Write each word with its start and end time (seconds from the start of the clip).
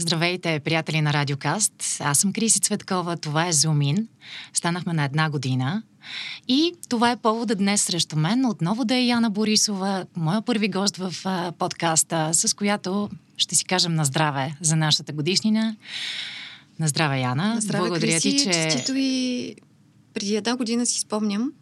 Здравейте, 0.00 0.60
приятели 0.60 1.00
на 1.00 1.12
Радиокаст. 1.12 1.72
Аз 2.00 2.18
съм 2.18 2.32
Криси 2.32 2.60
Цветкова, 2.60 3.16
това 3.16 3.46
е 3.46 3.52
Зумин. 3.52 4.08
Станахме 4.52 4.92
на 4.92 5.04
една 5.04 5.30
година. 5.30 5.82
И 6.48 6.72
това 6.88 7.10
е 7.10 7.16
повода 7.16 7.54
днес 7.54 7.82
срещу 7.82 8.16
мен 8.16 8.46
отново 8.46 8.84
да 8.84 8.94
е 8.94 9.06
Яна 9.06 9.30
Борисова, 9.30 10.06
моя 10.16 10.42
първи 10.42 10.68
гост 10.68 10.96
в 10.96 11.14
а, 11.24 11.52
подкаста, 11.52 12.30
с 12.32 12.54
която 12.54 13.10
ще 13.36 13.54
си 13.54 13.64
кажем 13.64 13.94
на 13.94 14.04
здраве 14.04 14.56
за 14.60 14.76
нашата 14.76 15.12
годишнина. 15.12 15.76
На 16.78 16.88
здраве, 16.88 17.20
Яна. 17.20 17.54
На 17.54 17.60
здраве, 17.60 17.88
Благодаря 17.88 18.12
Криси, 18.12 18.30
ти, 18.30 18.38
че... 18.38 18.52
Честито 18.52 18.92
и 18.96 19.54
преди 20.14 20.36
една 20.36 20.56
година 20.56 20.86
си 20.86 21.00
спомням. 21.00 21.52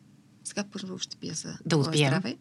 Сега 0.44 0.64
първо 0.72 0.98
ще 0.98 1.16
пия 1.16 1.34
за 1.34 1.58
Да 1.66 1.76
отпием. 1.76 2.08
здраве. 2.08 2.36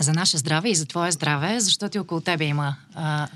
За 0.00 0.12
наше 0.12 0.36
здраве 0.36 0.68
и 0.68 0.74
за 0.74 0.86
твое 0.86 1.12
здраве, 1.12 1.60
защото 1.60 1.96
и 1.96 2.00
около 2.00 2.20
тебе 2.20 2.44
има 2.44 2.76
а, 2.94 3.28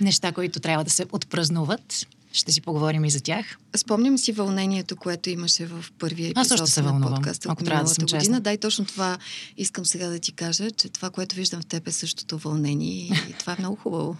неща, 0.00 0.32
които 0.32 0.60
трябва 0.60 0.84
да 0.84 0.90
се 0.90 1.06
отпразнуват. 1.12 2.06
Ще 2.34 2.52
си 2.52 2.60
поговорим 2.60 3.04
и 3.04 3.10
за 3.10 3.20
тях. 3.20 3.58
Спомням 3.76 4.18
си 4.18 4.32
вълнението, 4.32 4.96
което 4.96 5.30
имаше 5.30 5.66
в 5.66 5.84
първия 5.98 6.26
епизод 6.26 6.36
Аз 6.36 6.48
също 6.48 6.66
се 6.66 6.82
на 6.82 7.00
подкаста 7.00 7.48
ако 7.52 7.62
от 7.62 7.66
трябва 7.66 7.84
да 7.84 7.90
съм 7.90 8.06
честна. 8.06 8.18
година. 8.18 8.40
Да, 8.40 8.52
и 8.52 8.58
точно 8.58 8.84
това 8.84 9.18
искам 9.56 9.86
сега 9.86 10.08
да 10.08 10.18
ти 10.18 10.32
кажа, 10.32 10.70
че 10.70 10.88
това, 10.88 11.10
което 11.10 11.36
виждам 11.36 11.60
в 11.62 11.66
теб 11.66 11.88
е 11.88 11.92
същото 11.92 12.38
вълнение 12.38 13.10
и 13.28 13.32
това 13.38 13.52
е 13.52 13.56
много 13.58 13.76
хубаво. 13.76 14.16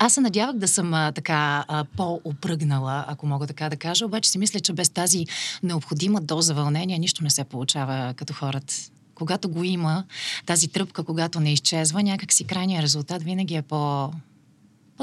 Аз 0.00 0.14
се 0.14 0.20
надявах 0.20 0.56
да 0.56 0.68
съм 0.68 0.94
а, 0.94 1.12
така 1.12 1.64
а, 1.68 1.84
по-опръгнала, 1.96 3.04
ако 3.08 3.26
мога 3.26 3.46
така 3.46 3.68
да 3.68 3.76
кажа, 3.76 4.06
обаче 4.06 4.30
си 4.30 4.38
мисля, 4.38 4.60
че 4.60 4.72
без 4.72 4.88
тази 4.88 5.26
необходима 5.62 6.20
доза 6.20 6.54
вълнение 6.54 6.98
нищо 6.98 7.24
не 7.24 7.30
се 7.30 7.44
получава 7.44 8.14
като 8.16 8.32
хората. 8.32 8.74
Когато 9.14 9.48
го 9.48 9.64
има, 9.64 10.04
тази 10.46 10.68
тръпка, 10.68 11.04
когато 11.04 11.40
не 11.40 11.52
изчезва, 11.52 12.02
някак 12.02 12.32
си 12.32 12.44
крайният 12.44 12.82
резултат 12.82 13.22
винаги 13.22 13.54
е 13.54 13.62
по... 13.62 14.12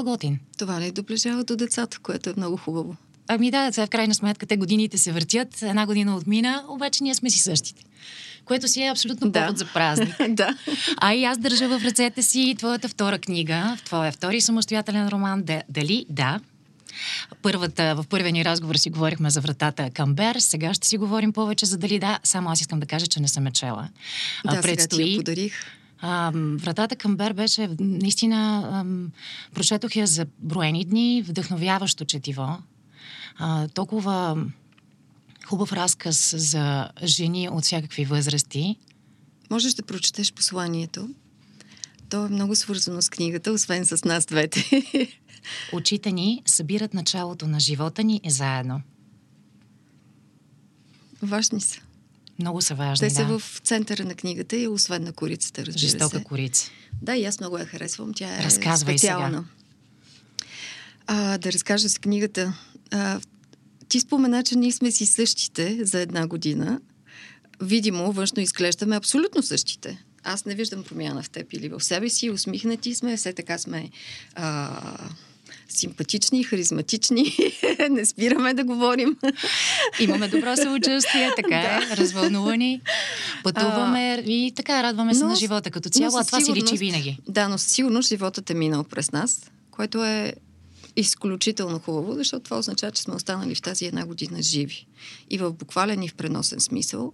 по-готин. 0.04 0.38
Това 0.58 0.78
не 0.78 0.90
доближава 0.90 1.44
до 1.44 1.56
децата, 1.56 1.98
което 2.02 2.30
е 2.30 2.34
много 2.36 2.56
хубаво. 2.56 2.96
Ами 3.28 3.50
да, 3.50 3.72
сега 3.72 3.86
в 3.86 3.90
крайна 3.90 4.14
сметка 4.14 4.46
те 4.46 4.56
годините 4.56 4.98
се 4.98 5.12
въртят, 5.12 5.62
една 5.62 5.86
година 5.86 6.16
отмина, 6.16 6.64
обаче 6.68 7.02
ние 7.02 7.14
сме 7.14 7.30
си 7.30 7.38
същите. 7.38 7.82
Което 8.44 8.68
си 8.68 8.82
е 8.82 8.90
абсолютно 8.90 9.30
Да. 9.30 9.40
повод 9.40 9.58
за 9.58 9.66
празник. 9.74 10.14
да. 10.28 10.56
А 10.96 11.14
и 11.14 11.24
аз 11.24 11.38
държа 11.38 11.68
в 11.68 11.84
ръцете 11.84 12.22
си 12.22 12.54
твоята 12.58 12.88
втора 12.88 13.18
книга, 13.18 13.76
твоя 13.84 14.12
втори 14.12 14.40
самостоятелен 14.40 15.08
роман. 15.08 15.44
Дали? 15.68 16.06
Да. 16.08 16.40
Първата, 17.42 17.94
в 17.94 18.04
първия 18.08 18.32
ни 18.32 18.44
разговор 18.44 18.74
си 18.74 18.90
говорихме 18.90 19.30
за 19.30 19.40
вратата 19.40 19.90
към 19.90 20.14
Бер, 20.14 20.36
сега 20.38 20.74
ще 20.74 20.86
си 20.86 20.96
говорим 20.98 21.32
повече 21.32 21.66
за 21.66 21.78
дали 21.78 21.98
да. 21.98 22.18
Само 22.24 22.50
аз 22.50 22.60
искам 22.60 22.80
да 22.80 22.86
кажа, 22.86 23.06
че 23.06 23.20
не 23.20 23.28
съм 23.28 23.46
я 23.46 23.52
чела. 23.52 23.88
Да, 24.44 24.62
сега 24.62 24.86
ти 24.86 25.12
я 25.12 25.18
подарих. 25.18 25.77
А, 26.00 26.32
вратата 26.34 26.96
към 26.96 27.16
Бер 27.16 27.32
беше 27.32 27.68
наистина, 27.80 28.68
ам, 28.72 29.10
прочетох 29.54 29.96
я 29.96 30.06
за 30.06 30.26
броени 30.38 30.84
дни, 30.84 31.24
вдъхновяващо 31.28 32.04
четиво. 32.04 32.58
А, 33.38 33.68
толкова 33.68 34.46
хубав 35.46 35.72
разказ 35.72 36.34
за 36.36 36.90
жени 37.04 37.48
от 37.48 37.64
всякакви 37.64 38.04
възрасти. 38.04 38.76
Можеш 39.50 39.74
да 39.74 39.82
прочетеш 39.82 40.32
посланието. 40.32 41.08
То 42.08 42.26
е 42.26 42.28
много 42.28 42.56
свързано 42.56 43.02
с 43.02 43.10
книгата, 43.10 43.52
освен 43.52 43.86
с 43.86 44.04
нас 44.04 44.26
двете. 44.26 44.82
Очите 45.72 46.12
ни 46.12 46.42
събират 46.46 46.94
началото 46.94 47.46
на 47.46 47.60
живота 47.60 48.04
ни 48.04 48.20
заедно. 48.26 48.82
Важни 51.22 51.60
са. 51.60 51.80
Много 52.38 52.62
са 52.62 52.74
важни, 52.74 53.08
Те 53.08 53.14
са 53.14 53.24
да. 53.24 53.38
в 53.38 53.60
центъра 53.64 54.04
на 54.04 54.14
книгата 54.14 54.56
и 54.56 54.68
освен 54.68 55.02
на 55.04 55.12
корицата, 55.12 55.66
разбира 55.66 55.78
Жестока 55.78 56.18
се. 56.18 56.24
корица. 56.24 56.70
Да, 57.02 57.16
и 57.16 57.24
аз 57.24 57.40
много 57.40 57.58
я 57.58 57.66
харесвам. 57.66 58.14
Тя 58.14 58.40
е 58.40 58.44
Разказвай 58.44 58.98
специална. 58.98 59.44
А, 61.06 61.38
да 61.38 61.52
разкажа 61.52 61.88
с 61.88 61.98
книгата. 61.98 62.54
А, 62.90 63.20
ти 63.88 64.00
спомена, 64.00 64.42
че 64.42 64.56
ние 64.56 64.72
сме 64.72 64.90
си 64.90 65.06
същите 65.06 65.84
за 65.84 66.00
една 66.00 66.26
година. 66.26 66.80
Видимо, 67.62 68.12
външно 68.12 68.42
изглеждаме 68.42 68.96
абсолютно 68.96 69.42
същите. 69.42 70.04
Аз 70.24 70.44
не 70.44 70.54
виждам 70.54 70.82
промяна 70.84 71.22
в 71.22 71.30
теб 71.30 71.52
или 71.52 71.68
в 71.68 71.80
себе 71.80 72.08
си. 72.08 72.30
Усмихнати 72.30 72.94
сме, 72.94 73.16
все 73.16 73.32
така 73.32 73.58
сме 73.58 73.90
а, 74.34 74.70
симпатични, 75.68 76.44
харизматични. 76.44 77.36
не 77.90 78.06
спираме 78.06 78.54
да 78.54 78.64
говорим. 78.64 79.16
Имаме 80.00 80.28
добро 80.28 80.56
самочувствие, 80.56 81.30
така 81.36 81.56
е, 81.56 81.80
развълнувани. 81.96 82.80
Пътуваме 83.44 84.24
и 84.26 84.52
така 84.56 84.82
радваме 84.82 85.14
се 85.14 85.22
но 85.22 85.28
на 85.28 85.36
живота 85.36 85.70
като 85.70 85.88
цяло, 85.88 86.18
а 86.18 86.24
това 86.24 86.40
си 86.40 86.52
личи 86.52 86.76
винаги. 86.76 87.18
Да, 87.28 87.48
но 87.48 87.58
със 87.58 87.72
сигурност 87.72 88.08
животът 88.08 88.50
е 88.50 88.54
минал 88.54 88.84
през 88.84 89.12
нас, 89.12 89.50
което 89.70 90.04
е 90.04 90.34
изключително 90.96 91.78
хубаво, 91.78 92.14
защото 92.14 92.44
това 92.44 92.58
означава, 92.58 92.92
че 92.92 93.02
сме 93.02 93.14
останали 93.14 93.54
в 93.54 93.62
тази 93.62 93.86
една 93.86 94.06
година 94.06 94.42
живи. 94.42 94.86
И 95.30 95.38
в 95.38 95.52
буквален 95.52 96.02
и 96.02 96.08
в 96.08 96.14
преносен 96.14 96.60
смисъл. 96.60 97.12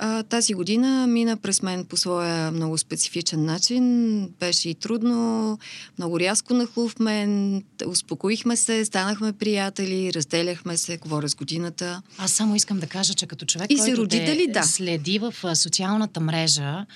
А, 0.00 0.22
тази 0.22 0.54
година 0.54 1.06
мина 1.06 1.36
през 1.36 1.62
мен 1.62 1.84
по 1.84 1.96
своя 1.96 2.50
много 2.50 2.78
специфичен 2.78 3.44
начин. 3.44 4.28
Беше 4.40 4.68
и 4.68 4.74
трудно, 4.74 5.58
много 5.98 6.20
рязко 6.20 6.54
нахлу 6.54 6.88
в 6.88 6.98
мен. 6.98 7.62
Успокоихме 7.86 8.56
се, 8.56 8.84
станахме 8.84 9.32
приятели, 9.32 10.12
разделяхме 10.14 10.76
се, 10.76 10.96
говоря 10.96 11.28
с 11.28 11.34
годината. 11.34 12.02
Аз 12.18 12.32
само 12.32 12.54
искам 12.56 12.78
да 12.78 12.86
кажа, 12.86 13.14
че 13.14 13.26
като 13.26 13.46
човек, 13.46 13.66
И 13.72 13.76
се 13.76 13.82
който 13.84 14.02
роди 14.02 14.18
те 14.18 14.24
дали 14.24 14.46
да? 14.52 14.62
следи 14.62 15.18
в 15.18 15.34
социалната 15.56 16.20
мрежа, 16.20 16.86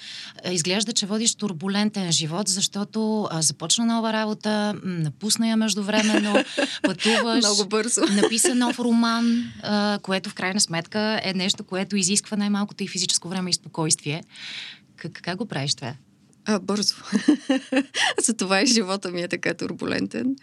а, 0.45 0.53
изглежда, 0.53 0.93
че 0.93 1.07
водиш 1.07 1.35
турбулентен 1.35 2.13
живот, 2.13 2.49
защото 2.49 3.29
започна 3.41 3.87
нова 3.87 4.13
работа, 4.13 4.75
напусна 4.85 5.49
я 5.49 5.57
междувременно, 5.57 6.35
пътуваш, 6.83 7.45
Много 7.45 7.65
бързо. 7.67 8.01
написа 8.01 8.55
нов 8.55 8.79
роман, 8.79 9.45
което 10.03 10.31
в 10.31 10.35
крайна 10.35 10.61
сметка 10.61 11.21
е 11.25 11.35
нещо, 11.35 11.65
което 11.65 11.97
изисква 11.97 12.37
най-малкото 12.37 12.85
и 12.85 12.92
физическо 12.93 13.29
време 13.29 13.51
и 13.51 13.53
спокойствие. 13.53 14.23
Как, 14.97 15.13
как 15.13 15.37
го 15.39 15.47
правиш 15.47 15.75
това? 15.75 15.95
А, 16.45 16.59
бързо. 16.59 16.95
За 18.23 18.35
това 18.35 18.63
и 18.63 18.67
живота 18.67 19.11
ми 19.11 19.23
е 19.23 19.29
така 19.29 19.55
турбулентен. 19.55 20.37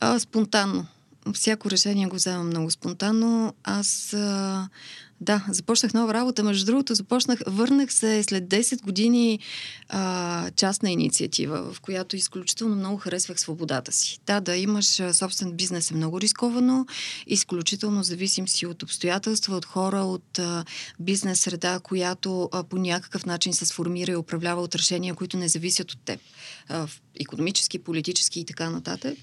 А, 0.00 0.18
спонтанно. 0.18 0.86
Всяко 1.34 1.70
решение 1.70 2.06
го 2.06 2.16
вземам 2.16 2.46
много 2.46 2.70
спонтанно. 2.70 3.54
Аз, 3.64 4.14
а, 4.14 4.68
да, 5.20 5.44
започнах 5.48 5.94
нова 5.94 6.14
работа. 6.14 6.42
Между 6.42 6.66
другото, 6.66 6.94
започнах, 6.94 7.40
върнах 7.46 7.92
се 7.92 8.22
след 8.22 8.44
10 8.44 8.82
години 8.82 9.38
а, 9.88 10.50
частна 10.50 10.90
инициатива, 10.90 11.72
в 11.72 11.80
която 11.80 12.16
изключително 12.16 12.76
много 12.76 12.96
харесвах 12.96 13.40
свободата 13.40 13.92
си. 13.92 14.18
Да, 14.26 14.40
да 14.40 14.56
имаш 14.56 14.86
собствен 15.12 15.52
бизнес 15.52 15.90
е 15.90 15.94
много 15.94 16.20
рисковано. 16.20 16.86
Изключително 17.26 18.02
зависим 18.02 18.48
си 18.48 18.66
от 18.66 18.82
обстоятелства, 18.82 19.56
от 19.56 19.64
хора, 19.64 20.00
от 20.00 20.38
а, 20.38 20.64
бизнес 21.00 21.40
среда, 21.40 21.80
която 21.82 22.48
а, 22.52 22.64
по 22.64 22.76
някакъв 22.76 23.26
начин 23.26 23.52
се 23.52 23.66
сформира 23.66 24.12
и 24.12 24.16
управлява 24.16 24.62
от 24.62 24.74
решения, 24.74 25.14
които 25.14 25.36
не 25.36 25.48
зависят 25.48 25.92
от 25.92 25.98
теб. 26.04 26.20
А, 26.68 26.86
економически, 27.20 27.78
политически 27.78 28.40
и 28.40 28.44
така 28.44 28.70
нататък. 28.70 29.18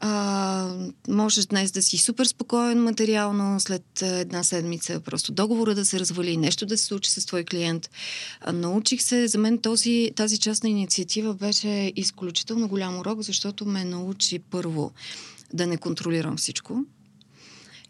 А, 0.00 0.76
можеш 1.08 1.46
днес 1.46 1.70
да 1.70 1.82
си 1.82 1.98
супер 1.98 2.24
спокоен 2.24 2.82
материално, 2.82 3.60
след 3.60 4.02
една 4.02 4.44
седмица 4.44 5.00
просто 5.00 5.32
договора 5.32 5.74
да 5.74 5.84
се 5.84 6.00
развали, 6.00 6.36
нещо 6.36 6.66
да 6.66 6.78
се 6.78 6.84
случи 6.84 7.10
с 7.10 7.26
твой 7.26 7.44
клиент. 7.44 7.90
А, 8.40 8.52
научих 8.52 9.02
се, 9.02 9.28
за 9.28 9.38
мен 9.38 9.58
този, 9.58 10.10
тази 10.16 10.38
частна 10.38 10.68
инициатива 10.68 11.34
беше 11.34 11.92
изключително 11.96 12.68
голям 12.68 12.98
урок, 12.98 13.22
защото 13.22 13.66
ме 13.66 13.84
научи 13.84 14.38
първо 14.38 14.92
да 15.52 15.66
не 15.66 15.76
контролирам 15.76 16.36
всичко. 16.36 16.84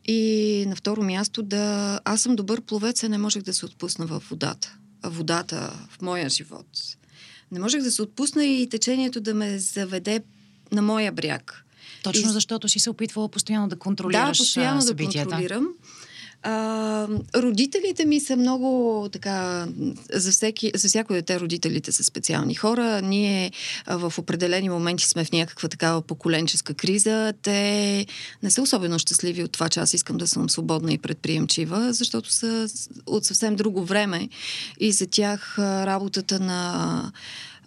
И 0.06 0.64
на 0.68 0.76
второ 0.76 1.02
място 1.02 1.42
да... 1.42 2.00
Аз 2.04 2.20
съм 2.20 2.36
добър 2.36 2.60
пловец, 2.60 3.04
а 3.04 3.08
не 3.08 3.18
можех 3.18 3.42
да 3.42 3.54
се 3.54 3.66
отпусна 3.66 4.06
в 4.06 4.22
водата. 4.30 4.76
Водата 5.02 5.86
в 5.90 6.02
моя 6.02 6.28
живот. 6.28 6.66
Не 7.52 7.60
можех 7.60 7.82
да 7.82 7.90
се 7.90 8.02
отпусна 8.02 8.44
и 8.44 8.68
течението 8.68 9.20
да 9.20 9.34
ме 9.34 9.58
заведе 9.58 10.22
на 10.72 10.82
моя 10.82 11.12
бряг. 11.12 11.63
Точно 12.04 12.30
И- 12.30 12.32
защото 12.32 12.68
си 12.68 12.78
се 12.78 12.90
опитвала 12.90 13.28
постоянно 13.28 13.68
да 13.68 13.74
Да, 13.74 13.78
контролираш 13.78 14.38
постоянно 14.38 14.76
а, 14.76 14.80
да 14.80 14.86
събитията. 14.86 15.28
контролирам. 15.30 15.68
А, 16.46 17.08
родителите 17.36 18.04
ми 18.04 18.20
са 18.20 18.36
много 18.36 19.08
така, 19.12 19.66
за, 20.12 20.32
всеки, 20.32 20.72
за 20.74 20.88
всяко 20.88 21.12
дете 21.12 21.40
родителите 21.40 21.92
са 21.92 22.04
специални 22.04 22.54
хора. 22.54 23.02
Ние 23.02 23.52
а, 23.86 23.96
в 23.98 24.18
определени 24.18 24.68
моменти 24.68 25.08
сме 25.08 25.24
в 25.24 25.32
някаква 25.32 25.68
такава 25.68 26.02
поколенческа 26.02 26.74
криза. 26.74 27.32
Те 27.42 28.06
не 28.42 28.50
са 28.50 28.62
особено 28.62 28.98
щастливи 28.98 29.42
от 29.42 29.52
това, 29.52 29.68
че 29.68 29.80
аз 29.80 29.94
искам 29.94 30.16
да 30.16 30.26
съм 30.26 30.50
свободна 30.50 30.92
и 30.92 30.98
предприемчива, 30.98 31.92
защото 31.92 32.32
са 32.32 32.68
от 33.06 33.24
съвсем 33.24 33.56
друго 33.56 33.84
време 33.84 34.28
и 34.80 34.92
за 34.92 35.06
тях 35.06 35.58
а, 35.58 35.86
работата 35.86 36.40
на 36.40 37.12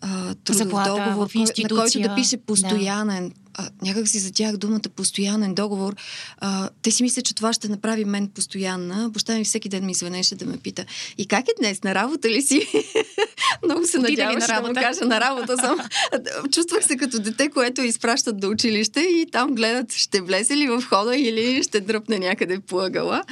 а, 0.01 0.35
трудов 0.35 0.57
Заплата 0.57 0.89
договор, 0.89 1.05
в 1.05 1.15
кой- 1.15 1.19
на 1.19 1.25
който 1.25 1.39
институция, 1.39 2.09
да 2.09 2.15
пише 2.15 2.37
да. 2.37 3.29
А, 3.57 3.69
някак 3.81 4.07
си 4.07 4.19
за 4.19 4.31
тях 4.31 4.57
думата 4.57 4.89
постоянен 4.95 5.55
договор, 5.55 5.95
а, 6.37 6.69
те 6.81 6.91
си 6.91 7.03
мислят, 7.03 7.25
че 7.25 7.35
това 7.35 7.53
ще 7.53 7.69
направи 7.69 8.05
мен 8.05 8.27
постоянна. 8.27 9.09
Баща 9.09 9.37
ми 9.37 9.43
всеки 9.43 9.69
ден 9.69 9.85
ми 9.85 9.93
звънеше 9.93 10.35
да 10.35 10.45
ме 10.45 10.57
пита, 10.57 10.85
и 11.17 11.27
как 11.27 11.47
е 11.47 11.51
днес, 11.59 11.83
на 11.83 11.95
работа 11.95 12.29
ли 12.29 12.41
си? 12.41 12.67
Много 13.65 13.87
се 13.87 13.97
надяваше 13.97 14.47
да 14.47 14.61
му 14.61 14.73
кажа 14.73 15.05
на 15.05 15.19
работа 15.21 15.57
съм. 15.57 15.79
Чувствах 16.51 16.85
се 16.85 16.97
като 16.97 17.19
дете, 17.19 17.49
което 17.49 17.81
изпращат 17.81 18.39
до 18.39 18.49
училище 18.49 18.99
и 18.99 19.27
там 19.31 19.55
гледат 19.55 19.93
ще 19.93 20.21
влезе 20.21 20.57
ли 20.57 20.67
в 20.67 20.83
хода 20.89 21.17
или 21.17 21.63
ще 21.63 21.81
дръпне 21.81 22.19
някъде 22.19 22.59
по 22.59 22.79
ъгъла. 22.79 23.23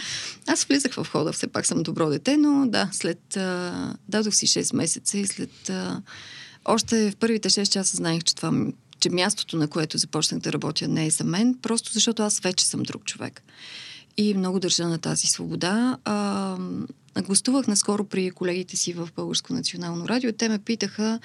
Аз 0.48 0.64
влизах 0.64 0.94
в 0.94 1.08
хода, 1.12 1.32
все 1.32 1.48
пак 1.48 1.66
съм 1.66 1.84
добро 1.84 2.10
дете, 2.10 2.38
но 2.38 2.68
да, 2.68 2.90
след... 2.92 3.38
А, 3.38 3.94
дадох 4.10 4.36
си 4.36 4.48
6 4.48 4.76
месеца 4.76 5.18
и 5.18 5.28
след... 5.28 5.70
А, 5.70 6.02
още 6.66 7.12
в 7.12 7.16
първите 7.16 7.50
6 7.50 7.70
часа 7.70 7.98
знаех, 7.98 8.24
че 8.24 8.36
това 8.36 8.52
че 9.06 9.10
мястото, 9.10 9.58
на 9.58 9.68
което 9.68 9.98
започнах 9.98 10.42
да 10.42 10.54
работя, 10.54 10.88
не 10.88 11.06
е 11.06 11.10
за 11.10 11.24
мен, 11.24 11.56
просто 11.62 11.94
защото 11.94 12.24
аз 12.24 12.40
вече 12.40 12.66
съм 12.66 12.84
друг 12.84 13.06
човек. 13.06 13.44
И 14.18 14.34
много 14.34 14.60
държа 14.60 14.88
на 14.88 14.98
тази 14.98 15.28
свобода. 15.28 15.98
А, 16.06 16.58
Гостувах 17.22 17.68
наскоро 17.68 18.04
при 18.04 18.32
колегите 18.32 18.78
си 18.78 18.94
в 18.94 19.10
Българско 19.16 19.54
национално 19.54 20.08
радио. 20.08 20.32
Те 20.32 20.50
ме 20.50 20.60
питаха, 20.60 21.20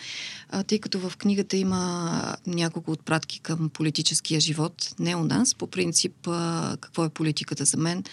тъй 0.67 0.79
като 0.79 0.99
в 0.99 1.17
книгата 1.17 1.57
има 1.57 2.37
няколко 2.47 2.91
отпратки 2.91 3.41
към 3.41 3.69
политическия 3.69 4.41
живот, 4.41 4.95
не 4.99 5.17
у 5.17 5.25
нас, 5.25 5.55
по 5.55 5.67
принцип 5.67 6.13
какво 6.81 7.05
е 7.05 7.09
политиката 7.09 7.65
за 7.65 7.77
мен. 7.77 8.05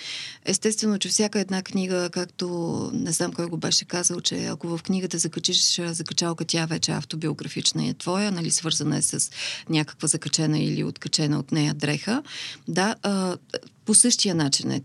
Естествено, 0.45 0.97
че 0.97 1.09
всяка 1.09 1.39
една 1.39 1.61
книга, 1.63 2.09
както 2.11 2.89
не 2.93 3.11
знам 3.11 3.33
кой 3.33 3.45
го 3.45 3.57
беше 3.57 3.85
казал, 3.85 4.21
че 4.21 4.45
ако 4.45 4.77
в 4.77 4.83
книгата 4.83 5.17
закачиш 5.17 5.81
закачалка, 5.81 6.45
тя 6.45 6.65
вече 6.65 6.91
автобиографична 6.91 7.87
е 7.87 7.93
твоя, 7.93 8.31
нали, 8.31 8.51
свързана 8.51 8.97
е 8.97 9.01
с 9.01 9.31
някаква 9.69 10.07
закачена 10.07 10.59
или 10.59 10.83
откачена 10.83 11.39
от 11.39 11.51
нея 11.51 11.73
дреха. 11.73 12.23
Да, 12.67 12.95
по 13.87 13.95
същия 13.95 14.35
начин 14.35 14.71
е. 14.71 14.81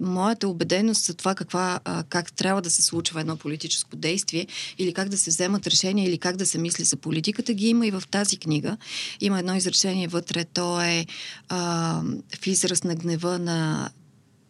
Моята 0.00 0.48
убеденост 0.48 1.04
за 1.04 1.14
това 1.14 1.34
каква, 1.34 1.80
как 2.08 2.32
трябва 2.32 2.62
да 2.62 2.70
се 2.70 2.82
случва 2.82 3.20
едно 3.20 3.36
политическо 3.36 3.96
действие 3.96 4.46
или 4.78 4.92
как 4.92 5.08
да 5.08 5.18
се 5.18 5.30
вземат 5.30 5.66
решения 5.66 6.08
или 6.08 6.18
как 6.18 6.36
да 6.36 6.46
се 6.46 6.58
мисли 6.58 6.84
за 6.84 6.96
политиката, 6.96 7.54
ги 7.54 7.68
има 7.68 7.86
и 7.86 7.90
в 7.90 8.02
тази 8.10 8.36
книга. 8.36 8.76
Има 9.20 9.38
едно 9.38 9.54
изречение 9.54 10.08
вътре, 10.08 10.44
то 10.44 10.80
е 10.80 11.06
а, 11.48 12.02
в 12.42 12.46
израз 12.46 12.84
на 12.84 12.94
гнева 12.94 13.38
на 13.38 13.90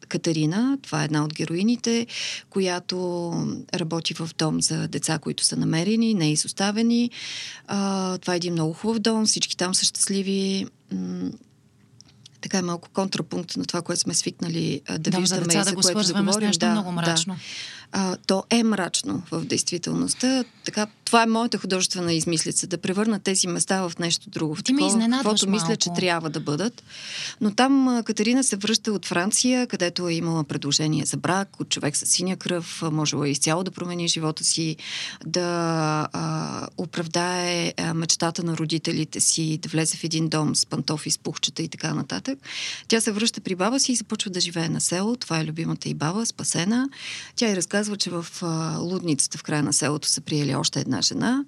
Катерина, 0.08 0.78
това 0.82 1.02
е 1.02 1.04
една 1.04 1.24
от 1.24 1.34
героините, 1.34 2.06
която 2.50 3.32
работи 3.74 4.14
в 4.14 4.30
дом 4.38 4.60
за 4.60 4.88
деца, 4.88 5.18
които 5.18 5.44
са 5.44 5.56
намерени, 5.56 6.14
не 6.14 6.32
изоставени. 6.32 7.10
А, 7.66 8.18
това 8.18 8.34
е 8.34 8.36
един 8.36 8.52
много 8.52 8.72
хубав 8.72 8.98
дом, 8.98 9.26
всички 9.26 9.56
там 9.56 9.74
са 9.74 9.84
щастливи 9.84 10.66
така 12.42 12.58
е 12.58 12.62
малко 12.62 12.88
контрапункт 12.92 13.56
на 13.56 13.64
това, 13.64 13.82
което 13.82 14.00
сме 14.00 14.14
свикнали 14.14 14.80
а, 14.88 14.98
да, 14.98 15.10
да 15.10 15.18
виждаме 15.18 15.42
за, 15.42 15.48
деца, 15.48 15.60
и 15.60 15.64
за 15.64 15.70
да 15.70 15.76
го 15.76 15.82
което 15.82 16.12
да 16.12 16.22
говорим. 16.22 16.46
нещо 16.46 16.66
да, 16.66 16.72
много 16.72 16.92
мрачно. 16.92 17.34
Да 17.34 17.40
а, 17.92 18.16
то 18.26 18.44
е 18.50 18.62
мрачно 18.62 19.22
в 19.30 19.44
действителността. 19.44 20.44
Така, 20.64 20.86
това 21.12 21.22
е 21.22 21.26
моята 21.26 21.58
художествена 21.58 22.12
измислица, 22.12 22.66
да 22.66 22.78
превърна 22.78 23.20
тези 23.20 23.46
места 23.46 23.88
в 23.88 23.92
нещо 23.98 24.30
друго. 24.30 24.54
В 24.54 24.62
Ти 24.62 24.72
ме 24.72 24.86
изненадваш 24.86 25.18
каквото 25.18 25.50
малко. 25.50 25.64
мисля, 25.64 25.76
че 25.76 25.90
трябва 25.96 26.30
да 26.30 26.40
бъдат. 26.40 26.82
Но 27.40 27.50
там 27.50 28.02
Катерина 28.04 28.44
се 28.44 28.56
връща 28.56 28.92
от 28.92 29.06
Франция, 29.06 29.66
където 29.66 30.08
е 30.08 30.14
имала 30.14 30.44
предложение 30.44 31.06
за 31.06 31.16
брак 31.16 31.60
от 31.60 31.68
човек 31.68 31.96
с 31.96 32.06
синя 32.06 32.36
кръв, 32.36 32.82
можела 32.92 33.28
е 33.28 33.30
изцяло 33.30 33.64
да 33.64 33.70
промени 33.70 34.08
живота 34.08 34.44
си, 34.44 34.76
да 35.26 35.48
а, 36.12 36.66
оправдае 36.78 37.72
а, 37.76 37.94
мечтата 37.94 38.42
на 38.42 38.56
родителите 38.56 39.20
си, 39.20 39.58
да 39.62 39.68
влезе 39.68 39.96
в 39.96 40.04
един 40.04 40.28
дом 40.28 40.56
с 40.56 40.66
пантофи, 40.66 41.10
с 41.10 41.18
пухчета 41.18 41.62
и 41.62 41.68
така 41.68 41.94
нататък. 41.94 42.38
Тя 42.88 43.00
се 43.00 43.12
връща 43.12 43.40
при 43.40 43.54
баба 43.54 43.80
си 43.80 43.92
и 43.92 43.96
започва 43.96 44.30
да 44.30 44.40
живее 44.40 44.68
на 44.68 44.80
село. 44.80 45.16
Това 45.16 45.40
е 45.40 45.44
любимата 45.44 45.88
и 45.88 45.94
баба, 45.94 46.26
спасена. 46.26 46.88
Тя 47.36 47.46
разказва 47.46 47.56
разказва, 47.56 47.96
че 47.96 48.10
в 48.10 48.26
а, 48.42 48.78
лудницата 48.78 49.38
в 49.38 49.42
края 49.42 49.62
на 49.62 49.72
селото 49.72 50.08
са 50.08 50.20
приели 50.20 50.54
още 50.54 50.80
една 50.80 51.01
жена. 51.02 51.44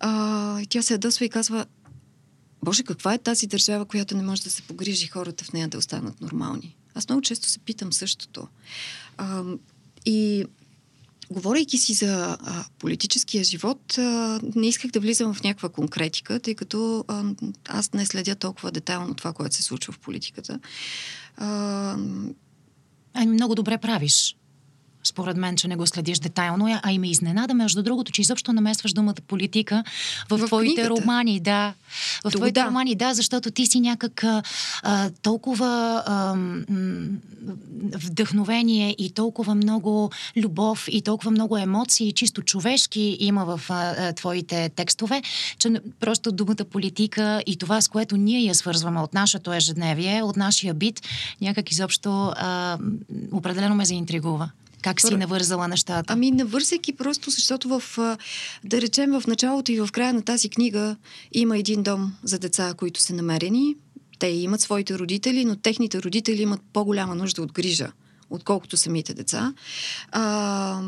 А, 0.00 0.60
тя 0.68 0.82
се 0.82 0.94
ядосва 0.94 1.24
и 1.24 1.28
казва, 1.28 1.66
Боже, 2.62 2.82
каква 2.82 3.14
е 3.14 3.18
тази 3.18 3.46
държава, 3.46 3.84
която 3.84 4.16
не 4.16 4.22
може 4.22 4.42
да 4.42 4.50
се 4.50 4.62
погрижи 4.62 5.06
хората 5.06 5.44
в 5.44 5.52
нея 5.52 5.68
да 5.68 5.78
останат 5.78 6.20
нормални? 6.20 6.76
Аз 6.94 7.08
много 7.08 7.22
често 7.22 7.48
се 7.48 7.58
питам 7.58 7.92
същото. 7.92 8.48
А, 9.16 9.42
и 10.06 10.44
говорейки 11.30 11.78
си 11.78 11.94
за 11.94 12.36
а, 12.40 12.64
политическия 12.78 13.44
живот, 13.44 13.98
а, 13.98 14.40
не 14.54 14.66
исках 14.66 14.90
да 14.90 15.00
влизам 15.00 15.34
в 15.34 15.42
някаква 15.42 15.68
конкретика, 15.68 16.40
тъй 16.40 16.54
като 16.54 17.04
а, 17.08 17.24
аз 17.68 17.92
не 17.92 18.06
следя 18.06 18.34
толкова 18.34 18.70
детайлно 18.70 19.14
това, 19.14 19.32
което 19.32 19.56
се 19.56 19.62
случва 19.62 19.92
в 19.92 19.98
политиката. 19.98 20.60
А, 21.36 21.96
Ами 23.18 23.32
много 23.32 23.54
добре 23.54 23.78
правиш 23.78 24.36
според 25.06 25.36
мен, 25.36 25.56
че 25.56 25.68
не 25.68 25.76
го 25.76 25.86
следиш 25.86 26.18
детайлно, 26.18 26.80
а 26.82 26.92
и 26.92 26.98
ме 26.98 27.10
изненада, 27.10 27.54
между 27.54 27.82
другото, 27.82 28.12
че 28.12 28.20
изобщо 28.20 28.52
намесваш 28.52 28.92
думата 28.92 29.14
политика 29.28 29.84
в, 30.30 30.38
в 30.38 30.46
твоите 30.46 30.74
книгата. 30.74 31.02
романи, 31.02 31.40
да. 31.40 31.74
В 32.18 32.22
То, 32.22 32.30
твоите 32.30 32.60
да. 32.60 32.66
романи, 32.66 32.94
да, 32.94 33.14
защото 33.14 33.50
ти 33.50 33.66
си 33.66 33.80
някак 33.80 34.24
а, 34.24 34.42
толкова 35.22 36.02
а, 36.06 36.34
вдъхновение 37.94 38.94
и 38.98 39.10
толкова 39.10 39.54
много 39.54 40.10
любов 40.36 40.88
и 40.90 41.02
толкова 41.02 41.30
много 41.30 41.56
емоции, 41.56 42.12
чисто 42.12 42.42
човешки 42.42 43.16
има 43.20 43.44
в 43.44 43.60
а, 43.68 43.94
а, 43.98 44.12
твоите 44.12 44.68
текстове, 44.68 45.22
че 45.58 45.80
просто 46.00 46.32
думата 46.32 46.64
политика 46.70 47.42
и 47.46 47.56
това, 47.56 47.80
с 47.80 47.88
което 47.88 48.16
ние 48.16 48.40
я 48.40 48.54
свързваме 48.54 49.00
от 49.00 49.14
нашето 49.14 49.52
ежедневие, 49.52 50.22
от 50.22 50.36
нашия 50.36 50.74
бит, 50.74 51.00
някак 51.40 51.70
изобщо 51.70 52.32
а, 52.36 52.78
определено 53.32 53.74
ме 53.74 53.84
заинтригува. 53.84 54.50
Как 54.86 55.00
си 55.00 55.16
навързала 55.16 55.68
нещата? 55.68 56.12
Ами 56.12 56.30
навързайки 56.30 56.92
просто, 56.92 57.30
защото 57.30 57.68
в, 57.68 57.82
да 58.64 58.80
речем, 58.80 59.20
в 59.20 59.26
началото 59.26 59.72
и 59.72 59.80
в 59.80 59.88
края 59.92 60.14
на 60.14 60.22
тази 60.22 60.48
книга 60.48 60.96
има 61.32 61.58
един 61.58 61.82
дом 61.82 62.12
за 62.22 62.38
деца, 62.38 62.74
които 62.76 63.00
са 63.00 63.14
намерени. 63.14 63.76
Те 64.18 64.26
имат 64.26 64.60
своите 64.60 64.98
родители, 64.98 65.44
но 65.44 65.56
техните 65.56 66.02
родители 66.02 66.42
имат 66.42 66.60
по-голяма 66.72 67.14
нужда 67.14 67.42
от 67.42 67.52
грижа, 67.52 67.92
отколкото 68.30 68.76
самите 68.76 69.14
деца. 69.14 69.54
А, 70.12 70.82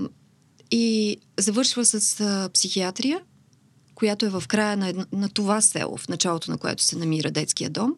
и 0.70 1.16
завършва 1.38 1.84
с 1.84 2.20
а, 2.20 2.48
психиатрия, 2.54 3.20
която 3.94 4.26
е 4.26 4.28
в 4.30 4.44
края 4.48 4.76
на, 4.76 4.88
едно, 4.88 5.04
на 5.12 5.28
това 5.28 5.60
село, 5.60 5.96
в 5.96 6.08
началото 6.08 6.50
на 6.50 6.58
което 6.58 6.82
се 6.82 6.98
намира 6.98 7.30
детския 7.30 7.70
дом. 7.70 7.94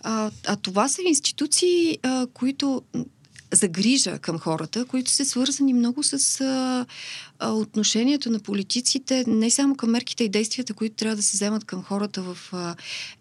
А, 0.00 0.30
а 0.46 0.56
това 0.56 0.88
са 0.88 1.02
институции, 1.02 1.98
а, 2.02 2.26
които 2.34 2.82
за 3.52 3.68
грижа 3.68 4.18
към 4.18 4.38
хората, 4.38 4.84
които 4.84 5.10
са 5.10 5.24
свързани 5.24 5.72
много 5.72 6.02
с 6.02 6.40
а, 6.40 6.86
отношението 7.42 8.30
на 8.30 8.38
политиците, 8.38 9.24
не 9.26 9.50
само 9.50 9.74
към 9.74 9.90
мерките 9.90 10.24
и 10.24 10.28
действията, 10.28 10.74
които 10.74 10.96
трябва 10.96 11.16
да 11.16 11.22
се 11.22 11.36
вземат 11.36 11.64
към 11.64 11.82
хората 11.82 12.22
в 12.22 12.52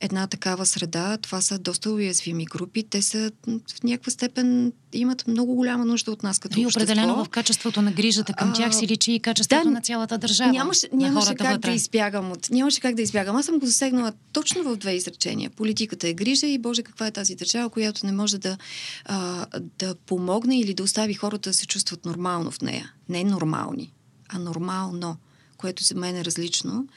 една 0.01 0.27
такава 0.27 0.65
среда. 0.65 1.17
Това 1.17 1.41
са 1.41 1.59
доста 1.59 1.91
уязвими 1.91 2.45
групи. 2.45 2.83
Те 2.83 3.01
са 3.01 3.31
в 3.47 3.83
някаква 3.83 4.11
степен 4.11 4.73
имат 4.93 5.27
много 5.27 5.55
голяма 5.55 5.85
нужда 5.85 6.11
от 6.11 6.23
нас 6.23 6.39
като 6.39 6.59
И 6.59 6.65
определено 6.65 7.25
в 7.25 7.29
качеството 7.29 7.81
на 7.81 7.91
грижата 7.91 8.33
към 8.33 8.53
тях 8.53 8.75
си 8.75 8.87
личи 8.87 9.11
и 9.11 9.19
качеството 9.19 9.63
да, 9.63 9.71
на 9.71 9.81
цялата 9.81 10.17
държава. 10.17 10.51
Нямаше, 10.51 10.89
нямаше 10.93 11.35
как 11.35 11.51
вътре. 11.51 11.69
да 11.69 11.75
избягам 11.75 12.31
от. 12.31 12.49
Нямаше 12.51 12.79
как 12.81 12.95
да 12.95 13.01
избягам. 13.01 13.35
Аз 13.35 13.45
съм 13.45 13.59
го 13.59 13.65
засегнала 13.65 14.13
точно 14.33 14.63
в 14.63 14.75
две 14.75 14.91
изречения. 14.91 15.49
Политиката 15.49 16.07
е 16.07 16.13
грижа 16.13 16.47
и 16.47 16.57
Боже, 16.57 16.83
каква 16.83 17.07
е 17.07 17.11
тази 17.11 17.35
държава, 17.35 17.69
която 17.69 18.05
не 18.05 18.11
може 18.11 18.37
да, 18.37 18.57
а, 19.05 19.45
да 19.79 19.95
помогне 19.95 20.59
или 20.59 20.73
да 20.73 20.83
остави 20.83 21.13
хората 21.13 21.49
да 21.49 21.53
се 21.53 21.67
чувстват 21.67 22.05
нормално 22.05 22.51
в 22.51 22.61
нея. 22.61 22.93
Не 23.09 23.23
нормални, 23.23 23.93
а 24.29 24.39
нормално, 24.39 25.17
което 25.57 25.83
за 25.83 25.95
мен 25.95 26.15
е 26.15 26.25
различно. 26.25 26.87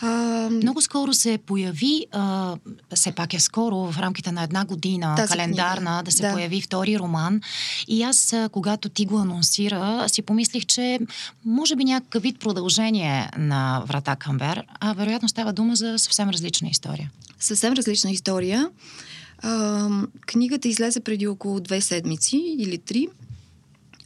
А... 0.00 0.06
Много 0.50 0.80
скоро 0.80 1.14
се 1.14 1.38
появи, 1.38 2.06
а, 2.12 2.56
все 2.94 3.12
пак 3.12 3.34
е 3.34 3.40
скоро, 3.40 3.76
в 3.92 3.98
рамките 3.98 4.32
на 4.32 4.42
една 4.42 4.64
година, 4.64 5.14
Тази 5.16 5.32
календарна, 5.32 5.90
книга. 5.90 6.02
да 6.02 6.12
се 6.12 6.22
да. 6.22 6.32
появи 6.32 6.60
втори 6.60 6.98
роман. 6.98 7.40
И 7.88 8.02
аз, 8.02 8.34
когато 8.52 8.88
ти 8.88 9.06
го 9.06 9.18
анонсира, 9.18 10.04
си 10.08 10.22
помислих, 10.22 10.66
че 10.66 10.98
може 11.44 11.76
би 11.76 11.84
някакъв 11.84 12.22
вид 12.22 12.38
продължение 12.38 13.30
на 13.36 13.82
Врата 13.86 14.16
Камбер, 14.16 14.64
а 14.80 14.92
вероятно 14.92 15.28
става 15.28 15.52
дума 15.52 15.76
за 15.76 15.98
съвсем 15.98 16.30
различна 16.30 16.68
история. 16.68 17.10
Съвсем 17.40 17.72
различна 17.72 18.10
история. 18.10 18.70
А, 19.38 19.88
книгата 20.26 20.68
излезе 20.68 21.00
преди 21.00 21.26
около 21.26 21.60
две 21.60 21.80
седмици 21.80 22.56
или 22.58 22.78
три. 22.78 23.08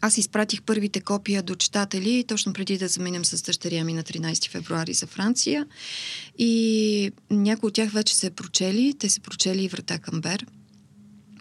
Аз 0.01 0.19
изпратих 0.19 0.63
първите 0.63 1.01
копия 1.01 1.43
до 1.43 1.55
читатели, 1.55 2.25
точно 2.29 2.53
преди 2.53 2.79
да 2.79 2.89
заминем 2.89 3.25
с 3.25 3.43
дъщеря 3.43 3.85
ми 3.85 3.93
на 3.93 4.03
13 4.03 4.51
февруари 4.51 4.95
за 4.95 5.07
Франция. 5.07 5.67
И 6.39 7.13
някои 7.31 7.69
от 7.69 7.75
тях 7.75 7.93
вече 7.93 8.15
се 8.15 8.31
прочели. 8.31 8.95
Те 8.99 9.09
се 9.09 9.21
прочели 9.21 9.65
и 9.65 9.69
Врата 9.69 9.99
Камбер. 9.99 10.47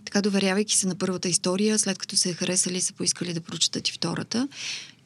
Така, 0.05 0.21
доверявайки 0.21 0.77
се 0.77 0.87
на 0.87 0.95
първата 0.95 1.29
история, 1.29 1.79
след 1.79 1.97
като 1.97 2.15
се 2.15 2.29
е 2.29 2.33
харесали, 2.33 2.81
са 2.81 2.93
поискали 2.93 3.33
да 3.33 3.41
прочитат 3.41 3.87
и 3.89 3.91
втората. 3.91 4.47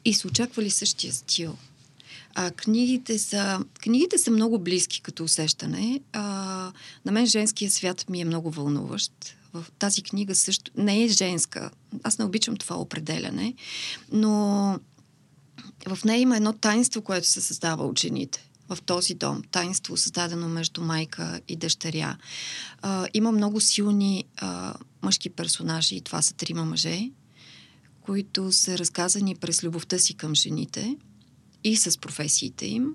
И 0.04 0.14
са 0.14 0.28
очаквали 0.28 0.70
същия 0.70 1.12
стил. 1.12 1.56
А, 2.34 2.50
книгите, 2.50 3.18
са, 3.18 3.60
книгите 3.82 4.18
са 4.18 4.30
много 4.30 4.58
близки 4.58 5.00
като 5.00 5.24
усещане. 5.24 6.00
А, 6.12 6.22
на 7.04 7.12
мен 7.12 7.26
женския 7.26 7.70
свят 7.70 8.10
ми 8.10 8.20
е 8.20 8.24
много 8.24 8.50
вълнуващ. 8.50 9.12
В 9.54 9.64
тази 9.78 10.02
книга 10.02 10.34
също 10.34 10.70
не 10.76 11.04
е 11.04 11.08
женска. 11.08 11.70
Аз 12.02 12.18
не 12.18 12.24
обичам 12.24 12.56
това 12.56 12.76
определяне, 12.76 13.54
но 14.12 14.34
в 15.86 16.04
нея 16.04 16.20
има 16.20 16.36
едно 16.36 16.52
таинство, 16.52 17.02
което 17.02 17.26
се 17.26 17.40
създава 17.40 17.84
от 17.84 17.98
жените 17.98 18.48
в 18.68 18.78
този 18.82 19.14
дом. 19.14 19.42
Таинство, 19.50 19.96
създадено 19.96 20.48
между 20.48 20.82
майка 20.82 21.40
и 21.48 21.56
дъщеря. 21.56 22.16
А, 22.82 23.06
има 23.14 23.32
много 23.32 23.60
силни 23.60 24.24
а, 24.36 24.74
мъжки 25.02 25.30
персонажи, 25.30 25.96
и 25.96 26.00
това 26.00 26.22
са 26.22 26.34
трима 26.34 26.64
мъже, 26.64 27.10
които 28.00 28.52
са 28.52 28.78
разказани 28.78 29.36
през 29.36 29.62
любовта 29.62 29.98
си 29.98 30.14
към 30.14 30.34
жените 30.34 30.96
и 31.64 31.76
с 31.76 32.00
професиите 32.00 32.66
им, 32.66 32.94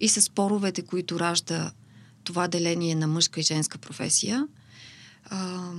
и 0.00 0.08
с 0.08 0.22
споровете, 0.22 0.82
които 0.82 1.20
ражда 1.20 1.72
това 2.24 2.48
деление 2.48 2.94
на 2.94 3.06
мъжка 3.06 3.40
и 3.40 3.42
женска 3.42 3.78
професия. 3.78 4.48
А, 5.30 5.70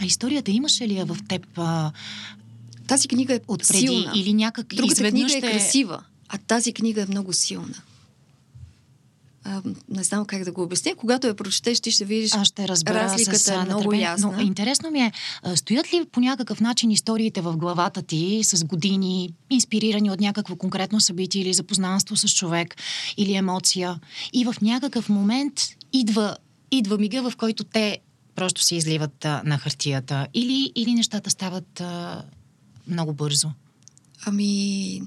а 0.00 0.04
историята 0.04 0.50
имаше 0.50 0.88
ли 0.88 0.94
я 0.94 1.04
в 1.04 1.16
теб 1.28 1.46
а, 1.56 1.92
тази 2.86 3.08
книга 3.08 3.34
е 3.34 3.40
отпреди 3.48 3.78
силна. 3.78 4.12
или 4.14 4.34
някак 4.34 4.66
Другата 4.66 4.92
изведнъж 4.92 5.32
книга 5.32 5.46
е 5.46 5.50
ще... 5.50 5.58
красива, 5.58 6.04
а 6.28 6.38
тази 6.38 6.72
книга 6.72 7.02
е 7.02 7.06
много 7.06 7.32
силна. 7.32 7.74
А, 9.44 9.62
не 9.88 10.02
знам 10.02 10.24
как 10.24 10.44
да 10.44 10.52
го 10.52 10.62
обясня. 10.62 10.94
Когато 10.96 11.26
я 11.26 11.34
прочетеш, 11.34 11.80
ти 11.80 11.90
ще 11.90 12.04
видиш 12.04 12.34
Аз 12.34 12.46
ще 12.46 12.68
разбера 12.68 12.94
разликата 12.94 13.38
с, 13.38 13.48
е 13.48 13.52
а, 13.52 13.64
много 13.64 13.78
нетърпение. 13.78 14.04
ясна. 14.04 14.32
Но 14.32 14.40
интересно 14.40 14.90
ми 14.90 15.00
е, 15.00 15.12
а, 15.42 15.56
стоят 15.56 15.92
ли 15.92 16.04
по 16.12 16.20
някакъв 16.20 16.60
начин 16.60 16.90
историите 16.90 17.40
в 17.40 17.56
главата 17.56 18.02
ти 18.02 18.40
с 18.44 18.64
години, 18.64 19.32
инспирирани 19.50 20.10
от 20.10 20.20
някакво 20.20 20.56
конкретно 20.56 21.00
събитие 21.00 21.42
или 21.42 21.54
запознанство 21.54 22.16
с 22.16 22.28
човек 22.28 22.76
или 23.16 23.34
емоция 23.34 24.00
и 24.32 24.44
в 24.44 24.54
някакъв 24.62 25.08
момент 25.08 25.54
идва, 25.92 26.36
идва 26.72 26.98
мига, 26.98 27.30
в 27.30 27.36
който 27.36 27.64
те 27.64 27.98
просто 28.34 28.62
се 28.62 28.76
изливат 28.76 29.24
а, 29.24 29.42
на 29.44 29.58
хартията 29.58 30.26
или, 30.34 30.72
или 30.74 30.94
нещата 30.94 31.30
стават 31.30 31.80
а, 31.80 32.22
много 32.88 33.12
бързо? 33.12 33.50
Ами, 34.26 35.02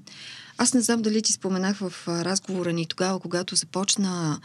аз 0.58 0.74
не 0.74 0.82
знам 0.82 1.02
дали 1.02 1.22
ти 1.22 1.34
споменах 1.34 1.78
в 1.78 1.94
разговора 2.08 2.74
ни 2.74 2.86
тогава, 2.86 3.20
когато 3.20 3.56
започна 3.56 4.40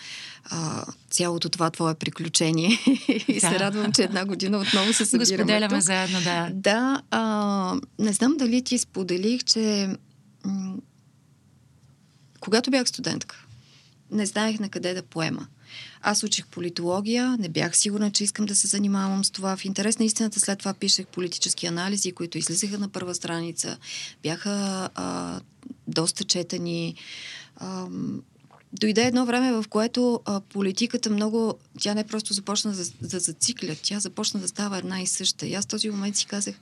а, 0.44 0.84
цялото 1.10 1.48
това 1.48 1.70
твое 1.70 1.94
приключение. 1.94 2.70
и 3.28 3.40
се 3.40 3.48
Да. 3.48 3.58
радвам, 3.58 3.92
че 3.92 4.02
една 4.02 4.24
година 4.24 4.58
отново 4.58 4.92
се 4.92 5.02
Го 5.02 5.06
събираме 5.06 5.26
споделяме 5.44 5.68
тук. 5.70 5.80
заедно, 5.80 6.20
да. 6.20 6.50
Да, 6.52 7.02
а, 7.10 7.74
не 7.98 8.12
знам 8.12 8.36
дали 8.36 8.62
ти 8.62 8.78
споделих, 8.78 9.44
че 9.44 9.88
м- 10.44 10.76
когато 12.40 12.70
бях 12.70 12.88
студентка, 12.88 13.44
не 14.10 14.26
знаех 14.26 14.60
на 14.60 14.68
къде 14.68 14.94
да 14.94 15.02
поема. 15.02 15.46
Аз 16.02 16.22
учих 16.22 16.46
политология, 16.46 17.36
не 17.38 17.48
бях 17.48 17.76
сигурна, 17.76 18.10
че 18.10 18.24
искам 18.24 18.46
да 18.46 18.56
се 18.56 18.66
занимавам 18.66 19.24
с 19.24 19.30
това. 19.30 19.56
В 19.56 19.64
интерес 19.64 19.98
на 19.98 20.04
истината 20.04 20.40
след 20.40 20.58
това 20.58 20.74
пишех 20.74 21.06
политически 21.06 21.66
анализи, 21.66 22.12
които 22.12 22.38
излизаха 22.38 22.78
на 22.78 22.88
първа 22.88 23.14
страница. 23.14 23.78
Бяха 24.22 24.88
а, 24.94 25.40
доста 25.88 26.24
четени. 26.24 26.94
А, 27.56 27.86
дойде 28.72 29.02
едно 29.02 29.26
време, 29.26 29.52
в 29.52 29.64
което 29.68 30.20
а, 30.24 30.40
политиката 30.40 31.10
много... 31.10 31.54
Тя 31.80 31.94
не 31.94 32.06
просто 32.06 32.34
започна 32.34 32.72
да, 32.72 32.84
да 33.08 33.20
зацикля, 33.20 33.76
тя 33.82 34.00
започна 34.00 34.40
да 34.40 34.48
става 34.48 34.78
една 34.78 35.00
и 35.00 35.06
съща. 35.06 35.46
И 35.46 35.54
аз 35.54 35.64
в 35.64 35.68
този 35.68 35.90
момент 35.90 36.16
си 36.16 36.26
казах, 36.26 36.54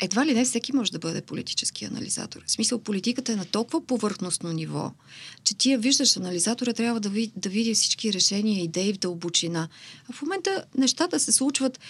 едва 0.00 0.26
ли 0.26 0.34
не 0.34 0.44
всеки 0.44 0.76
може 0.76 0.92
да 0.92 0.98
бъде 0.98 1.20
политически 1.20 1.84
анализатор. 1.84 2.42
В 2.46 2.50
смисъл, 2.50 2.78
политиката 2.78 3.32
е 3.32 3.36
на 3.36 3.44
толкова 3.44 3.86
повърхностно 3.86 4.52
ниво, 4.52 4.92
че 5.44 5.54
ти 5.54 5.72
я 5.72 5.78
виждаш, 5.78 6.16
анализатора 6.16 6.72
трябва 6.72 7.00
да, 7.00 7.08
ви, 7.08 7.32
да 7.36 7.48
види 7.48 7.74
всички 7.74 8.12
решения, 8.12 8.62
идеи 8.62 8.92
в 8.92 8.98
дълбочина. 8.98 9.68
А 10.08 10.12
в 10.12 10.22
момента 10.22 10.64
нещата 10.78 11.20
се 11.20 11.32
случват 11.32 11.80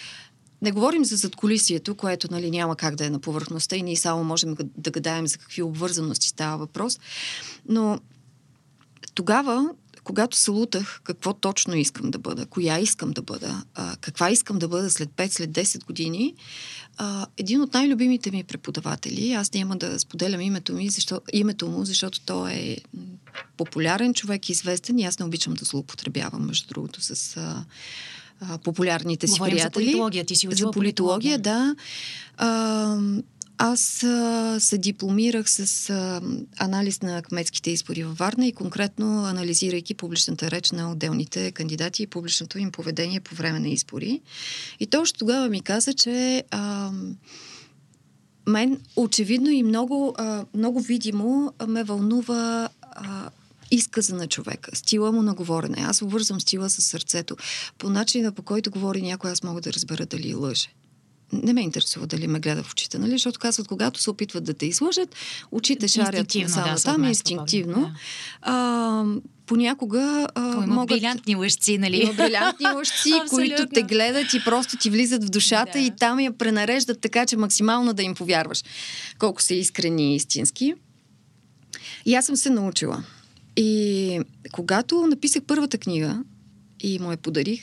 не 0.61 0.71
говорим 0.71 1.05
за 1.05 1.15
задколисието, 1.15 1.95
което 1.95 2.27
нали, 2.31 2.51
няма 2.51 2.75
как 2.75 2.95
да 2.95 3.05
е 3.05 3.09
на 3.09 3.19
повърхността 3.19 3.75
и 3.75 3.81
ние 3.81 3.95
само 3.95 4.23
можем 4.23 4.55
да 4.77 4.91
гадаем 4.91 5.27
за 5.27 5.37
какви 5.37 5.61
обвързаности 5.61 6.27
става 6.27 6.57
въпрос. 6.57 6.99
Но 7.69 7.99
тогава, 9.13 9.69
когато 10.07 10.37
се 10.37 10.51
лутах 10.51 11.01
какво 11.03 11.33
точно 11.33 11.75
искам 11.75 12.11
да 12.11 12.19
бъда, 12.19 12.45
коя 12.45 12.79
искам 12.79 13.11
да 13.11 13.21
бъда, 13.21 13.63
а, 13.75 13.95
каква 14.01 14.29
искам 14.29 14.59
да 14.59 14.67
бъда 14.67 14.89
след 14.89 15.09
5, 15.09 15.27
след 15.27 15.51
10 15.51 15.85
години, 15.85 16.33
а, 16.97 17.25
един 17.37 17.61
от 17.61 17.73
най-любимите 17.73 18.31
ми 18.31 18.43
преподаватели, 18.43 19.33
аз 19.33 19.53
няма 19.53 19.77
да 19.77 19.99
споделям 19.99 20.41
името, 20.41 20.73
ми, 20.73 20.89
защо, 20.89 21.21
името 21.33 21.67
му, 21.67 21.85
защото 21.85 22.21
той 22.21 22.51
е 22.51 22.77
популярен 23.57 24.13
човек, 24.13 24.49
известен 24.49 24.99
и 24.99 25.05
аз 25.05 25.19
не 25.19 25.25
обичам 25.25 25.53
да 25.53 25.65
злоупотребявам, 25.65 26.45
между 26.45 26.67
другото, 26.67 27.01
с 27.01 27.37
а, 27.37 27.65
популярните 28.57 29.27
си 29.27 29.31
Говорим 29.31 29.57
за 29.57 29.57
приятели. 29.57 29.85
политология. 29.85 30.25
Ти 30.25 30.35
си 30.35 30.47
учила 30.47 30.69
За 30.69 30.71
политология, 30.71 31.39
да. 31.39 31.75
А, 32.37 32.97
аз 33.57 34.03
а, 34.03 34.57
се 34.59 34.77
дипломирах 34.77 35.49
с 35.49 35.89
а, 35.89 36.21
анализ 36.57 37.01
на 37.01 37.21
кметските 37.21 37.71
избори 37.71 38.03
във 38.03 38.17
Варна 38.17 38.47
и 38.47 38.51
конкретно 38.51 39.25
анализирайки 39.25 39.93
публичната 39.93 40.51
реч 40.51 40.71
на 40.71 40.91
отделните 40.91 41.51
кандидати 41.51 42.03
и 42.03 42.07
публичното 42.07 42.59
им 42.59 42.71
поведение 42.71 43.19
по 43.19 43.35
време 43.35 43.59
на 43.59 43.69
избори. 43.69 44.21
И 44.79 44.87
точно 44.87 45.19
тогава 45.19 45.49
ми 45.49 45.61
каза, 45.61 45.93
че 45.93 46.43
а, 46.51 46.91
мен 48.47 48.81
очевидно 48.95 49.49
и 49.49 49.63
много, 49.63 50.15
а, 50.17 50.45
много 50.53 50.79
видимо 50.79 51.53
ме 51.67 51.83
вълнува 51.83 52.69
а, 52.81 53.29
изказа 53.71 54.15
на 54.15 54.27
човека, 54.27 54.75
стила 54.75 55.11
му 55.11 55.21
на 55.21 55.33
говорене. 55.33 55.77
Аз 55.79 56.01
обвързвам 56.01 56.41
стила 56.41 56.69
с 56.69 56.81
сърцето. 56.81 57.35
По 57.77 57.89
начина, 57.89 58.31
по 58.31 58.41
който 58.41 58.71
говори 58.71 59.01
някой, 59.01 59.31
аз 59.31 59.43
мога 59.43 59.61
да 59.61 59.73
разбера 59.73 60.05
дали 60.05 60.35
лъже. 60.35 60.67
Не 61.33 61.53
ме 61.53 61.61
интересува 61.61 62.07
дали 62.07 62.27
ме 62.27 62.39
гледа 62.39 62.63
в 62.63 62.71
очите, 62.71 62.99
нали? 62.99 63.11
Защото 63.11 63.39
казват, 63.39 63.67
когато 63.67 64.01
се 64.01 64.09
опитват 64.09 64.43
да 64.43 64.53
те 64.53 64.65
излъжат, 64.65 65.15
очите 65.51 65.87
шарят 65.87 66.31
само 66.31 66.75
да, 66.75 66.83
там, 66.83 67.03
инстинктивно. 67.03 67.81
да. 67.81 67.93
А, 68.41 69.03
понякога 69.45 70.27
а, 70.35 70.53
Той 70.53 70.63
има 70.63 70.73
могат... 70.75 70.87
брилянтни 70.89 71.35
лъжци, 71.35 71.77
нали? 71.77 71.97
Има 71.97 72.13
брилянтни 72.13 72.65
лъжци, 72.75 73.13
които 73.29 73.67
те 73.73 73.83
гледат 73.83 74.33
и 74.33 74.43
просто 74.45 74.77
ти 74.77 74.89
влизат 74.89 75.23
в 75.23 75.29
душата 75.29 75.71
Да. 75.73 75.79
и 75.79 75.91
там 75.99 76.19
я 76.19 76.37
пренареждат 76.37 77.01
така, 77.01 77.25
че 77.25 77.37
максимално 77.37 77.93
да 77.93 78.03
им 78.03 78.15
повярваш. 78.15 78.63
Колко 79.19 79.41
са 79.41 79.53
искрени 79.53 80.13
и 80.13 80.15
истински. 80.15 80.73
И 82.05 82.15
аз 82.15 82.25
съм 82.25 82.35
се 82.35 82.49
научила. 82.49 83.03
И 83.55 84.19
когато 84.51 85.07
написах 85.07 85.43
първата 85.47 85.77
книга 85.77 86.23
и 86.79 86.99
му 86.99 87.11
я 87.11 87.17
подарих, 87.17 87.61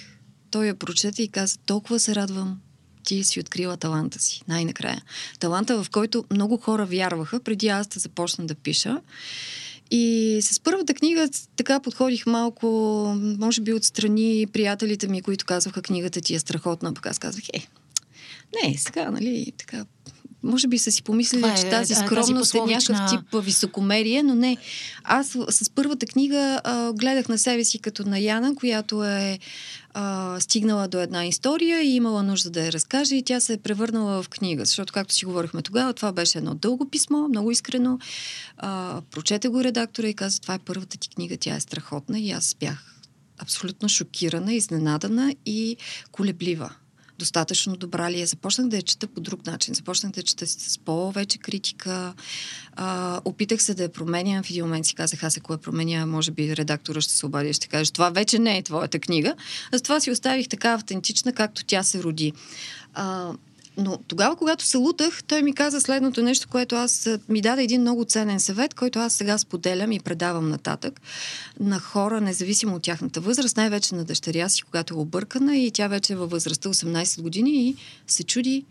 той 0.50 0.66
я 0.66 0.74
прочете 0.74 1.22
и 1.22 1.28
каза, 1.28 1.58
толкова 1.66 1.98
се 1.98 2.14
радвам, 2.14 2.58
ти 3.04 3.24
си 3.24 3.40
открила 3.40 3.76
таланта 3.76 4.18
си, 4.18 4.42
най-накрая. 4.48 5.02
Таланта, 5.38 5.82
в 5.82 5.90
който 5.90 6.24
много 6.30 6.56
хора 6.56 6.86
вярваха, 6.86 7.40
преди 7.40 7.68
аз 7.68 7.86
да 7.86 8.00
започна 8.00 8.46
да 8.46 8.54
пиша. 8.54 9.00
И 9.90 10.38
с 10.42 10.60
първата 10.60 10.94
книга 10.94 11.28
така 11.56 11.80
подходих 11.80 12.26
малко, 12.26 12.66
може 13.38 13.60
би 13.60 13.72
отстрани 13.72 14.46
приятелите 14.52 15.08
ми, 15.08 15.22
които 15.22 15.44
казваха 15.44 15.82
книгата 15.82 16.20
ти 16.20 16.34
е 16.34 16.38
страхотна, 16.38 16.94
пък 16.94 17.06
аз 17.06 17.18
казвах, 17.18 17.44
е, 17.52 17.66
не, 18.54 18.78
сега, 18.78 19.10
нали, 19.10 19.52
така, 19.58 19.84
може 20.44 20.68
би 20.68 20.78
са 20.78 20.92
си 20.92 21.02
помислили, 21.02 21.42
Това 21.42 21.52
е, 21.52 21.56
че 21.56 21.62
тази 21.62 21.92
а, 21.92 21.96
тази 21.96 22.06
скромност 22.06 22.54
е 22.54 22.58
някакъв 22.58 23.10
тип 23.10 23.42
високомерие, 23.42 24.22
но 24.22 24.34
не. 24.34 24.56
Аз 25.04 25.36
с 25.50 25.70
първата 25.70 26.06
книга 26.06 26.60
а, 26.64 26.92
гледах 26.92 27.28
на 27.28 27.38
себе 27.38 27.64
си 27.64 27.78
като 27.78 28.08
на 28.08 28.18
Яна, 28.18 28.54
която 28.54 29.04
е 29.04 29.38
а, 29.94 30.36
стигнала 30.40 30.88
до 30.88 31.00
една 31.00 31.26
история 31.26 31.82
и 31.82 31.94
имала 31.94 32.22
нужда 32.22 32.50
да 32.50 32.66
я 32.66 32.72
разкаже 32.72 33.16
и 33.16 33.22
тя 33.22 33.40
се 33.40 33.52
е 33.52 33.58
превърнала 33.58 34.22
в 34.22 34.28
книга. 34.28 34.64
Защото, 34.64 34.92
както 34.92 35.14
си 35.14 35.24
говорихме 35.24 35.62
тогава, 35.62 35.92
това 35.92 36.12
беше 36.12 36.38
едно 36.38 36.54
дълго 36.54 36.90
писмо, 36.90 37.28
много 37.28 37.50
искрено. 37.50 37.98
А, 38.56 39.00
прочете 39.10 39.48
го 39.48 39.64
редактора 39.64 40.08
и 40.08 40.14
каза, 40.14 40.40
това 40.40 40.54
е 40.54 40.58
първата 40.58 40.98
ти 40.98 41.08
книга, 41.08 41.36
тя 41.40 41.54
е 41.54 41.60
страхотна 41.60 42.20
и 42.20 42.30
аз 42.30 42.56
бях 42.60 42.94
абсолютно 43.38 43.88
шокирана, 43.88 44.54
изненадана 44.54 45.34
и 45.46 45.76
колеблива. 46.12 46.70
Достатъчно 47.18 47.76
добра 47.76 48.10
ли 48.10 48.20
е? 48.20 48.26
Започнах 48.26 48.68
да 48.68 48.76
я 48.76 48.82
чета 48.82 49.06
по 49.06 49.20
друг 49.20 49.46
начин. 49.46 49.74
Започнах 49.74 50.12
да 50.12 50.20
я 50.20 50.24
чета 50.24 50.46
с 50.46 50.78
по-вече 50.78 51.38
критика. 51.38 52.14
А, 52.76 53.20
опитах 53.24 53.62
се 53.62 53.74
да 53.74 53.82
я 53.82 53.92
променям. 53.92 54.42
В 54.42 54.50
един 54.50 54.64
момент 54.64 54.86
си 54.86 54.94
казах, 54.94 55.22
аз 55.22 55.36
ако 55.36 55.52
я 55.52 55.58
променя, 55.58 56.06
може 56.06 56.30
би 56.30 56.56
редактора 56.56 57.00
ще 57.00 57.12
се 57.12 57.26
обади 57.26 57.50
и 57.50 57.52
ще 57.52 57.68
каже, 57.68 57.92
това 57.92 58.10
вече 58.10 58.38
не 58.38 58.58
е 58.58 58.62
твоята 58.62 58.98
книга. 58.98 59.34
Затова 59.72 60.00
си 60.00 60.10
оставих 60.10 60.48
така 60.48 60.72
автентична, 60.72 61.32
както 61.32 61.64
тя 61.64 61.82
се 61.82 62.02
роди. 62.02 62.32
А, 62.94 63.32
но 63.76 63.98
тогава, 64.08 64.36
когато 64.36 64.64
се 64.64 64.76
лутах, 64.76 65.24
той 65.24 65.42
ми 65.42 65.54
каза 65.54 65.80
следното 65.80 66.22
нещо, 66.22 66.48
което 66.48 66.76
аз 66.76 67.08
ми 67.28 67.40
даде 67.40 67.62
един 67.62 67.80
много 67.80 68.04
ценен 68.04 68.40
съвет, 68.40 68.74
който 68.74 68.98
аз 68.98 69.12
сега 69.12 69.38
споделям 69.38 69.92
и 69.92 70.00
предавам 70.00 70.48
нататък 70.48 71.00
на 71.60 71.78
хора, 71.78 72.20
независимо 72.20 72.76
от 72.76 72.82
тяхната 72.82 73.20
възраст, 73.20 73.56
най-вече 73.56 73.94
на 73.94 74.04
дъщеря 74.04 74.48
си, 74.48 74.62
когато 74.62 74.94
е 74.94 74.96
объркана 74.96 75.56
и 75.56 75.70
тя 75.70 75.88
вече 75.88 76.12
е 76.12 76.16
във 76.16 76.30
възрастта 76.30 76.68
18 76.68 77.22
години 77.22 77.68
и 77.68 77.76
се 78.06 78.22
чуди, 78.22 78.64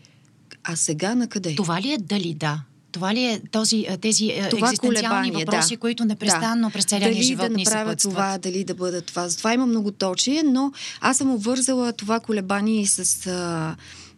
а 0.64 0.76
сега 0.76 1.14
на 1.14 1.28
къде? 1.28 1.54
Това 1.54 1.82
ли 1.82 1.92
е 1.92 1.98
дали 1.98 2.34
да? 2.34 2.60
Това 2.92 3.14
ли 3.14 3.24
е 3.24 3.40
този, 3.50 3.86
тези 4.00 4.34
това 4.50 4.68
екзистенциални 4.68 5.30
въпроси, 5.30 5.74
да. 5.74 5.80
които 5.80 6.04
непрестанно 6.04 6.68
да. 6.68 6.72
през 6.72 6.84
целия 6.84 7.10
дали 7.10 7.22
живот 7.22 7.48
да 7.48 7.56
ни 7.56 7.64
направя 7.64 7.96
това, 7.96 8.38
дали 8.38 8.64
да 8.64 8.74
бъда 8.74 9.00
това. 9.00 9.28
това 9.28 9.54
има 9.54 9.66
много 9.66 9.90
точие, 9.90 10.42
но 10.42 10.72
аз 11.00 11.16
съм 11.16 11.30
обвързала 11.30 11.92
това 11.92 12.20
колебание 12.20 12.80
и 12.80 12.86
с 12.86 13.26
а, 13.26 13.76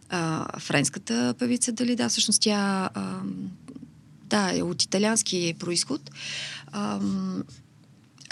а, 0.09 0.45
френската 0.59 1.33
певица 1.39 1.71
Дали. 1.71 1.95
Да, 1.95 2.09
всъщност 2.09 2.41
тя 2.41 2.89
а, 2.93 3.19
да, 4.23 4.57
е 4.57 4.61
от 4.61 4.83
италиански 4.83 5.55
происход. 5.59 6.11
А, 6.71 6.99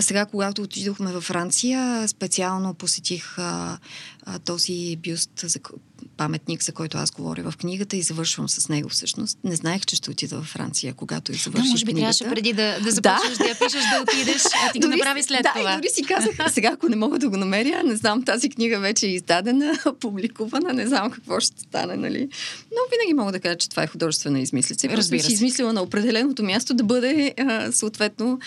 сега, 0.02 0.26
когато 0.26 0.62
отидохме 0.62 1.12
във 1.12 1.24
Франция, 1.24 2.08
специално 2.08 2.74
посетих 2.74 3.40
а, 3.40 3.78
а, 4.26 4.40
този 4.40 4.96
бюст 4.96 5.32
за 5.44 5.60
паметник, 6.18 6.64
за 6.64 6.72
който 6.72 6.98
аз 6.98 7.12
говоря 7.12 7.52
в 7.52 7.58
книгата 7.58 7.98
и 7.98 8.02
завършвам 8.02 8.50
с 8.50 8.70
него 8.70 8.90
всъщност. 8.90 9.38
Не 9.44 9.56
знаех, 9.56 9.86
че 9.86 9.96
ще 9.96 10.12
отида 10.12 10.36
във 10.36 10.46
Франция, 10.46 10.94
когато 10.94 11.32
я 11.32 11.38
завърших 11.38 11.64
Да, 11.64 11.70
може 11.70 11.86
би 11.86 11.92
книгата. 11.92 12.18
трябваше 12.18 12.36
преди 12.36 12.54
да, 12.54 12.80
да 12.80 12.92
започнеш 12.92 13.38
да. 13.38 13.44
да 13.44 13.50
я 13.50 13.56
пишеш, 13.56 13.84
да 13.84 14.02
отидеш, 14.02 14.42
а 14.68 14.72
ти 14.72 14.80
дори, 14.80 14.92
го 14.92 14.98
направи 14.98 15.24
след 15.24 15.44
да, 15.44 15.54
това. 15.56 15.72
Да, 15.72 15.78
дори 15.78 15.90
си 15.90 16.04
казах, 16.04 16.54
сега 16.54 16.72
ако 16.74 16.90
не 16.90 16.96
мога 16.96 17.20
да 17.20 17.30
го 17.30 17.38
намеря, 17.38 17.84
не 17.84 17.96
знам, 17.96 18.24
тази 18.24 18.50
книга 18.50 18.80
вече 18.80 19.06
е 19.06 19.10
издадена, 19.10 19.74
публикувана, 20.00 20.74
не 20.74 20.88
знам 20.88 21.12
какво 21.12 21.40
ще 21.40 21.62
стане, 21.62 21.96
нали? 21.96 22.30
Но 22.72 22.78
винаги 22.92 23.14
мога 23.14 23.32
да 23.32 23.40
кажа, 23.40 23.56
че 23.56 23.70
това 23.70 23.84
е 23.84 23.88
художествена 23.88 24.40
измислица. 24.40 24.88
Просто 24.88 25.10
съм 25.10 25.20
си 25.20 25.34
измислила 25.34 25.74
на 25.74 25.82
определеното 25.82 26.44
място 26.44 26.74
да 26.74 26.84
бъде 26.84 27.34
а, 27.38 27.72
съответно 27.72 28.40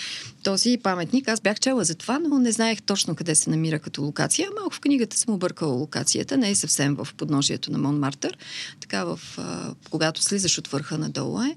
този 0.43 0.79
паметник. 0.83 1.29
Аз 1.29 1.41
бях 1.41 1.61
чела 1.61 1.85
за 1.85 1.95
това, 1.95 2.19
но 2.19 2.39
не 2.39 2.53
знаех 2.53 2.83
точно 2.83 3.15
къде 3.15 3.35
се 3.35 3.51
намира 3.51 3.79
като 3.79 4.03
локация. 4.03 4.49
Малко 4.61 4.75
в 4.75 4.81
книгата 4.81 5.17
съм 5.17 5.35
объркала 5.35 5.68
локацията, 5.71 6.37
не 6.37 6.51
е 6.51 6.55
съвсем 6.55 6.95
в 6.95 7.09
подножието 7.17 7.73
на 7.73 7.79
Монмартър, 7.79 8.39
така 8.81 9.05
в, 9.05 9.21
а, 9.37 9.75
когато 9.91 10.23
слизаш 10.23 10.59
от 10.59 10.69
върха 10.69 10.99
надолу 10.99 11.43
е. 11.43 11.57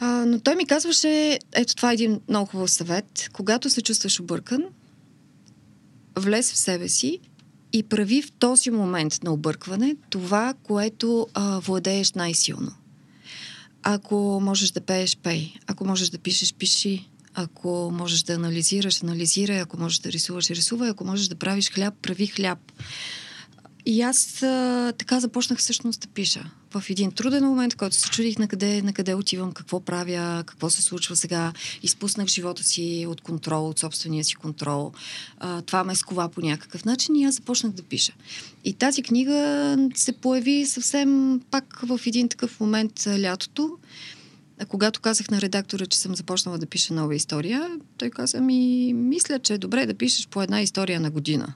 А, 0.00 0.24
но 0.26 0.40
той 0.40 0.54
ми 0.56 0.66
казваше, 0.66 1.38
ето 1.52 1.74
това 1.76 1.90
е 1.90 1.94
един 1.94 2.20
много 2.28 2.46
хубав 2.46 2.70
съвет, 2.70 3.30
когато 3.32 3.70
се 3.70 3.82
чувстваш 3.82 4.20
объркан, 4.20 4.62
влез 6.16 6.52
в 6.52 6.56
себе 6.56 6.88
си 6.88 7.18
и 7.72 7.82
прави 7.82 8.22
в 8.22 8.32
този 8.32 8.70
момент 8.70 9.22
на 9.22 9.32
объркване 9.32 9.96
това, 10.10 10.54
което 10.62 11.26
а, 11.34 11.58
владееш 11.58 12.12
най-силно. 12.12 12.72
Ако 13.82 14.40
можеш 14.42 14.70
да 14.70 14.80
пееш, 14.80 15.16
пей. 15.16 15.54
Ако 15.66 15.84
можеш 15.84 16.08
да 16.08 16.18
пишеш, 16.18 16.54
пиши. 16.54 17.09
Ако 17.34 17.90
можеш 17.94 18.22
да 18.22 18.34
анализираш, 18.34 19.02
анализирай. 19.02 19.60
Ако 19.60 19.80
можеш 19.80 19.98
да 19.98 20.12
рисуваш, 20.12 20.50
рисувай. 20.50 20.90
Ако 20.90 21.04
можеш 21.04 21.28
да 21.28 21.34
правиш 21.34 21.70
хляб, 21.70 21.94
прави 22.02 22.26
хляб. 22.26 22.58
И 23.86 24.02
аз 24.02 24.42
а, 24.42 24.92
така 24.98 25.20
започнах 25.20 25.58
всъщност 25.58 26.00
да 26.00 26.08
пиша. 26.08 26.50
В 26.74 26.84
един 26.90 27.12
труден 27.12 27.44
момент, 27.44 27.74
който 27.74 27.96
се 27.96 28.10
чудих 28.10 28.38
на 28.38 28.48
къде, 28.48 28.82
на 28.82 28.92
къде 28.92 29.14
отивам, 29.14 29.52
какво 29.52 29.80
правя, 29.80 30.44
какво 30.46 30.70
се 30.70 30.82
случва 30.82 31.16
сега. 31.16 31.52
Изпуснах 31.82 32.26
живота 32.26 32.62
си 32.62 33.06
от 33.08 33.20
контрол, 33.20 33.68
от 33.68 33.78
собствения 33.78 34.24
си 34.24 34.34
контрол. 34.34 34.92
А, 35.38 35.62
това 35.62 35.84
ме 35.84 35.94
скова 35.94 36.28
по 36.28 36.40
някакъв 36.40 36.84
начин 36.84 37.16
и 37.16 37.24
аз 37.24 37.34
започнах 37.34 37.72
да 37.72 37.82
пиша. 37.82 38.12
И 38.64 38.72
тази 38.72 39.02
книга 39.02 39.76
се 39.94 40.12
появи 40.12 40.66
съвсем 40.66 41.40
пак 41.50 41.80
в 41.82 42.00
един 42.06 42.28
такъв 42.28 42.60
момент 42.60 43.06
лятото. 43.06 43.78
А 44.62 44.66
когато 44.66 45.00
казах 45.00 45.30
на 45.30 45.40
редактора, 45.40 45.86
че 45.86 45.98
съм 45.98 46.16
започнала 46.16 46.58
да 46.58 46.66
пиша 46.66 46.94
нова 46.94 47.14
история, 47.14 47.68
той 47.98 48.10
каза 48.10 48.40
ми, 48.40 48.92
мисля, 48.94 49.38
че 49.38 49.54
е 49.54 49.58
добре 49.58 49.86
да 49.86 49.94
пишеш 49.94 50.28
по 50.28 50.42
една 50.42 50.60
история 50.60 51.00
на 51.00 51.10
година. 51.10 51.54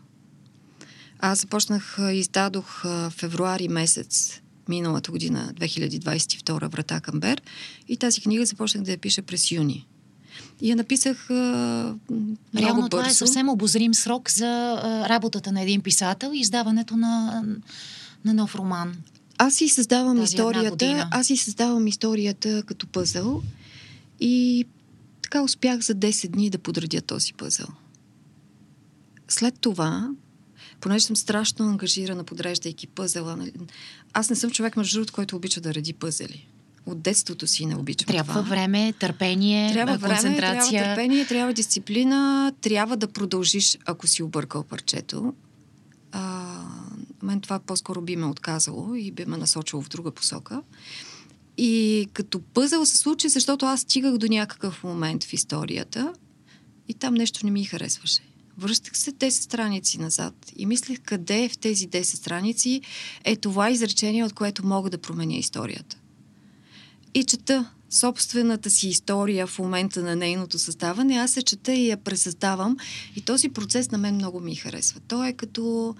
Аз 1.18 1.40
започнах, 1.40 1.99
издадох 2.12 2.84
февруари 3.11 3.68
месец 3.68 4.40
миналата 4.68 5.11
година, 5.11 5.52
2022, 5.54 6.73
Врата 6.73 7.00
към 7.00 7.20
Бер. 7.20 7.42
И 7.88 7.96
тази 7.96 8.20
книга 8.20 8.46
започнах 8.46 8.84
да 8.84 8.90
я 8.90 8.99
пиша 8.99 9.23
през 9.23 9.50
юни. 9.50 9.87
И 10.61 10.70
я 10.70 10.76
написах 10.76 11.30
а, 11.30 11.34
много 11.34 12.37
Реално 12.56 12.80
бързо. 12.80 12.88
това 12.88 13.06
е 13.06 13.14
съвсем 13.14 13.49
обозрим 13.49 13.94
срок 13.94 14.30
за 14.30 14.80
а, 14.82 15.08
работата 15.08 15.52
на 15.52 15.62
един 15.62 15.80
писател 15.80 16.30
и 16.34 16.38
издаването 16.38 16.96
на, 16.96 17.42
на 18.25 18.34
нов 18.34 18.54
роман. 18.54 18.96
Аз 19.38 19.55
си 19.55 19.69
създавам 19.69 20.17
тази 20.17 20.35
историята. 20.35 21.09
Аз 21.11 21.26
си 21.26 21.37
създавам 21.37 21.87
историята 21.87 22.62
като 22.62 22.87
пъзъл 22.87 23.43
и 24.21 24.64
така 25.23 25.43
успях 25.43 25.81
за 25.81 25.95
10 25.95 26.29
дни 26.29 26.50
да 26.50 26.59
подредя 26.59 27.00
този 27.00 27.33
пъзъл. 27.35 27.67
След 29.29 29.59
това 29.61 30.11
понеже 30.81 31.05
съм 31.05 31.17
страшно 31.17 31.69
ангажирана, 31.69 32.25
подреждайки 32.25 32.87
пъзела. 32.87 33.37
Нали? 33.37 33.53
Аз 34.12 34.31
не 34.31 34.37
съм 34.37 34.51
човек, 34.51 34.77
между 34.77 34.99
другото, 34.99 35.12
който 35.12 35.37
обича 35.37 35.61
да 35.61 35.75
реди 35.75 35.92
пъзели. 35.92 36.49
От 36.87 37.01
детството 37.01 37.47
си 37.47 37.66
не 37.66 37.77
обичам 37.77 38.07
Трябва 38.07 38.33
това. 38.33 38.42
време, 38.42 38.92
търпение, 38.92 39.73
трябва 39.73 39.99
концентрация. 39.99 40.33
Време, 40.33 40.70
трябва 40.70 40.94
търпение, 40.94 41.27
трябва 41.27 41.53
дисциплина, 41.53 42.53
трябва 42.61 42.97
да 42.97 43.09
продължиш, 43.09 43.79
ако 43.87 44.07
си 44.07 44.23
объркал 44.23 44.62
парчето. 44.62 45.35
Мен 47.24 47.40
това 47.40 47.58
по-скоро 47.58 48.00
би 48.00 48.16
ме 48.16 48.26
отказало 48.26 48.94
и 48.94 49.10
би 49.10 49.24
ме 49.24 49.37
насочило 49.37 49.82
в 49.82 49.88
друга 49.88 50.10
посока. 50.10 50.62
И 51.56 52.06
като 52.12 52.40
пъзел 52.40 52.87
се 52.87 52.96
случи, 52.96 53.28
защото 53.28 53.66
аз 53.66 53.80
стигах 53.80 54.18
до 54.18 54.26
някакъв 54.26 54.84
момент 54.84 55.24
в 55.24 55.32
историята 55.32 56.12
и 56.88 56.94
там 56.94 57.14
нещо 57.14 57.46
не 57.46 57.50
ми 57.50 57.64
харесваше. 57.64 58.22
Връщах 58.58 58.98
се 58.98 59.12
10 59.12 59.30
страници 59.30 60.00
назад 60.00 60.52
и 60.56 60.66
мислех 60.66 60.98
къде 61.04 61.48
в 61.48 61.58
тези 61.58 61.88
10 61.88 62.02
страници 62.02 62.80
е 63.24 63.37
това 63.37 63.70
изречение, 63.70 64.24
от 64.24 64.32
което 64.32 64.66
мога 64.66 64.90
да 64.90 64.98
променя 64.98 65.34
историята. 65.34 65.96
И 67.14 67.24
чета 67.24 67.70
собствената 67.90 68.70
си 68.70 68.88
история 68.88 69.46
в 69.46 69.58
момента 69.58 70.02
на 70.02 70.16
нейното 70.16 70.58
създаване, 70.58 71.14
аз 71.14 71.30
се 71.30 71.42
чета 71.42 71.72
и 71.72 71.88
я 71.88 71.96
пресъздавам 71.96 72.76
и 73.16 73.20
този 73.20 73.48
процес 73.48 73.90
на 73.90 73.98
мен 73.98 74.14
много 74.14 74.40
ми 74.40 74.54
харесва. 74.54 75.00
То 75.00 75.24
е 75.24 75.32
като 75.32 75.94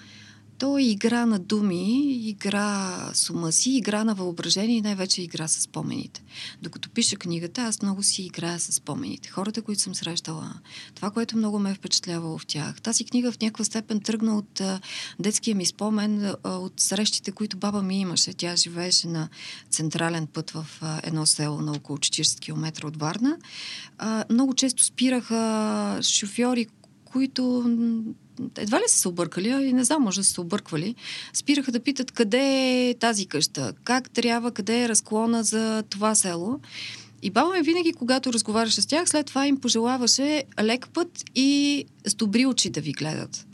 то 0.64 0.79
е 0.79 0.83
игра 0.83 1.27
на 1.27 1.38
думи, 1.38 2.12
игра 2.29 3.11
с 3.14 3.31
ума 3.31 3.53
си, 3.53 3.70
игра 3.70 4.05
на 4.05 4.14
въображение 4.14 4.77
и 4.77 4.81
най-вече 4.81 5.22
игра 5.22 5.48
с 5.48 5.61
спомените. 5.61 6.22
Докато 6.62 6.90
пиша 6.90 7.16
книгата, 7.16 7.62
аз 7.62 7.83
много 7.83 8.03
си 8.03 8.22
играя 8.22 8.61
с 8.61 8.72
спомените. 8.72 9.31
Хората, 9.31 9.62
които 9.62 9.83
съм 9.83 9.94
срещала, 9.94 10.55
това, 10.94 11.11
което 11.11 11.37
много 11.37 11.59
ме 11.59 11.70
е 11.70 11.74
впечатлявало 11.74 12.38
в 12.38 12.46
тях. 12.46 12.83
Тази 12.83 13.05
книга 13.05 13.33
в 13.33 13.40
някаква 13.40 13.64
степен 13.64 14.00
тръгна 14.00 14.38
от 14.38 14.61
а, 14.61 14.81
детския 15.20 15.55
ми 15.55 15.66
спомен, 15.66 16.35
а, 16.42 16.57
от 16.57 16.81
срещите, 16.81 17.33
които 17.33 17.57
баба 17.57 17.83
ми 17.83 18.00
имаше. 18.00 18.33
Тя 18.33 18.57
живееше 18.57 19.09
на 19.09 19.29
централен 19.70 20.27
път 20.27 20.50
в 20.50 20.66
а, 20.81 21.00
едно 21.03 21.27
село 21.27 21.61
на 21.61 21.72
около 21.72 21.98
40 21.98 22.40
км 22.40 22.87
от 22.87 22.96
Варна. 22.96 23.38
А, 23.98 24.24
много 24.31 24.55
често 24.55 24.85
спираха 24.85 25.98
шофьори, 26.03 26.66
които 27.05 27.64
едва 28.57 28.79
ли 28.79 28.85
са 28.87 28.99
се 28.99 29.09
объркали, 29.09 29.49
и 29.49 29.73
не 29.73 29.85
знам, 29.85 30.03
може 30.03 30.20
да 30.20 30.25
са 30.25 30.33
се 30.33 30.40
обърквали, 30.40 30.94
спираха 31.33 31.73
да 31.73 31.81
питат 31.81 32.11
къде 32.11 32.88
е 32.88 32.94
тази 32.94 33.27
къща, 33.27 33.73
как 33.85 34.11
трябва, 34.11 34.51
къде 34.51 34.83
е 34.83 34.88
разклона 34.88 35.44
за 35.44 35.83
това 35.90 36.14
село. 36.14 36.61
И 37.23 37.31
баба 37.31 37.53
ми 37.53 37.62
винаги, 37.62 37.92
когато 37.92 38.33
разговаряше 38.33 38.83
с 38.83 38.87
тях, 38.87 39.09
след 39.09 39.27
това 39.27 39.47
им 39.47 39.61
пожелаваше 39.61 40.44
лек 40.62 40.88
път 40.88 41.25
и 41.35 41.85
с 42.05 42.14
добри 42.14 42.47
очи 42.47 42.70
да 42.70 42.81
ви 42.81 42.92
гледат. 42.92 43.47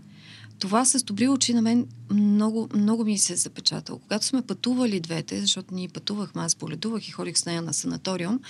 Това 0.58 0.84
с 0.84 1.02
добри 1.02 1.28
очи 1.28 1.54
на 1.54 1.62
мен 1.62 1.86
много, 2.10 2.68
много 2.74 3.04
ми 3.04 3.18
се 3.18 3.32
е 3.32 3.36
запечатало. 3.36 3.98
Когато 3.98 4.24
сме 4.26 4.42
пътували 4.42 5.00
двете, 5.00 5.40
защото 5.40 5.74
ние 5.74 5.88
пътувахме, 5.88 6.42
аз 6.42 6.54
боледувах 6.54 7.08
и 7.08 7.10
ходих 7.10 7.38
с 7.38 7.46
нея 7.46 7.62
на 7.62 7.74
санаториум, 7.74 8.40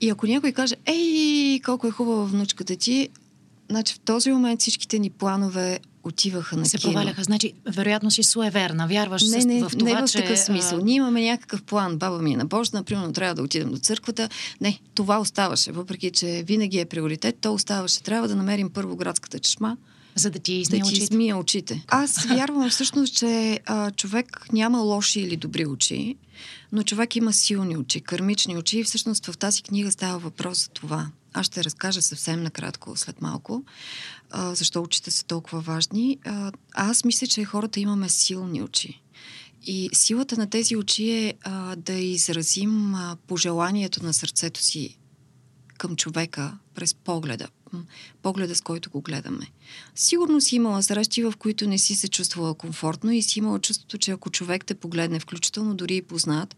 и 0.00 0.10
ако 0.10 0.26
някой 0.26 0.52
каже, 0.52 0.74
ей, 0.86 1.60
колко 1.60 1.86
е 1.86 1.90
хубава 1.90 2.24
внучката 2.24 2.76
ти, 2.76 3.08
Значи 3.70 3.94
в 3.94 4.00
този 4.00 4.30
момент 4.30 4.60
всичките 4.60 4.98
ни 4.98 5.10
планове 5.10 5.80
отиваха 6.04 6.56
на 6.56 6.66
се 6.66 6.78
кино. 6.78 6.92
проваляха. 6.92 7.24
Значи, 7.24 7.52
вероятно 7.66 8.10
си 8.10 8.22
суеверна. 8.22 8.86
Вярваш 8.86 9.22
не, 9.22 9.44
не, 9.44 9.62
в 9.62 9.70
това, 9.78 10.00
не 10.00 10.06
в 10.06 10.10
че... 10.10 10.18
такъв 10.18 10.38
смисъл. 10.38 10.80
Ние 10.84 10.94
имаме 10.94 11.22
някакъв 11.22 11.62
план. 11.62 11.98
Баба 11.98 12.18
ми 12.18 12.32
е 12.32 12.36
на 12.36 12.46
Божна, 12.46 12.78
например, 12.78 13.10
трябва 13.10 13.34
да 13.34 13.42
отидем 13.42 13.70
до 13.70 13.78
църквата. 13.78 14.28
Не, 14.60 14.78
това 14.94 15.18
оставаше. 15.18 15.72
Въпреки, 15.72 16.10
че 16.10 16.44
винаги 16.46 16.78
е 16.78 16.84
приоритет, 16.84 17.38
то 17.40 17.54
оставаше. 17.54 18.02
Трябва 18.02 18.28
да 18.28 18.36
намерим 18.36 18.70
първо 18.70 18.96
градската 18.96 19.38
чешма, 19.38 19.76
за 20.14 20.30
да 20.30 20.38
ти 20.38 20.52
измия 20.52 20.80
да 20.80 20.86
очите. 20.86 21.02
измия 21.04 21.36
очите. 21.36 21.84
Аз 21.88 22.24
вярвам 22.24 22.70
всъщност, 22.70 23.14
че 23.14 23.60
а, 23.66 23.90
човек 23.90 24.46
няма 24.52 24.78
лоши 24.78 25.20
или 25.20 25.36
добри 25.36 25.66
очи, 25.66 26.16
но 26.72 26.82
човек 26.82 27.16
има 27.16 27.32
силни 27.32 27.76
очи, 27.76 28.00
кърмични 28.00 28.56
очи 28.56 28.78
и 28.78 28.84
всъщност 28.84 29.26
в 29.26 29.38
тази 29.38 29.62
книга 29.62 29.90
става 29.90 30.18
въпрос 30.18 30.58
за 30.58 30.68
това. 30.68 31.06
Аз 31.34 31.46
ще 31.46 31.64
разкажа 31.64 32.02
съвсем 32.02 32.42
накратко 32.42 32.96
след 32.96 33.22
малко, 33.22 33.64
а, 34.30 34.54
защо 34.54 34.82
очите 34.82 35.10
са 35.10 35.24
толкова 35.24 35.60
важни. 35.60 36.18
А, 36.24 36.52
аз 36.74 37.04
мисля, 37.04 37.26
че 37.26 37.44
хората 37.44 37.80
имаме 37.80 38.08
силни 38.08 38.62
очи. 38.62 39.02
И 39.66 39.90
силата 39.92 40.36
на 40.36 40.50
тези 40.50 40.76
очи 40.76 41.10
е 41.10 41.34
а, 41.42 41.76
да 41.76 41.92
изразим 41.92 42.94
а, 42.94 43.16
пожеланието 43.26 44.04
на 44.04 44.14
сърцето 44.14 44.62
си 44.62 44.98
към 45.78 45.96
човека 45.96 46.58
през 46.74 46.94
погледа. 46.94 47.48
погледа, 48.22 48.54
с 48.54 48.60
който 48.60 48.90
го 48.90 49.00
гледаме. 49.00 49.46
Сигурно 49.94 50.40
си 50.40 50.56
имала 50.56 50.82
срещи, 50.82 51.22
в 51.22 51.34
които 51.38 51.68
не 51.68 51.78
си 51.78 51.94
се 51.94 52.08
чувствала 52.08 52.54
комфортно 52.54 53.12
и 53.12 53.22
си 53.22 53.38
имала 53.38 53.58
чувството, 53.60 53.98
че 53.98 54.10
ако 54.10 54.30
човек 54.30 54.64
те 54.64 54.74
погледне, 54.74 55.20
включително 55.20 55.74
дори 55.74 55.96
и 55.96 56.02
познат, 56.02 56.56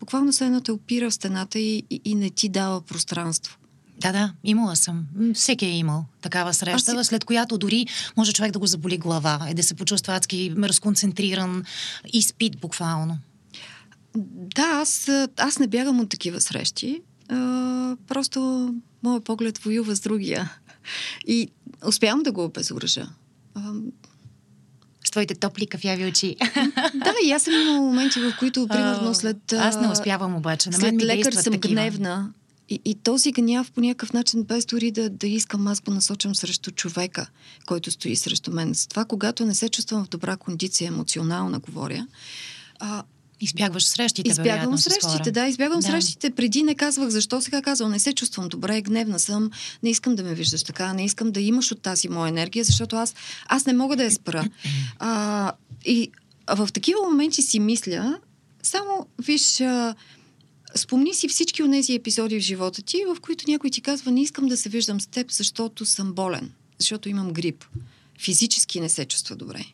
буквално 0.00 0.32
се 0.32 0.46
едно 0.46 0.60
те 0.60 0.72
опира 0.72 1.10
в 1.10 1.14
стената 1.14 1.58
и, 1.58 1.82
и, 1.90 2.00
и 2.04 2.14
не 2.14 2.30
ти 2.30 2.48
дава 2.48 2.80
пространство. 2.80 3.58
Да, 4.00 4.12
да, 4.12 4.32
имала 4.44 4.76
съм. 4.76 5.06
Всеки 5.34 5.66
е 5.66 5.78
имал 5.78 6.04
такава 6.22 6.54
среща, 6.54 7.04
си... 7.04 7.08
след 7.08 7.24
която 7.24 7.58
дори 7.58 7.86
може 8.16 8.32
човек 8.32 8.52
да 8.52 8.58
го 8.58 8.66
заболи 8.66 8.98
глава 8.98 9.46
и 9.50 9.54
да 9.54 9.62
се 9.62 9.74
почувства 9.74 10.14
адски 10.14 10.52
разконцентриран 10.62 11.64
и 12.12 12.22
спит 12.22 12.58
буквално. 12.60 13.18
Да, 14.56 14.62
аз, 14.62 15.10
аз 15.36 15.58
не 15.58 15.66
бягам 15.66 16.00
от 16.00 16.08
такива 16.08 16.40
срещи. 16.40 17.00
А, 17.28 17.96
просто 18.08 18.70
моят 19.02 19.24
поглед 19.24 19.58
воюва 19.58 19.96
с 19.96 20.00
другия. 20.00 20.52
И 21.26 21.48
успявам 21.86 22.22
да 22.22 22.32
го 22.32 22.44
обезоръжа. 22.44 23.08
С 25.06 25.10
твоите 25.10 25.34
топли 25.34 25.66
кафяви 25.66 26.06
очи. 26.06 26.36
Да, 26.94 27.14
и 27.24 27.32
аз 27.32 27.42
съм 27.42 27.54
имала 27.54 27.80
моменти, 27.80 28.20
в 28.20 28.34
които, 28.38 28.68
примерно, 28.70 29.14
след... 29.14 29.52
Аз 29.52 29.80
не 29.80 29.88
успявам 29.88 30.34
обаче. 30.34 30.70
На 30.70 30.78
мен 30.78 31.00
след 31.00 31.02
лекар 31.02 31.32
съм 31.32 31.52
такива. 31.52 31.74
гневна. 31.74 32.32
И, 32.68 32.80
и 32.84 32.94
този 32.94 33.32
гняв 33.32 33.72
по 33.72 33.80
някакъв 33.80 34.12
начин, 34.12 34.42
без 34.42 34.66
дори 34.66 34.90
да, 34.90 35.10
да 35.10 35.26
искам, 35.26 35.66
аз 35.66 35.80
го 35.80 35.90
насочам 35.90 36.34
срещу 36.34 36.70
човека, 36.70 37.26
който 37.66 37.90
стои 37.90 38.16
срещу 38.16 38.50
мен. 38.50 38.74
С 38.74 38.86
това, 38.86 39.04
когато 39.04 39.46
не 39.46 39.54
се 39.54 39.68
чувствам 39.68 40.04
в 40.04 40.08
добра 40.08 40.36
кондиция, 40.36 40.88
емоционална 40.88 41.58
говоря, 41.58 42.06
а, 42.78 43.02
Избягваш 43.40 43.84
срещите, 43.84 44.30
Избягвам 44.30 44.78
срещите, 44.78 45.30
да. 45.30 45.46
Избягвам 45.46 45.80
да. 45.80 45.86
срещите. 45.86 46.30
Преди 46.30 46.62
не 46.62 46.74
казвах 46.74 47.08
защо, 47.08 47.40
сега 47.40 47.62
казвам, 47.62 47.90
не 47.90 47.98
се 47.98 48.12
чувствам 48.12 48.48
добре, 48.48 48.82
гневна 48.82 49.18
съм, 49.18 49.50
не 49.82 49.90
искам 49.90 50.14
да 50.14 50.22
ме 50.22 50.34
виждаш 50.34 50.62
така, 50.62 50.92
не 50.92 51.04
искам 51.04 51.32
да 51.32 51.40
имаш 51.40 51.72
от 51.72 51.82
тази 51.82 52.08
моя 52.08 52.28
енергия, 52.28 52.64
защото 52.64 52.96
аз, 52.96 53.14
аз 53.46 53.66
не 53.66 53.72
мога 53.72 53.96
да 53.96 54.04
я 54.04 54.10
спра. 54.10 54.48
А, 54.98 55.52
и 55.84 56.10
в 56.56 56.68
такива 56.72 57.00
моменти 57.02 57.42
си 57.42 57.60
мисля, 57.60 58.18
само, 58.62 59.06
виж, 59.18 59.60
а, 59.60 59.94
спомни 60.76 61.14
си 61.14 61.28
всички 61.28 61.62
от 61.62 61.70
тези 61.70 61.94
епизоди 61.94 62.40
в 62.40 62.42
живота 62.42 62.82
ти, 62.82 63.04
в 63.08 63.20
които 63.20 63.50
някой 63.50 63.70
ти 63.70 63.80
казва, 63.80 64.12
не 64.12 64.22
искам 64.22 64.46
да 64.46 64.56
се 64.56 64.68
виждам 64.68 65.00
с 65.00 65.06
теб, 65.06 65.32
защото 65.32 65.86
съм 65.86 66.12
болен, 66.12 66.52
защото 66.78 67.08
имам 67.08 67.32
грип. 67.32 67.64
Физически 68.20 68.80
не 68.80 68.88
се 68.88 69.04
чувства 69.04 69.36
добре. 69.36 69.64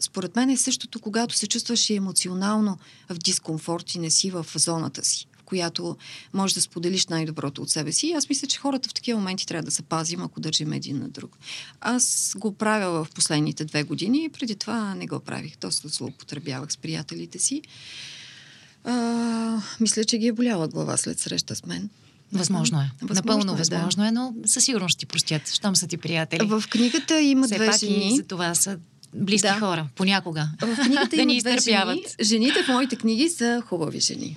Според 0.00 0.36
мен 0.36 0.50
е 0.50 0.56
същото, 0.56 1.00
когато 1.00 1.34
се 1.34 1.46
чувстваш 1.46 1.90
и 1.90 1.94
емоционално 1.94 2.78
в 3.08 3.14
дискомфорт 3.14 3.94
и 3.94 3.98
не 3.98 4.10
си 4.10 4.30
в 4.30 4.46
зоната 4.54 5.04
си, 5.04 5.26
в 5.38 5.42
която 5.42 5.96
можеш 6.34 6.54
да 6.54 6.60
споделиш 6.60 7.06
най-доброто 7.06 7.62
от 7.62 7.70
себе 7.70 7.92
си. 7.92 8.06
И 8.06 8.12
аз 8.12 8.28
мисля, 8.28 8.48
че 8.48 8.58
хората 8.58 8.88
в 8.88 8.94
такива 8.94 9.18
моменти 9.18 9.46
трябва 9.46 9.64
да 9.64 9.70
се 9.70 9.82
пазим, 9.82 10.22
ако 10.22 10.40
държим 10.40 10.72
един 10.72 10.98
на 10.98 11.08
друг. 11.08 11.38
Аз 11.80 12.34
го 12.38 12.52
правя 12.52 13.04
в 13.04 13.10
последните 13.10 13.64
две 13.64 13.82
години 13.82 14.24
и 14.24 14.28
преди 14.28 14.54
това 14.54 14.94
не 14.94 15.06
го 15.06 15.20
правих. 15.20 15.58
Доста 15.58 15.88
злоупотребявах 15.88 16.72
с 16.72 16.76
приятелите 16.76 17.38
си. 17.38 17.62
А, 18.86 19.62
мисля, 19.80 20.04
че 20.04 20.18
ги 20.18 20.26
е 20.26 20.32
боляла 20.32 20.68
глава 20.68 20.96
след 20.96 21.18
среща 21.18 21.56
с 21.56 21.66
мен. 21.66 21.90
Възможно 22.32 22.80
е. 22.80 22.90
Възможно 23.02 23.14
Напълно 23.14 23.52
е, 23.52 23.56
възможно 23.56 24.02
да. 24.02 24.08
е, 24.08 24.10
но 24.10 24.34
със 24.46 24.64
сигурност 24.64 24.92
ще 24.92 24.98
ти 24.98 25.06
простят, 25.06 25.48
щом 25.48 25.76
са 25.76 25.86
ти 25.86 25.96
приятели. 25.96 26.46
В 26.46 26.64
книгата 26.70 27.20
има 27.20 27.46
Все 27.46 27.54
две 27.54 27.66
пак 27.66 27.80
жени. 27.80 28.08
И 28.08 28.16
за 28.16 28.22
това 28.22 28.54
са 28.54 28.78
близки 29.14 29.48
да. 29.48 29.58
хора, 29.58 29.88
понякога. 29.94 30.48
В 30.60 30.76
книгата 30.84 31.08
да 31.16 31.22
има 31.22 31.40
две 31.40 31.58
жени. 31.58 32.04
Жените 32.20 32.62
в 32.62 32.68
моите 32.68 32.96
книги 32.96 33.28
са 33.28 33.62
хубави 33.66 34.00
жени. 34.00 34.36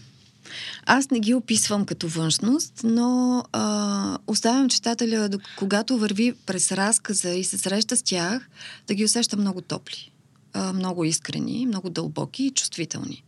Аз 0.86 1.10
не 1.12 1.20
ги 1.20 1.34
описвам 1.34 1.86
като 1.86 2.08
външност, 2.08 2.74
но 2.84 3.44
а, 3.54 4.18
оставям 4.28 4.70
читателя, 4.70 5.30
когато 5.58 5.98
върви 5.98 6.34
през 6.46 6.72
разказа 6.72 7.30
и 7.30 7.44
се 7.44 7.58
среща 7.58 7.98
с 7.98 8.02
тях, 8.02 8.50
да 8.88 8.94
ги 8.94 9.06
усеща 9.06 9.38
много 9.38 9.62
топли, 9.62 10.12
а, 10.54 10.74
много 10.74 11.04
искрени, 11.04 11.66
много 11.66 11.90
дълбоки 11.90 12.44
и 12.44 12.52
чувствителни. 12.52 13.24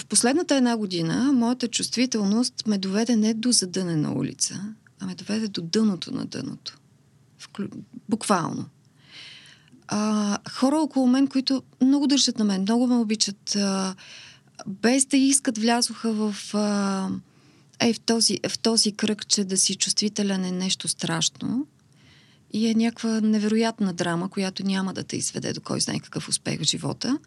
В 0.00 0.06
последната 0.06 0.56
една 0.56 0.76
година 0.76 1.32
моята 1.32 1.68
чувствителност 1.68 2.66
ме 2.66 2.78
доведе 2.78 3.16
не 3.16 3.34
до 3.34 3.52
задънена 3.52 4.12
улица, 4.12 4.74
а 5.00 5.06
ме 5.06 5.14
доведе 5.14 5.48
до 5.48 5.62
дъното 5.62 6.14
на 6.14 6.24
дъното. 6.24 6.78
Вклю... 7.38 7.66
Буквално. 8.08 8.64
А, 9.88 10.38
хора 10.50 10.76
около 10.76 11.06
мен, 11.06 11.26
които 11.26 11.62
много 11.82 12.06
държат 12.06 12.38
на 12.38 12.44
мен, 12.44 12.62
много 12.62 12.86
ме 12.86 12.94
обичат, 12.94 13.56
а, 13.56 13.94
без 14.66 15.04
да 15.04 15.16
искат, 15.16 15.58
влязоха 15.58 16.12
в, 16.12 16.54
а, 16.54 17.08
е, 17.80 17.92
в, 17.92 18.00
този, 18.00 18.38
в 18.48 18.58
този 18.58 18.92
кръг, 18.92 19.26
че 19.26 19.44
да 19.44 19.56
си 19.56 19.74
чувствителен 19.74 20.44
е 20.44 20.50
нещо 20.50 20.88
страшно 20.88 21.66
и 22.52 22.68
е 22.68 22.74
някаква 22.74 23.20
невероятна 23.20 23.92
драма, 23.92 24.30
която 24.30 24.66
няма 24.66 24.94
да 24.94 25.04
те 25.04 25.16
изведе 25.16 25.52
до 25.52 25.60
кой 25.60 25.80
знае 25.80 25.98
какъв 25.98 26.28
успех 26.28 26.60
в 26.60 26.64
живота. 26.64 27.18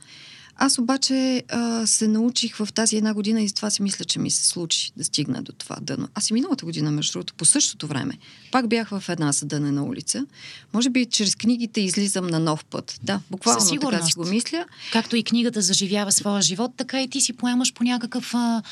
Аз 0.59 0.77
обаче 0.77 1.43
а, 1.49 1.87
се 1.87 2.07
научих 2.07 2.55
в 2.55 2.67
тази 2.73 2.97
една 2.97 3.13
година 3.13 3.41
и 3.41 3.51
това 3.51 3.69
си 3.69 3.81
мисля, 3.81 4.05
че 4.05 4.19
ми 4.19 4.31
се 4.31 4.45
случи 4.45 4.91
да 4.97 5.03
стигна 5.03 5.41
до 5.41 5.51
това 5.51 5.75
дъно. 5.81 6.07
Аз 6.13 6.29
и 6.29 6.33
миналата 6.33 6.65
година, 6.65 6.91
между 6.91 7.11
другото, 7.11 7.33
по 7.33 7.45
същото 7.45 7.87
време, 7.87 8.17
пак 8.51 8.67
бях 8.67 8.89
в 8.89 9.03
една 9.09 9.33
съдънена 9.33 9.83
улица. 9.83 10.25
Може 10.73 10.89
би 10.89 11.05
чрез 11.05 11.35
книгите 11.35 11.81
излизам 11.81 12.27
на 12.27 12.39
нов 12.39 12.65
път. 12.65 12.99
Да, 13.03 13.19
буквално 13.31 13.79
така 13.79 14.05
си 14.05 14.13
го 14.13 14.25
мисля. 14.25 14.65
Както 14.91 15.15
и 15.15 15.23
книгата 15.23 15.61
заживява 15.61 16.11
своя 16.11 16.41
живот, 16.41 16.71
така 16.77 17.01
и 17.01 17.07
ти 17.07 17.21
си 17.21 17.33
поемаш 17.33 17.73
по 17.73 17.83
някакъв 17.83 18.33
а, 18.33 18.63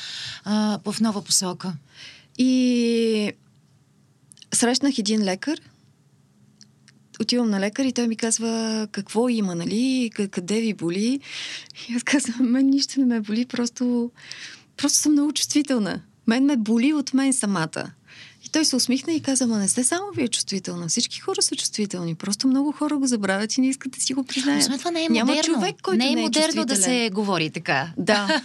а, 0.44 0.78
в 0.84 1.00
нова 1.00 1.22
посока. 1.22 1.72
И 2.38 3.32
срещнах 4.54 4.98
един 4.98 5.24
лекар, 5.24 5.60
отивам 7.20 7.50
на 7.50 7.60
лекар 7.60 7.84
и 7.84 7.92
той 7.92 8.08
ми 8.08 8.16
казва 8.16 8.86
какво 8.92 9.28
има, 9.28 9.54
нали, 9.54 10.10
къде 10.30 10.60
ви 10.60 10.74
боли. 10.74 11.20
И 11.88 11.94
аз 11.94 12.02
казвам, 12.02 12.50
мен 12.50 12.66
нищо 12.66 13.00
не 13.00 13.06
ме 13.06 13.20
боли, 13.20 13.46
просто, 13.46 14.10
просто 14.76 14.98
съм 14.98 15.12
много 15.12 15.32
чувствителна. 15.32 16.00
Мен 16.26 16.44
ме 16.44 16.56
боли 16.56 16.92
от 16.92 17.14
мен 17.14 17.32
самата. 17.32 17.92
Той 18.56 18.64
се 18.64 18.76
усмихна 18.76 19.12
и 19.12 19.20
каза, 19.20 19.46
ма 19.46 19.58
не 19.58 19.68
сте 19.68 19.84
само 19.84 20.04
вие 20.16 20.28
чувствителна. 20.28 20.88
Всички 20.88 21.20
хора 21.20 21.42
са 21.42 21.56
чувствителни. 21.56 22.14
Просто 22.14 22.48
много 22.48 22.72
хора 22.72 22.96
го 22.96 23.06
забравят 23.06 23.56
и 23.56 23.60
не 23.60 23.68
искат 23.68 23.92
да 23.92 24.00
си 24.00 24.14
го 24.14 24.24
признаят. 24.24 24.62
Освен 24.62 24.78
това 24.78 24.90
не 24.90 25.04
е 25.04 25.08
Няма 25.08 25.34
модерно. 25.34 25.54
човек, 25.54 25.76
който 25.82 25.98
не 25.98 26.12
е, 26.12 26.14
не 26.14 26.20
е 26.20 26.24
модерно 26.24 26.64
да 26.64 26.76
се 26.76 27.10
говори 27.12 27.50
така. 27.50 27.92
Да. 27.96 28.42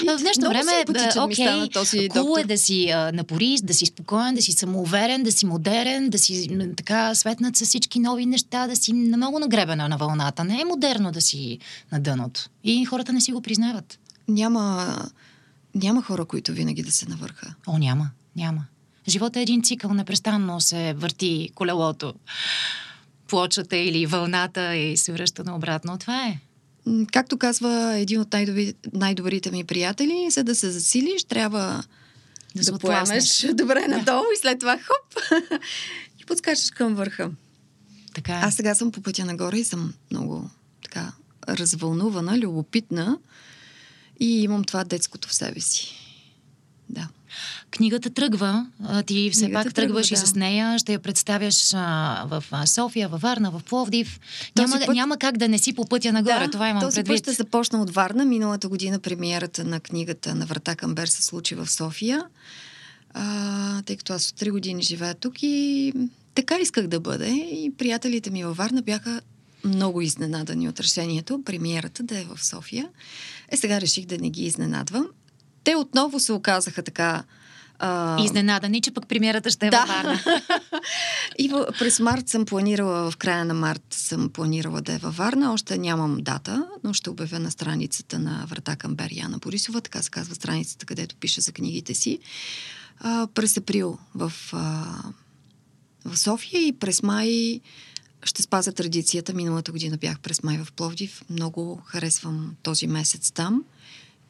в 0.00 0.18
днешно 0.18 0.48
време, 0.48 0.84
окей, 1.20 1.68
този 1.72 2.08
хубаво 2.08 2.38
е 2.38 2.44
да 2.44 2.58
си 2.58 2.90
а, 2.90 3.12
напорист, 3.12 3.66
да 3.66 3.74
си 3.74 3.86
спокоен, 3.86 4.34
да 4.34 4.42
си 4.42 4.52
самоуверен, 4.52 5.22
да 5.22 5.32
си 5.32 5.46
модерен, 5.46 6.10
да 6.10 6.18
си 6.18 6.48
така 6.76 7.14
светнат 7.14 7.56
с 7.56 7.64
всички 7.64 8.00
нови 8.00 8.26
неща, 8.26 8.66
да 8.66 8.76
си 8.76 8.92
много 8.92 9.38
нагребена 9.38 9.88
на 9.88 9.96
вълната. 9.96 10.44
Не 10.44 10.60
е 10.60 10.64
модерно 10.64 11.12
да 11.12 11.20
си 11.20 11.58
на 11.92 12.00
дъното. 12.00 12.48
И 12.64 12.84
хората 12.84 13.12
не 13.12 13.20
си 13.20 13.32
го 13.32 13.40
признават. 13.40 13.98
Няма, 14.28 14.96
няма 15.74 16.02
хора, 16.02 16.24
които 16.24 16.52
винаги 16.52 16.82
да 16.82 16.92
се 16.92 17.08
навърха. 17.08 17.54
О, 17.66 17.78
няма. 17.78 18.10
Няма. 18.36 18.64
Животът 19.08 19.36
е 19.36 19.42
един 19.42 19.62
цикъл, 19.62 19.94
непрестанно 19.94 20.60
се 20.60 20.94
върти 20.94 21.50
колелото, 21.54 22.14
плочата 23.28 23.76
или 23.76 24.06
вълната 24.06 24.76
и 24.76 24.96
се 24.96 25.12
връща 25.12 25.44
наобратно. 25.44 25.98
Това 25.98 26.26
е. 26.26 26.38
Както 27.12 27.38
казва 27.38 27.98
един 27.98 28.20
от 28.20 28.32
най-добри, 28.32 28.74
най-добрите 28.92 29.50
ми 29.50 29.64
приятели, 29.64 30.26
за 30.30 30.44
да 30.44 30.54
се 30.54 30.70
засилиш, 30.70 31.24
трябва 31.24 31.84
да, 32.54 32.72
да 32.72 32.78
поемеш 32.78 33.46
добре 33.52 33.80
да. 33.80 33.96
надолу 33.96 34.24
и 34.34 34.40
след 34.40 34.60
това 34.60 34.78
хоп 34.78 35.22
и 36.20 36.24
подскачаш 36.24 36.70
към 36.70 36.94
върха. 36.94 37.30
Така 38.14 38.32
е. 38.32 38.40
Аз 38.42 38.54
сега 38.54 38.74
съм 38.74 38.92
по 38.92 39.02
пътя 39.02 39.24
нагоре 39.24 39.56
и 39.56 39.64
съм 39.64 39.94
много 40.10 40.50
така 40.82 41.12
развълнувана, 41.48 42.38
любопитна 42.38 43.18
и 44.20 44.42
имам 44.42 44.64
това 44.64 44.84
детското 44.84 45.28
в 45.28 45.34
себе 45.34 45.60
си. 45.60 45.94
Да. 46.88 47.08
Книгата 47.70 48.10
тръгва, 48.10 48.66
ти 49.06 49.30
все 49.30 49.44
Книгата 49.44 49.64
пак 49.64 49.74
тръгваш 49.74 50.08
тръгва, 50.08 50.20
да. 50.20 50.24
и 50.24 50.26
с 50.26 50.34
нея, 50.34 50.78
ще 50.78 50.92
я 50.92 50.98
представяш 50.98 51.74
а, 51.74 52.24
в 52.26 52.66
София, 52.66 53.08
във 53.08 53.20
Варна, 53.20 53.50
в 53.50 53.60
Пловдив. 53.64 54.20
няма, 54.58 54.78
път... 54.86 54.94
няма 54.94 55.16
как 55.18 55.36
да 55.36 55.48
не 55.48 55.58
си 55.58 55.72
по 55.72 55.84
пътя 55.84 56.12
нагоре, 56.12 56.44
да, 56.44 56.50
това 56.50 56.68
имам 56.68 56.82
този 56.82 56.94
предвид. 56.94 57.16
Този 57.16 57.22
път 57.22 57.34
ще 57.34 57.42
започна 57.42 57.82
от 57.82 57.90
Варна. 57.90 58.24
Миналата 58.24 58.68
година 58.68 58.98
премиерата 58.98 59.64
на 59.64 59.80
книгата 59.80 60.34
на 60.34 60.46
Врата 60.46 60.76
към 60.76 60.94
Бер 60.94 61.06
се 61.06 61.22
случи 61.22 61.54
в 61.54 61.70
София, 61.70 62.24
а, 63.14 63.82
тъй 63.82 63.96
като 63.96 64.12
аз 64.12 64.28
от 64.28 64.36
три 64.36 64.50
години 64.50 64.82
живея 64.82 65.14
тук 65.14 65.42
и 65.42 65.92
така 66.34 66.58
исках 66.58 66.86
да 66.86 67.00
бъде. 67.00 67.28
И 67.30 67.72
приятелите 67.78 68.30
ми 68.30 68.44
във 68.44 68.56
Варна 68.56 68.82
бяха 68.82 69.20
много 69.64 70.00
изненадани 70.00 70.68
от 70.68 70.80
решението, 70.80 71.42
премиерата 71.44 72.02
да 72.02 72.18
е 72.18 72.24
в 72.24 72.44
София. 72.44 72.88
Е, 73.48 73.56
сега 73.56 73.80
реших 73.80 74.06
да 74.06 74.18
не 74.18 74.30
ги 74.30 74.44
изненадвам. 74.44 75.06
Те 75.64 75.76
отново 75.76 76.20
се 76.20 76.32
оказаха 76.32 76.82
така 76.82 77.24
а... 77.78 78.22
Изненадани, 78.22 78.80
че 78.80 78.90
пък 78.90 79.08
премиерата 79.08 79.50
ще 79.50 79.66
е 79.66 79.70
да. 79.70 79.80
във 79.80 79.88
Варна. 79.88 80.20
и 81.38 81.48
в, 81.48 81.66
през 81.78 82.00
март 82.00 82.28
съм 82.28 82.44
планирала, 82.44 83.10
в 83.10 83.16
края 83.16 83.44
на 83.44 83.54
март 83.54 83.82
съм 83.90 84.28
планирала 84.28 84.80
да 84.80 84.92
е 84.92 84.98
във 84.98 85.16
Варна. 85.16 85.52
Още 85.52 85.78
нямам 85.78 86.18
дата, 86.20 86.66
но 86.84 86.92
ще 86.92 87.10
обявя 87.10 87.38
на 87.38 87.50
страницата 87.50 88.18
на 88.18 88.46
Врата 88.48 88.76
към 88.76 88.94
Берияна 88.94 89.38
Борисова, 89.38 89.80
така 89.80 90.02
се 90.02 90.10
казва 90.10 90.34
страницата, 90.34 90.86
където 90.86 91.16
пише 91.16 91.40
за 91.40 91.52
книгите 91.52 91.94
си. 91.94 92.18
А, 93.00 93.26
през 93.34 93.56
април 93.56 93.98
в, 94.14 94.32
а, 94.52 94.84
в 96.04 96.18
София 96.18 96.66
и 96.66 96.72
през 96.72 97.02
май 97.02 97.60
ще 98.22 98.42
спазя 98.42 98.72
традицията. 98.72 99.34
Миналата 99.34 99.72
година 99.72 99.96
бях 99.96 100.20
през 100.20 100.42
май 100.42 100.58
в 100.58 100.72
Пловдив. 100.72 101.22
Много 101.30 101.82
харесвам 101.86 102.54
този 102.62 102.86
месец 102.86 103.30
там. 103.30 103.64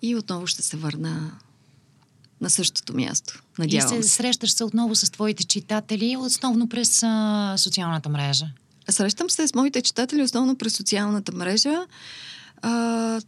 И 0.02 0.16
отново 0.16 0.46
ще 0.46 0.62
се 0.62 0.76
върна 0.76 1.32
на 2.40 2.50
същото 2.50 2.96
място. 2.96 3.42
Надявам 3.58 4.00
и 4.00 4.02
се, 4.02 4.08
срещаш 4.08 4.50
се 4.50 4.64
отново 4.64 4.94
с 4.94 5.10
твоите 5.10 5.44
читатели, 5.44 6.16
основно 6.18 6.68
през 6.68 7.02
а, 7.02 7.54
социалната 7.58 8.08
мрежа. 8.08 8.46
Срещам 8.90 9.30
се 9.30 9.48
с 9.48 9.54
моите 9.54 9.82
читатели 9.82 10.22
основно 10.22 10.56
през 10.56 10.76
социалната 10.76 11.32
мрежа. 11.32 11.86
А, 12.62 13.20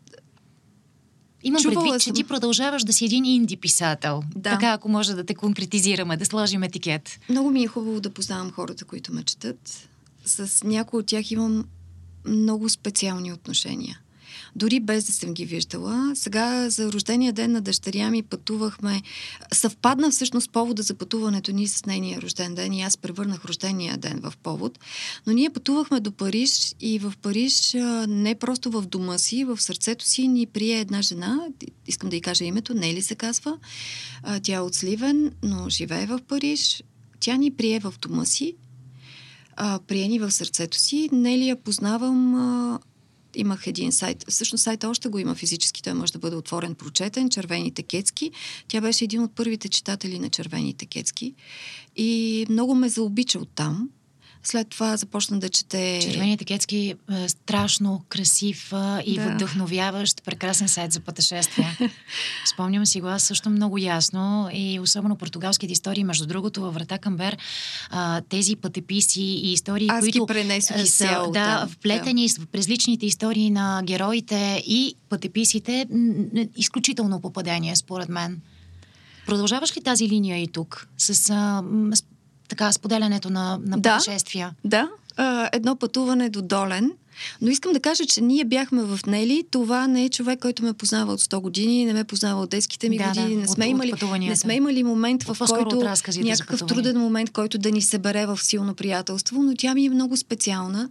Имам 1.43 1.63
Чувала 1.63 1.85
предвид, 1.85 2.03
съм. 2.03 2.15
че 2.15 2.23
ти 2.23 2.29
продължаваш 2.29 2.85
да 2.85 2.93
си 2.93 3.05
един 3.05 3.25
инди 3.25 3.57
писател. 3.57 4.23
Да. 4.37 4.51
Така, 4.51 4.73
ако 4.73 4.89
може 4.89 5.15
да 5.15 5.25
те 5.25 5.35
конкретизираме, 5.35 6.17
да 6.17 6.25
сложим 6.25 6.63
етикет. 6.63 7.21
Много 7.29 7.51
ми 7.51 7.63
е 7.63 7.67
хубаво 7.67 8.01
да 8.01 8.11
познавам 8.11 8.51
хората, 8.51 8.85
които 8.85 9.13
ме 9.13 9.23
четат. 9.23 9.89
С 10.25 10.65
някои 10.65 11.01
от 11.01 11.07
тях 11.07 11.31
имам 11.31 11.65
много 12.27 12.69
специални 12.69 13.33
отношения 13.33 14.01
дори 14.57 14.81
без 14.81 15.05
да 15.05 15.13
съм 15.13 15.35
ги 15.35 15.45
виждала. 15.45 16.13
Сега 16.15 16.71
за 16.71 16.93
рождения 16.93 17.33
ден 17.33 17.53
на 17.53 17.61
дъщеря 17.61 18.11
ми 18.11 18.23
пътувахме. 18.23 19.03
Съвпадна 19.53 20.11
всъщност 20.11 20.51
повода 20.51 20.83
за 20.83 20.95
пътуването 20.95 21.53
ни 21.53 21.69
с 21.69 21.87
нейния 21.87 22.23
рожден 22.23 22.55
ден 22.55 22.73
и 22.73 22.83
аз 22.83 22.97
превърнах 22.97 23.45
рождения 23.45 23.97
ден 23.97 24.21
в 24.23 24.33
повод. 24.43 24.79
Но 25.27 25.33
ние 25.33 25.51
пътувахме 25.51 26.01
до 26.01 26.13
Париж 26.13 26.75
и 26.81 26.99
в 26.99 27.13
Париж 27.23 27.77
не 28.09 28.35
просто 28.35 28.71
в 28.71 28.87
дома 28.87 29.19
си, 29.19 29.45
в 29.45 29.61
сърцето 29.61 30.05
си 30.05 30.29
ни 30.29 30.47
прие 30.47 30.81
една 30.81 31.03
жена, 31.03 31.39
искам 31.87 32.11
да 32.11 32.17
й 32.17 32.21
кажа 32.21 32.45
името, 32.45 32.75
Нели 32.75 33.03
се 33.03 33.15
казва. 33.15 33.59
Тя 34.43 34.55
е 34.55 34.61
от 34.61 34.75
Сливен, 34.75 35.33
но 35.43 35.69
живее 35.69 36.07
в 36.07 36.21
Париж. 36.29 36.83
Тя 37.21 37.37
ни 37.37 37.51
прие 37.51 37.81
в 37.81 37.95
дома 38.01 38.25
си, 38.25 38.55
прие 39.87 40.09
ни 40.09 40.19
в 40.19 40.31
сърцето 40.31 40.79
си. 40.79 41.09
Нели 41.13 41.49
я 41.49 41.57
познавам 41.57 42.79
имах 43.35 43.67
един 43.67 43.93
сайт. 43.93 44.25
Всъщност 44.29 44.65
сайта 44.65 44.89
още 44.89 45.09
го 45.09 45.19
има 45.19 45.35
физически. 45.35 45.83
Той 45.83 45.95
може 45.95 46.13
да 46.13 46.19
бъде 46.19 46.37
отворен, 46.37 46.75
прочетен. 46.75 47.31
Червените 47.31 47.83
кецки. 47.83 48.31
Тя 48.69 48.81
беше 48.81 49.05
един 49.05 49.23
от 49.23 49.35
първите 49.35 49.69
читатели 49.69 50.19
на 50.19 50.29
Червените 50.29 50.87
кецки. 50.87 51.35
И 51.97 52.47
много 52.51 52.75
ме 52.75 52.89
заобича 52.89 53.39
оттам. 53.39 53.89
След 54.43 54.69
това 54.69 54.97
започна 54.97 55.39
да 55.39 55.49
чете... 55.49 55.99
Червените 56.03 56.45
кетски 56.45 56.95
е 57.13 57.29
страшно 57.29 58.05
красив 58.09 58.73
е, 58.73 59.03
и 59.05 59.15
да. 59.15 59.35
вдъхновяващ, 59.35 60.25
прекрасен 60.25 60.69
сайт 60.69 60.93
за 60.93 61.01
пътешествия. 61.01 61.79
Спомням 62.53 62.87
си 62.87 63.01
го 63.01 63.07
аз 63.07 63.23
също 63.23 63.51
много 63.51 63.79
ясно 63.79 64.49
и 64.53 64.81
особено 64.81 65.17
португалските 65.17 65.73
истории. 65.73 66.05
Между 66.05 66.27
другото, 66.27 66.61
във 66.61 66.75
Врата 66.75 66.99
Камбер 66.99 67.33
е, 67.33 67.97
тези 68.29 68.57
пътеписи 68.57 69.23
и 69.23 69.53
истории, 69.53 69.89
аз 69.91 70.01
които 70.01 70.27
пренесох 70.27 70.77
и 70.83 70.87
са 70.87 71.27
да, 71.33 71.69
вплетени 71.71 72.29
да. 72.29 72.47
през 72.47 72.69
личните 72.69 73.07
истории 73.07 73.51
на 73.51 73.83
героите 73.85 74.63
и 74.67 74.95
пътеписите, 75.09 75.87
изключително 76.57 77.21
попадение, 77.21 77.77
според 77.77 78.09
мен. 78.09 78.41
Продължаваш 79.27 79.77
ли 79.77 79.83
тази 79.83 80.09
линия 80.09 80.43
и 80.43 80.49
тук? 80.49 80.89
С, 80.99 81.31
а, 81.31 81.63
така 82.51 82.73
споделянето 82.73 83.31
на, 83.31 83.59
на 83.63 83.79
да, 83.79 83.97
пътешествия. 83.97 84.55
Да, 84.65 84.89
а, 85.17 85.49
едно 85.53 85.77
пътуване 85.77 86.29
до 86.29 86.43
Долен 86.43 86.93
но 87.41 87.51
искам 87.51 87.73
да 87.73 87.81
кажа, 87.81 88.07
че 88.07 88.21
ние 88.21 88.45
бяхме 88.45 88.83
в 88.83 89.01
Нели. 89.07 89.45
Това 89.51 89.87
не 89.87 90.05
е 90.05 90.09
човек, 90.09 90.39
който 90.41 90.63
ме 90.63 90.73
познава 90.73 91.13
от 91.13 91.21
100 91.21 91.41
години, 91.41 91.85
не 91.85 91.93
ме 91.93 92.05
познава 92.05 92.43
от 92.43 92.51
детските 92.51 92.89
ми 92.89 92.99
да, 92.99 93.09
години. 93.09 93.35
Да, 93.35 93.41
не, 93.41 93.49
сме 93.49 93.65
от, 93.65 93.71
имали, 93.71 93.93
от 93.93 94.19
не 94.19 94.37
сме 94.37 94.55
имали 94.55 94.85
момент, 94.85 95.23
в 95.23 95.37
който 95.49 95.83
някакъв 96.23 96.67
труден 96.67 96.99
момент, 96.99 97.31
който 97.31 97.59
да 97.59 97.71
ни 97.71 97.83
събере 97.83 98.27
в 98.27 98.39
силно 98.43 98.75
приятелство, 98.75 99.43
но 99.43 99.55
тя 99.59 99.75
ми 99.75 99.87
е 99.87 99.91
много 99.91 100.17
специална. 100.17 100.91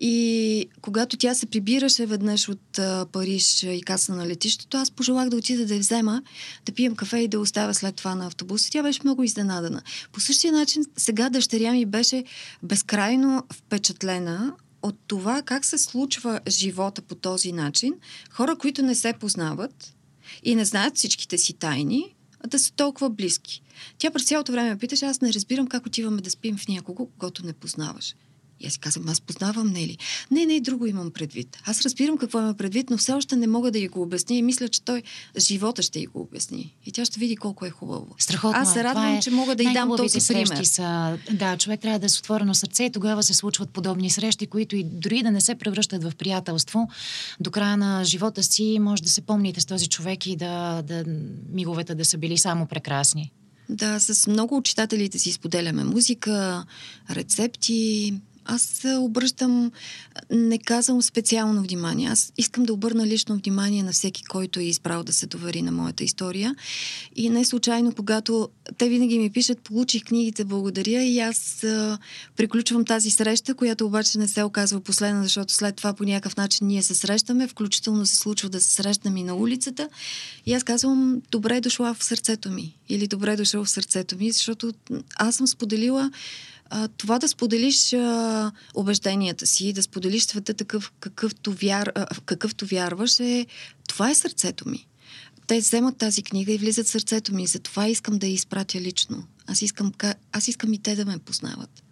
И 0.00 0.66
когато 0.80 1.16
тя 1.16 1.34
се 1.34 1.46
прибираше 1.46 2.06
веднъж 2.06 2.48
от 2.48 2.78
а, 2.78 3.06
Париж 3.12 3.62
и 3.62 3.82
каса 3.82 4.14
на 4.14 4.26
летището, 4.26 4.76
аз 4.76 4.90
пожелах 4.90 5.28
да 5.28 5.36
отида 5.36 5.66
да 5.66 5.74
я 5.74 5.80
взема, 5.80 6.22
да 6.66 6.72
пием 6.72 6.96
кафе 6.96 7.18
и 7.18 7.28
да 7.28 7.40
оставя 7.40 7.74
след 7.74 7.94
това 7.94 8.14
на 8.14 8.26
автобуса. 8.26 8.70
Тя 8.70 8.82
беше 8.82 9.00
много 9.04 9.22
изненадана. 9.22 9.82
По 10.12 10.20
същия 10.20 10.52
начин 10.52 10.84
сега 10.96 11.30
дъщеря 11.30 11.72
ми 11.72 11.86
беше 11.86 12.24
безкрайно 12.62 13.44
впечатлена 13.52 14.52
от 14.82 14.96
това 15.06 15.42
как 15.42 15.64
се 15.64 15.78
случва 15.78 16.40
живота 16.48 17.02
по 17.02 17.14
този 17.14 17.52
начин, 17.52 17.94
хора, 18.30 18.56
които 18.56 18.82
не 18.82 18.94
се 18.94 19.12
познават 19.12 19.94
и 20.42 20.54
не 20.54 20.64
знаят 20.64 20.96
всичките 20.96 21.38
си 21.38 21.52
тайни, 21.52 22.14
да 22.46 22.58
са 22.58 22.72
толкова 22.72 23.10
близки. 23.10 23.62
Тя 23.98 24.10
през 24.10 24.24
цялото 24.24 24.52
време 24.52 24.70
ме 24.70 24.78
питаше, 24.78 25.06
аз 25.06 25.20
не 25.20 25.32
разбирам 25.32 25.66
как 25.66 25.86
отиваме 25.86 26.20
да 26.20 26.30
спим 26.30 26.56
в 26.56 26.68
някого, 26.68 27.06
когато 27.06 27.46
не 27.46 27.52
познаваш. 27.52 28.14
И 28.60 28.66
аз 28.66 28.72
си 28.72 28.78
казвам, 28.78 29.08
аз 29.08 29.20
познавам 29.20 29.68
Нели. 29.68 29.98
Не, 30.30 30.46
не, 30.46 30.60
друго 30.60 30.86
имам 30.86 31.10
предвид. 31.10 31.58
Аз 31.66 31.82
разбирам 31.82 32.18
какво 32.18 32.38
има 32.38 32.54
предвид, 32.54 32.90
но 32.90 32.96
все 32.96 33.12
още 33.12 33.36
не 33.36 33.46
мога 33.46 33.70
да 33.70 33.78
й 33.78 33.88
го 33.88 34.02
обясня 34.02 34.36
и 34.36 34.42
мисля, 34.42 34.68
че 34.68 34.82
той 34.82 35.02
живота 35.38 35.82
ще 35.82 36.00
й 36.00 36.06
го 36.06 36.20
обясни. 36.20 36.74
И 36.86 36.92
тя 36.92 37.04
ще 37.04 37.20
види 37.20 37.36
колко 37.36 37.66
е 37.66 37.70
хубаво. 37.70 38.06
Страхотно. 38.18 38.60
Аз 38.60 38.72
се 38.72 38.84
радвам, 38.84 39.16
е 39.16 39.20
че 39.22 39.30
мога 39.30 39.56
да 39.56 39.62
й 39.62 39.72
дам 39.72 39.96
този 39.96 40.18
пример. 40.28 40.64
Са, 40.64 41.18
да, 41.32 41.56
човек 41.56 41.80
трябва 41.80 41.98
да 41.98 42.06
е 42.06 42.08
с 42.08 42.18
отворено 42.18 42.54
сърце 42.54 42.84
и 42.84 42.92
тогава 42.92 43.22
се 43.22 43.34
случват 43.34 43.70
подобни 43.70 44.10
срещи, 44.10 44.46
които 44.46 44.76
и 44.76 44.84
дори 44.84 45.22
да 45.22 45.30
не 45.30 45.40
се 45.40 45.54
превръщат 45.54 46.04
в 46.04 46.12
приятелство, 46.18 46.88
до 47.40 47.50
края 47.50 47.76
на 47.76 48.04
живота 48.04 48.42
си 48.42 48.78
може 48.80 49.02
да 49.02 49.08
се 49.08 49.20
помните 49.20 49.60
с 49.60 49.66
този 49.66 49.88
човек 49.88 50.26
и 50.26 50.36
да, 50.36 50.82
да 50.82 51.04
миговете 51.52 51.94
да 51.94 52.04
са 52.04 52.18
били 52.18 52.38
само 52.38 52.66
прекрасни. 52.66 53.32
Да, 53.68 54.00
с 54.00 54.26
много 54.26 54.56
от 54.56 54.64
читателите 54.64 55.18
си 55.18 55.32
споделяме 55.32 55.84
музика, 55.84 56.64
рецепти, 57.10 58.14
аз 58.44 58.84
обръщам, 58.98 59.72
не 60.30 60.58
казвам 60.58 61.02
специално 61.02 61.62
внимание. 61.62 62.08
Аз 62.08 62.32
искам 62.38 62.64
да 62.64 62.72
обърна 62.72 63.06
лично 63.06 63.36
внимание 63.36 63.82
на 63.82 63.92
всеки, 63.92 64.24
който 64.24 64.60
е 64.60 64.62
избрал 64.62 65.02
да 65.02 65.12
се 65.12 65.26
довери 65.26 65.62
на 65.62 65.72
моята 65.72 66.04
история. 66.04 66.54
И 67.16 67.30
не 67.30 67.44
случайно, 67.44 67.94
когато 67.94 68.48
те 68.78 68.88
винаги 68.88 69.18
ми 69.18 69.30
пишат, 69.30 69.60
получих 69.60 70.04
книгите, 70.04 70.44
благодаря 70.44 71.02
и 71.02 71.20
аз 71.20 71.64
а, 71.64 71.98
приключвам 72.36 72.84
тази 72.84 73.10
среща, 73.10 73.54
която 73.54 73.86
обаче 73.86 74.18
не 74.18 74.28
се 74.28 74.42
оказва 74.42 74.80
последна, 74.80 75.22
защото 75.22 75.52
след 75.52 75.76
това 75.76 75.92
по 75.92 76.04
някакъв 76.04 76.36
начин 76.36 76.66
ние 76.66 76.82
се 76.82 76.94
срещаме, 76.94 77.48
включително 77.48 78.06
се 78.06 78.16
случва 78.16 78.48
да 78.48 78.60
се 78.60 78.70
срещнем 78.70 79.16
и 79.16 79.22
на 79.22 79.34
улицата. 79.34 79.88
И 80.46 80.52
аз 80.52 80.64
казвам, 80.64 81.22
добре 81.30 81.56
е 81.56 81.60
дошла 81.60 81.94
в 81.94 82.04
сърцето 82.04 82.50
ми. 82.50 82.76
Или 82.88 83.06
добре 83.06 83.32
е 83.32 83.36
дошъл 83.36 83.64
в 83.64 83.70
сърцето 83.70 84.16
ми, 84.16 84.32
защото 84.32 84.72
аз 85.16 85.36
съм 85.36 85.46
споделила 85.46 86.10
това 86.96 87.18
да 87.18 87.28
споделиш 87.28 87.92
а, 87.92 88.52
убежденията 88.74 89.46
си, 89.46 89.72
да 89.72 89.82
споделиш 89.82 90.22
света 90.22 90.54
такъв, 90.54 90.92
какъвто, 91.00 91.52
вяр, 91.52 91.92
а, 91.94 92.06
какъвто 92.26 92.66
вярваш, 92.66 93.20
е, 93.20 93.46
това 93.88 94.10
е 94.10 94.14
сърцето 94.14 94.68
ми. 94.68 94.86
Те 95.46 95.58
вземат 95.58 95.96
тази 95.96 96.22
книга 96.22 96.52
и 96.52 96.58
влизат 96.58 96.86
в 96.86 96.90
сърцето 96.90 97.34
ми. 97.34 97.46
Затова 97.46 97.88
искам 97.88 98.18
да 98.18 98.26
я 98.26 98.32
изпратя 98.32 98.80
лично. 98.80 99.24
Аз 99.46 99.62
искам, 99.62 99.92
аз 100.32 100.48
искам 100.48 100.72
и 100.72 100.78
те 100.78 100.96
да 100.96 101.04
ме 101.04 101.18
познават. 101.18 101.82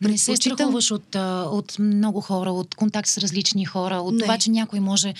Не 0.00 0.18
се 0.18 0.36
страхуваш 0.36 0.90
от, 0.90 1.14
от 1.52 1.78
много 1.78 2.20
хора, 2.20 2.50
от 2.50 2.74
контакт 2.74 3.08
с 3.08 3.18
различни 3.18 3.64
хора, 3.64 3.94
от 3.94 4.14
не. 4.14 4.20
това, 4.20 4.38
че 4.38 4.50
някой 4.50 4.80
може 4.80 5.14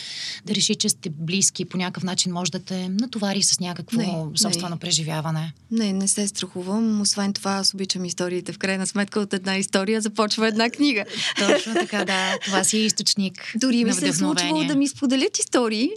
да 0.47 0.55
реши, 0.55 0.75
че 0.75 0.89
сте 0.89 1.11
близки, 1.11 1.65
по 1.65 1.79
някакъв 1.79 2.03
начин 2.03 2.33
може 2.33 2.51
да 2.51 2.59
те 2.59 2.89
натовари 2.89 3.43
с 3.43 3.61
някакво 3.61 3.99
не, 3.99 4.25
собствено 4.37 4.75
не. 4.75 4.81
преживяване. 4.81 5.53
Не, 5.71 5.93
не 5.93 6.09
се 6.09 6.29
страхувам. 6.29 7.01
Освен 7.01 7.33
това, 7.33 7.51
аз 7.51 7.75
обичам 7.75 8.05
историите. 8.05 8.53
В 8.53 8.59
крайна 8.59 8.87
сметка 8.87 9.21
от 9.21 9.35
една 9.35 9.57
история 9.57 10.01
започва 10.01 10.49
една 10.49 10.71
книга. 10.71 11.05
Точно 11.39 11.75
така, 11.75 12.05
да. 12.05 12.39
Това 12.45 12.65
си 12.65 12.77
е 12.77 12.81
източник. 12.81 13.53
Дори 13.57 13.85
ми 13.85 13.93
се 13.93 14.09
е 14.09 14.13
случвало 14.13 14.65
да 14.65 14.77
ми 14.77 14.89
споделят 14.89 15.39
истории, 15.39 15.91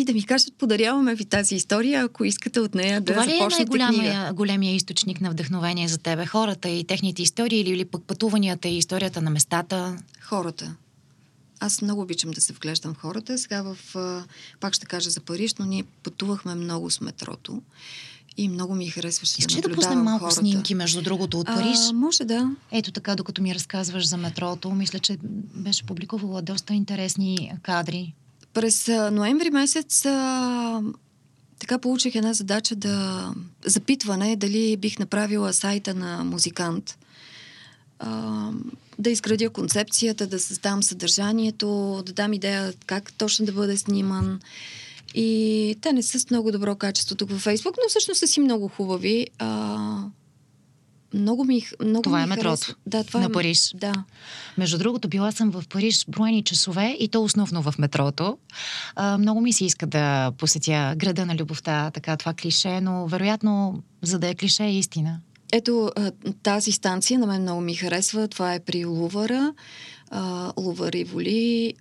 и 0.00 0.04
да 0.04 0.12
ми 0.12 0.22
кажат, 0.22 0.54
подаряваме 0.58 1.14
ви 1.14 1.24
тази 1.24 1.54
история, 1.54 2.04
ако 2.04 2.24
искате 2.24 2.60
от 2.60 2.74
нея 2.74 3.00
да 3.00 3.12
Това 3.12 3.26
ли 3.26 3.36
е 3.36 3.46
най-големия 3.46 4.32
големия 4.32 4.74
източник 4.74 5.20
на 5.20 5.30
вдъхновение 5.30 5.88
за 5.88 5.98
тебе? 5.98 6.26
Хората 6.26 6.68
и 6.68 6.84
техните 6.84 7.22
истории 7.22 7.60
или, 7.60 7.70
или 7.70 7.84
пък 7.84 8.02
пътуванията 8.02 8.68
и 8.68 8.78
историята 8.78 9.22
на 9.22 9.30
местата? 9.30 9.96
Хората. 10.20 10.76
Аз 11.60 11.82
много 11.82 12.00
обичам 12.00 12.30
да 12.30 12.40
се 12.40 12.52
вглеждам 12.52 12.94
в 12.94 12.96
хората. 12.96 13.38
Сега 13.38 13.62
в, 13.62 13.96
пак 14.60 14.74
ще 14.74 14.86
кажа 14.86 15.10
за 15.10 15.20
Париж, 15.20 15.54
но 15.58 15.66
ние 15.66 15.84
пътувахме 16.02 16.54
много 16.54 16.90
с 16.90 17.00
метрото. 17.00 17.62
И 18.36 18.48
много 18.48 18.74
ми 18.74 18.86
харесваше 18.86 19.34
Искаш 19.38 19.54
да 19.54 19.68
да 19.68 19.74
пуснем 19.74 19.98
малко 19.98 20.24
хората. 20.24 20.40
снимки, 20.40 20.74
между 20.74 21.02
другото, 21.02 21.38
от 21.38 21.46
Париж? 21.46 21.78
А, 21.90 21.92
може 21.92 22.24
да. 22.24 22.50
Ето 22.72 22.92
така, 22.92 23.14
докато 23.14 23.42
ми 23.42 23.54
разказваш 23.54 24.08
за 24.08 24.16
метрото, 24.16 24.70
мисля, 24.70 24.98
че 24.98 25.18
беше 25.54 25.84
публикувала 25.84 26.42
доста 26.42 26.74
интересни 26.74 27.52
кадри. 27.62 28.14
През 28.56 28.88
ноември 28.88 29.50
месец 29.50 30.06
а, 30.06 30.82
така 31.58 31.78
получих 31.78 32.14
една 32.14 32.32
задача 32.32 32.76
да 32.76 33.28
запитване 33.64 34.36
дали 34.36 34.76
бих 34.76 34.98
направила 34.98 35.52
сайта 35.52 35.94
на 35.94 36.24
музикант. 36.24 36.98
А, 37.98 38.50
да 38.98 39.10
изградя 39.10 39.50
концепцията, 39.50 40.26
да 40.26 40.38
създам 40.38 40.82
съдържанието, 40.82 42.02
да 42.06 42.12
дам 42.12 42.32
идея 42.32 42.72
как 42.86 43.12
точно 43.12 43.46
да 43.46 43.52
бъде 43.52 43.76
сниман. 43.76 44.40
И 45.14 45.76
те 45.80 45.92
не 45.92 46.02
са 46.02 46.20
с 46.20 46.30
много 46.30 46.52
добро 46.52 46.76
качество 46.76 47.16
тук 47.16 47.30
във 47.30 47.40
Фейсбук, 47.40 47.74
но 47.82 47.88
всъщност 47.88 48.18
са 48.18 48.26
си 48.26 48.40
много 48.40 48.68
хубави. 48.68 49.26
А, 49.38 49.78
много 51.16 51.44
ми, 51.44 51.62
много 51.84 52.02
това 52.02 52.18
ми 52.18 52.24
е 52.24 52.26
метрото 52.26 52.48
харесва. 52.48 52.74
Да, 52.86 53.04
това 53.04 53.20
на 53.20 53.26
е... 53.26 53.32
Париж. 53.32 53.72
Да. 53.74 54.04
Между 54.58 54.78
другото, 54.78 55.08
била 55.08 55.32
съм 55.32 55.50
в 55.50 55.64
Париж 55.68 56.04
броени 56.08 56.42
часове 56.42 56.96
и 57.00 57.08
то 57.08 57.22
основно 57.22 57.62
в 57.62 57.74
метрото. 57.78 58.38
А, 58.96 59.18
много 59.18 59.40
ми 59.40 59.52
се 59.52 59.64
иска 59.64 59.86
да 59.86 60.32
посетя 60.38 60.94
града 60.96 61.26
на 61.26 61.36
любовта, 61.36 61.90
така 61.90 62.16
това 62.16 62.34
клише, 62.34 62.80
но 62.80 63.06
вероятно, 63.06 63.82
за 64.02 64.18
да 64.18 64.28
е 64.28 64.34
клише, 64.34 64.64
е 64.64 64.78
истина. 64.78 65.20
Ето 65.52 65.90
тази 66.42 66.72
станция 66.72 67.18
на 67.18 67.26
мен 67.26 67.42
много 67.42 67.60
ми 67.60 67.74
харесва. 67.74 68.28
Това 68.28 68.54
е 68.54 68.60
при 68.60 68.84
Лувара. 68.84 69.54
Лувар 70.56 70.92
и 70.92 71.04
Воли. 71.04 71.74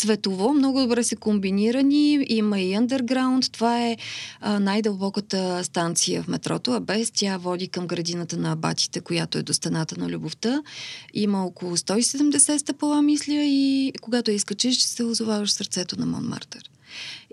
Цветово, 0.00 0.54
много 0.54 0.80
добре 0.80 1.04
са 1.04 1.16
комбинирани. 1.16 2.26
Има 2.28 2.60
и 2.60 2.72
underground. 2.72 3.52
Това 3.52 3.86
е 3.86 3.96
най-дълбоката 4.60 5.64
станция 5.64 6.22
в 6.22 6.28
метрото, 6.28 6.72
а 6.72 6.80
без 6.80 7.10
тя 7.10 7.36
води 7.36 7.68
към 7.68 7.86
градината 7.86 8.36
на 8.36 8.52
абатите, 8.52 9.00
която 9.00 9.38
е 9.38 9.42
до 9.42 9.54
стената 9.54 10.00
на 10.00 10.08
любовта. 10.08 10.62
Има 11.14 11.44
около 11.44 11.76
170 11.76 12.56
стъпала, 12.56 13.02
мисля, 13.02 13.34
и 13.34 13.92
когато 14.00 14.30
я 14.30 14.34
изкачиш, 14.34 14.80
се 14.82 15.04
озоваваш 15.04 15.52
сърцето 15.52 16.00
на 16.00 16.06
Монмартър 16.06 16.70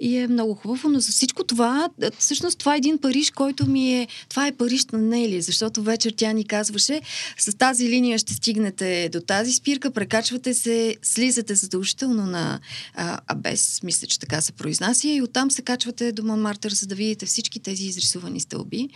и 0.02 0.18
е 0.18 0.28
много 0.28 0.54
хубаво, 0.56 0.90
но 0.90 1.00
за 1.00 1.12
всичко 1.12 1.44
това, 1.44 1.90
всъщност 2.20 2.60
това 2.60 2.74
е 2.74 2.78
един 2.78 2.98
Париж, 2.98 3.32
който 3.32 3.68
ми 3.68 3.94
е, 3.94 4.08
това 4.30 4.48
е 4.48 4.52
Париж 4.52 4.86
на 4.86 5.00
Нели, 5.00 5.42
защото 5.42 5.84
вечер 5.84 6.14
тя 6.18 6.32
ни 6.32 6.46
казваше, 6.46 7.02
с 7.38 7.58
тази 7.58 7.90
линия 7.90 8.18
ще 8.18 8.34
стигнете 8.34 9.10
до 9.10 9.22
тази 9.22 9.54
спирка, 9.54 9.92
прекачвате 9.92 10.54
се, 10.54 10.98
слизате 11.02 11.56
задължително 11.56 12.26
на 12.26 12.60
а, 12.94 13.20
Абес, 13.28 13.84
мисля, 13.84 14.08
че 14.08 14.20
така 14.20 14.42
се 14.42 14.52
произнася, 14.52 15.08
и 15.08 15.22
оттам 15.22 15.52
се 15.52 15.62
качвате 15.62 16.12
до 16.12 16.24
Монмартър, 16.24 16.72
за 16.72 16.88
да 16.88 16.96
видите 16.96 17.26
всички 17.26 17.60
тези 17.60 17.86
изрисувани 17.86 18.40
стълби. 18.40 18.90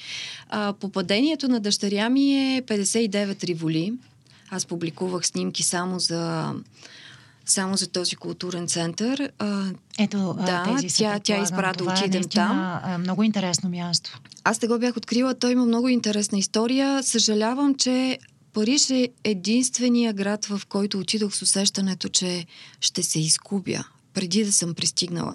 А, 0.49 0.73
попадението 0.73 1.47
на 1.47 1.59
дъщеря 1.59 2.09
ми 2.09 2.55
е 2.55 2.61
59 2.61 3.43
риволи. 3.43 3.93
Аз 4.49 4.65
публикувах 4.65 5.27
снимки 5.27 5.63
само 5.63 5.99
за 5.99 6.53
само 7.45 7.77
за 7.77 7.87
този 7.87 8.15
културен 8.15 8.67
център. 8.67 9.31
Ето, 9.99 10.35
да, 10.45 10.63
тези 10.63 10.95
тя, 10.95 11.19
тя 11.19 11.43
избра 11.43 11.73
да 11.73 11.83
отидем 11.83 12.21
е 12.21 12.27
там. 12.27 12.81
Много 12.99 13.23
интересно 13.23 13.69
място. 13.69 14.19
Аз 14.43 14.61
не 14.61 14.67
го 14.67 14.79
бях 14.79 14.97
открила, 14.97 15.33
той 15.35 15.51
има 15.51 15.65
много 15.65 15.87
интересна 15.87 16.37
история. 16.37 17.03
Съжалявам, 17.03 17.75
че 17.75 18.19
Париж 18.53 18.89
е 18.89 19.09
единствения 19.23 20.13
град, 20.13 20.45
в 20.45 20.61
който 20.69 20.99
отидох 20.99 21.35
с 21.35 21.41
усещането, 21.41 22.09
че 22.09 22.45
ще 22.81 23.03
се 23.03 23.19
изгубя 23.19 23.83
преди 24.13 24.45
да 24.45 24.51
съм 24.51 24.73
пристигнала. 24.73 25.33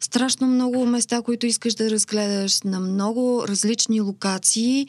Страшно 0.00 0.46
много 0.46 0.86
места, 0.86 1.22
които 1.22 1.46
искаш 1.46 1.74
да 1.74 1.90
разгледаш 1.90 2.62
на 2.62 2.80
много 2.80 3.44
различни 3.48 4.00
локации. 4.00 4.86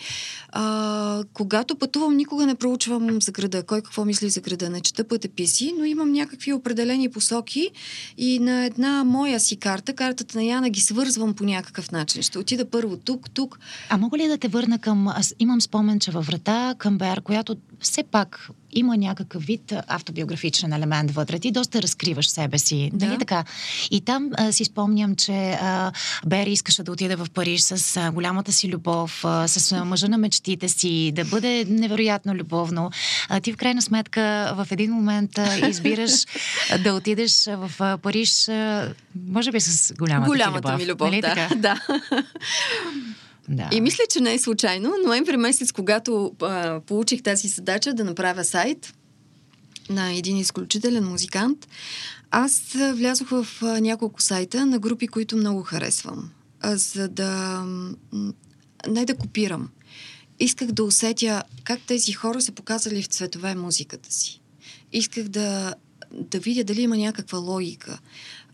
А, 0.50 1.24
когато 1.34 1.76
пътувам, 1.76 2.16
никога 2.16 2.46
не 2.46 2.56
проучвам 2.56 3.22
за 3.22 3.32
града, 3.32 3.64
кой 3.64 3.82
какво 3.82 4.06
мисли 4.06 4.30
за 4.30 4.42
града, 4.42 4.70
не 4.70 4.82
чета 4.82 5.04
пътеписи, 5.04 5.74
но 5.78 5.86
имам 5.86 6.12
някакви 6.12 6.54
определени 6.54 7.10
посоки 7.10 7.72
и 8.18 8.40
на 8.40 8.66
една 8.66 9.04
моя 9.04 9.40
си 9.40 9.58
карта, 9.58 9.94
картата 9.94 10.38
на 10.38 10.44
Яна, 10.44 10.70
ги 10.70 10.82
свързвам 10.82 11.34
по 11.34 11.44
някакъв 11.44 11.92
начин. 11.92 12.22
Ще 12.22 12.40
отида 12.40 12.70
първо 12.70 12.98
тук, 12.98 13.30
тук. 13.30 13.60
А 13.90 13.98
мога 13.98 14.18
ли 14.18 14.28
да 14.28 14.38
те 14.38 14.48
върна 14.48 14.80
към... 14.80 15.08
Аз 15.08 15.36
имам 15.40 15.62
спомен, 15.62 16.00
че 16.00 16.12
във 16.12 16.26
врата 16.26 16.76
към 16.78 16.98
Бер, 16.98 17.22
която 17.22 17.56
все 17.80 18.04
пак 18.04 18.50
има 18.72 18.98
някакъв 18.98 19.44
вид 19.44 19.74
автобиографичен 19.88 20.74
елемент 20.74 21.12
вътре. 21.12 21.40
Ти 21.40 21.52
доста 21.52 21.82
разкриваш 21.82 22.30
себе 22.30 22.58
си. 22.58 22.92
Да. 22.94 23.06
Нали 23.06 23.18
така? 23.20 23.44
И 23.92 24.02
там 24.02 24.30
а, 24.38 24.52
си 24.52 24.66
спомням, 24.66 25.16
че 25.16 25.58
а, 25.62 25.92
Бери 26.26 26.52
искаше 26.52 26.84
да 26.84 26.92
отиде 26.92 27.16
в 27.16 27.28
Париж 27.34 27.62
с 27.62 27.98
а, 27.98 28.12
голямата 28.12 28.52
си 28.52 28.70
любов, 28.70 29.26
а, 29.26 29.48
с 29.48 29.72
а, 29.72 29.86
мъжа 29.86 30.08
на 30.08 30.18
мечтите 30.18 30.70
си, 30.70 31.12
да 31.16 31.26
бъде 31.26 31.66
невероятно 31.70 32.36
любовно. 32.36 32.92
А, 33.30 33.40
ти 33.40 33.54
в 33.54 33.58
крайна 33.58 33.82
сметка 33.82 34.54
в 34.56 34.68
един 34.72 34.92
момент 34.92 35.38
а, 35.38 35.68
избираш 35.70 36.12
да 36.84 36.94
отидеш 36.94 37.46
в 37.46 37.72
а, 37.80 37.98
Париж, 37.98 38.50
а, 38.50 38.94
може 39.28 39.52
би 39.52 39.60
с 39.60 39.94
голямата, 39.94 40.28
голямата 40.30 40.68
любов. 40.68 40.80
ми 40.80 40.88
любов. 40.88 41.08
Нали 41.08 41.22
да, 41.22 41.28
така? 41.28 41.56
да. 41.56 41.82
Да. 43.50 43.70
И 43.72 43.82
мисля, 43.82 44.04
че 44.10 44.22
не 44.22 44.34
е 44.34 44.40
случайно. 44.40 44.94
Ноември 45.06 45.38
месец, 45.38 45.72
когато 45.72 46.32
а, 46.42 46.80
получих 46.80 47.24
тази 47.24 47.48
задача 47.48 47.94
да 47.94 48.04
направя 48.04 48.44
сайт 48.44 48.94
на 49.90 50.14
един 50.14 50.38
изключителен 50.38 51.06
музикант, 51.06 51.68
аз 52.32 52.62
влязох 52.94 53.30
в 53.30 53.48
а, 53.62 53.82
няколко 53.82 54.22
сайта 54.22 54.66
на 54.66 54.80
групи, 54.80 55.08
които 55.08 55.38
много 55.38 55.64
харесвам, 55.64 56.30
а, 56.62 56.78
за 56.78 57.08
да 57.08 57.64
не 58.88 59.06
да 59.06 59.18
копирам. 59.18 59.70
Исках 60.40 60.72
да 60.72 60.84
усетя 60.84 61.44
как 61.64 61.80
тези 61.88 62.12
хора 62.12 62.42
са 62.42 62.52
показали 62.52 63.04
в 63.04 63.08
цветове 63.08 63.56
музиката 63.56 64.14
си. 64.14 64.42
Исках 64.94 65.28
да, 65.28 65.76
да 66.12 66.40
видя 66.40 66.64
дали 66.64 66.82
има 66.82 66.98
някаква 66.98 67.38
логика 67.38 68.00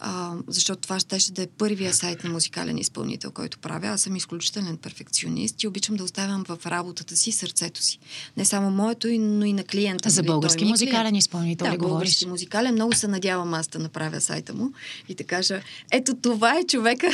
а, 0.05 0.33
защото 0.47 0.81
това 0.81 0.99
щеше 0.99 1.31
да 1.31 1.41
е 1.41 1.47
първия 1.47 1.93
сайт 1.93 2.23
на 2.23 2.29
музикален 2.29 2.77
изпълнител, 2.77 3.31
който 3.31 3.57
правя. 3.57 3.87
Аз 3.87 4.01
съм 4.01 4.15
изключителен 4.15 4.77
перфекционист 4.77 5.63
и 5.63 5.67
обичам 5.67 5.95
да 5.95 6.03
оставям 6.03 6.43
в 6.43 6.57
работата 6.65 7.15
си 7.15 7.31
сърцето 7.31 7.81
си. 7.81 7.99
Не 8.37 8.45
само 8.45 8.71
моето, 8.71 9.07
но 9.07 9.45
и 9.45 9.53
на 9.53 9.63
клиента. 9.63 10.09
За 10.09 10.21
нали? 10.21 10.27
български 10.27 10.63
е 10.63 10.67
музикален 10.67 11.01
клиент. 11.01 11.17
изпълнител 11.17 11.67
да, 11.67 11.73
ли 11.73 11.77
говориш? 11.77 11.93
български 11.93 12.27
музикален. 12.27 12.73
Много 12.73 12.95
се 12.95 13.07
надявам 13.07 13.53
аз 13.53 13.67
да 13.67 13.79
направя 13.79 14.21
сайта 14.21 14.53
му 14.53 14.71
и 15.09 15.15
да 15.15 15.23
кажа, 15.23 15.61
ето 15.91 16.15
това 16.15 16.57
е 16.57 16.63
човека, 16.63 17.07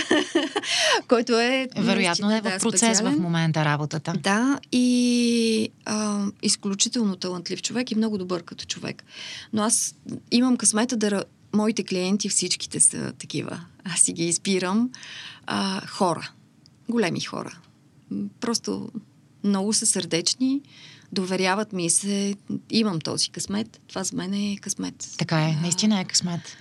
който 1.08 1.40
е... 1.40 1.68
Вероятно 1.78 2.36
е 2.36 2.42
в 2.42 2.44
да, 2.44 2.58
процес 2.58 2.80
специален. 2.80 3.18
в 3.18 3.20
момента 3.20 3.66
работата. 3.66 4.14
Да, 4.24 4.60
и 4.72 5.70
а, 5.86 6.26
изключително 6.42 7.16
талантлив 7.16 7.62
човек 7.62 7.92
и 7.92 7.96
много 7.96 8.18
добър 8.18 8.44
като 8.44 8.66
човек. 8.66 9.04
Но 9.54 9.64
аз 9.64 9.96
имам 10.32 10.58
късмета 10.58 10.98
да 10.98 11.24
моите 11.54 11.84
клиенти 11.84 12.30
всичките 12.30 12.80
са 12.80 13.14
такива. 13.20 13.66
Аз 13.84 14.00
си 14.00 14.14
ги 14.14 14.26
избирам. 14.26 14.90
А, 15.46 15.88
хора. 15.88 16.32
Големи 16.90 17.22
хора. 17.22 17.60
Просто 18.40 18.92
много 19.44 19.74
са 19.74 19.86
сърдечни, 19.86 20.62
доверяват 21.12 21.74
ми 21.74 21.90
се. 21.90 22.36
Имам 22.70 23.00
този 23.00 23.30
късмет. 23.30 23.82
Това 23.88 24.04
за 24.04 24.16
мен 24.16 24.34
е 24.34 24.58
късмет. 24.62 25.16
Така 25.18 25.42
е, 25.42 25.58
наистина 25.62 26.00
е 26.00 26.06
късмет. 26.06 26.58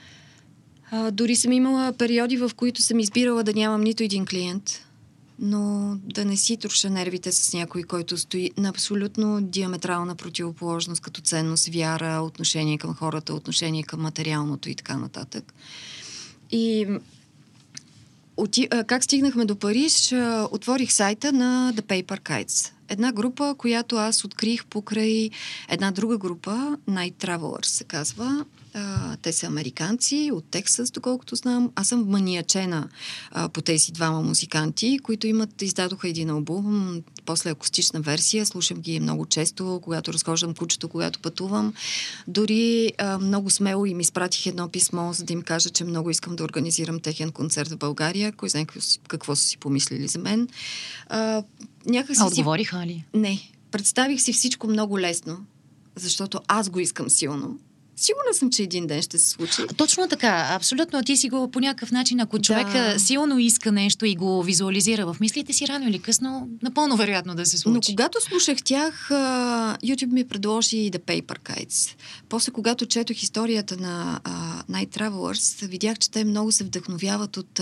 А, 0.90 1.11
дори 1.11 1.37
съм 1.37 1.53
имала 1.53 1.92
периоди, 1.92 2.37
в 2.37 2.51
които 2.57 2.83
съм 2.83 3.01
избирала 3.01 3.44
да 3.44 3.53
нямам 3.53 3.81
нито 3.81 4.03
един 4.03 4.27
клиент 4.27 4.88
но 5.38 5.96
да 6.03 6.24
не 6.24 6.37
си 6.37 6.57
труша 6.57 6.90
нервите 6.90 7.33
с 7.33 7.53
някой, 7.53 7.83
който 7.83 8.18
стои 8.18 8.51
на 8.57 8.68
абсолютно 8.68 9.40
диаметрална 9.40 10.14
противоположност 10.14 11.03
като 11.03 11.20
ценност, 11.20 11.66
вяра, 11.66 12.20
отношение 12.22 12.79
към 12.79 12.94
хората, 12.94 13.35
отношение 13.35 13.83
към 13.83 14.01
материалното 14.01 14.70
и 14.70 14.74
така 14.74 14.96
нататък. 14.96 15.55
И 16.51 16.87
оти... 18.37 18.68
как 18.87 19.05
стигнахме 19.05 19.44
до 19.44 19.57
Париж, 19.57 20.12
отворих 20.51 20.92
сайта 20.92 21.33
на 21.33 21.72
The 21.77 21.83
Paper 21.83 22.20
Kites. 22.20 22.72
Една 22.88 23.12
група, 23.12 23.55
която 23.59 23.96
аз 23.96 24.24
открих 24.24 24.66
покрай 24.66 25.31
една 25.68 25.90
друга 25.90 26.18
група, 26.18 26.77
Night 26.88 27.14
Travelers 27.14 27.66
се 27.66 27.85
казва, 27.85 28.44
а, 28.74 29.16
те 29.16 29.33
са 29.33 29.46
американци 29.46 30.31
от 30.33 30.44
Тексас, 30.51 30.90
доколкото 30.90 31.37
знам. 31.37 31.70
Аз 31.74 31.88
съм 31.88 32.05
маниачена 32.09 32.88
а, 33.31 33.48
по 33.48 33.62
тези 33.62 33.92
двама 33.92 34.22
музиканти, 34.22 34.98
които 35.03 35.27
имат, 35.27 35.62
издадоха 35.62 36.09
един 36.09 36.31
албум, 36.31 37.03
после 37.24 37.51
акустична 37.51 38.01
версия. 38.01 38.46
Слушам 38.46 38.81
ги 38.81 39.01
много 39.01 39.27
често, 39.27 39.81
когато 39.83 40.12
разхождам 40.12 40.55
кучето, 40.55 40.88
когато 40.88 41.18
пътувам. 41.18 41.74
Дори 42.29 42.92
а, 42.98 43.18
много 43.18 43.51
смело 43.51 43.87
им 43.87 44.01
изпратих 44.01 44.46
едно 44.46 44.68
писмо, 44.68 45.12
за 45.12 45.24
да 45.24 45.33
им 45.33 45.42
кажа, 45.42 45.70
че 45.70 45.85
много 45.85 46.11
искам 46.11 46.37
да 46.37 46.44
организирам 46.44 47.01
техен 47.01 47.33
концерт 47.33 47.68
в 47.68 47.77
България. 47.77 48.33
Кой 48.33 48.48
знае 48.48 48.64
какво, 48.64 48.81
какво 49.09 49.37
са 49.37 49.42
си 49.42 49.59
помислили 49.59 50.09
за 50.09 50.18
мен. 50.18 50.48
А, 51.09 51.42
някак 51.88 52.16
си 52.16 52.22
а 52.22 52.27
отговориха 52.27 52.87
ли? 52.87 53.05
Не. 53.14 53.38
Представих 53.70 54.20
си 54.20 54.33
всичко 54.33 54.66
много 54.66 54.98
лесно, 54.98 55.38
защото 55.96 56.40
аз 56.48 56.70
го 56.70 56.81
искам 56.81 57.11
силно. 57.11 57.59
Сигурна 58.00 58.34
съм, 58.34 58.50
че 58.50 58.62
един 58.62 58.87
ден 58.87 59.02
ще 59.02 59.18
се 59.18 59.28
случи. 59.28 59.62
Точно 59.76 60.08
така. 60.08 60.48
Абсолютно. 60.50 61.02
Ти 61.02 61.16
си 61.16 61.28
го 61.28 61.50
по 61.50 61.61
някакъв 61.61 61.90
начин, 61.90 62.20
ако 62.20 62.38
човек 62.38 62.72
да. 62.72 63.00
силно 63.00 63.38
иска 63.38 63.72
нещо 63.72 64.06
и 64.06 64.14
го 64.14 64.42
визуализира 64.42 65.06
в 65.06 65.16
мислите 65.20 65.52
си, 65.52 65.68
рано 65.68 65.88
или 65.88 65.98
късно, 65.98 66.48
напълно 66.62 66.96
вероятно 66.96 67.34
да 67.34 67.46
се 67.46 67.58
случи. 67.58 67.92
Но 67.92 67.96
когато 67.96 68.20
слушах 68.20 68.58
тях, 68.64 69.08
YouTube 69.84 70.12
ми 70.12 70.28
предложи 70.28 70.76
The 70.76 70.98
Paper 70.98 71.38
Kites. 71.38 71.94
После, 72.28 72.52
когато 72.52 72.87
четох 72.87 73.22
историята 73.22 73.76
на 73.76 74.20
Night 74.70 74.98
Travelers, 74.98 75.66
видях, 75.66 75.98
че 75.98 76.11
те 76.11 76.24
много 76.24 76.52
се 76.52 76.64
вдъхновяват 76.64 77.37
от 77.37 77.61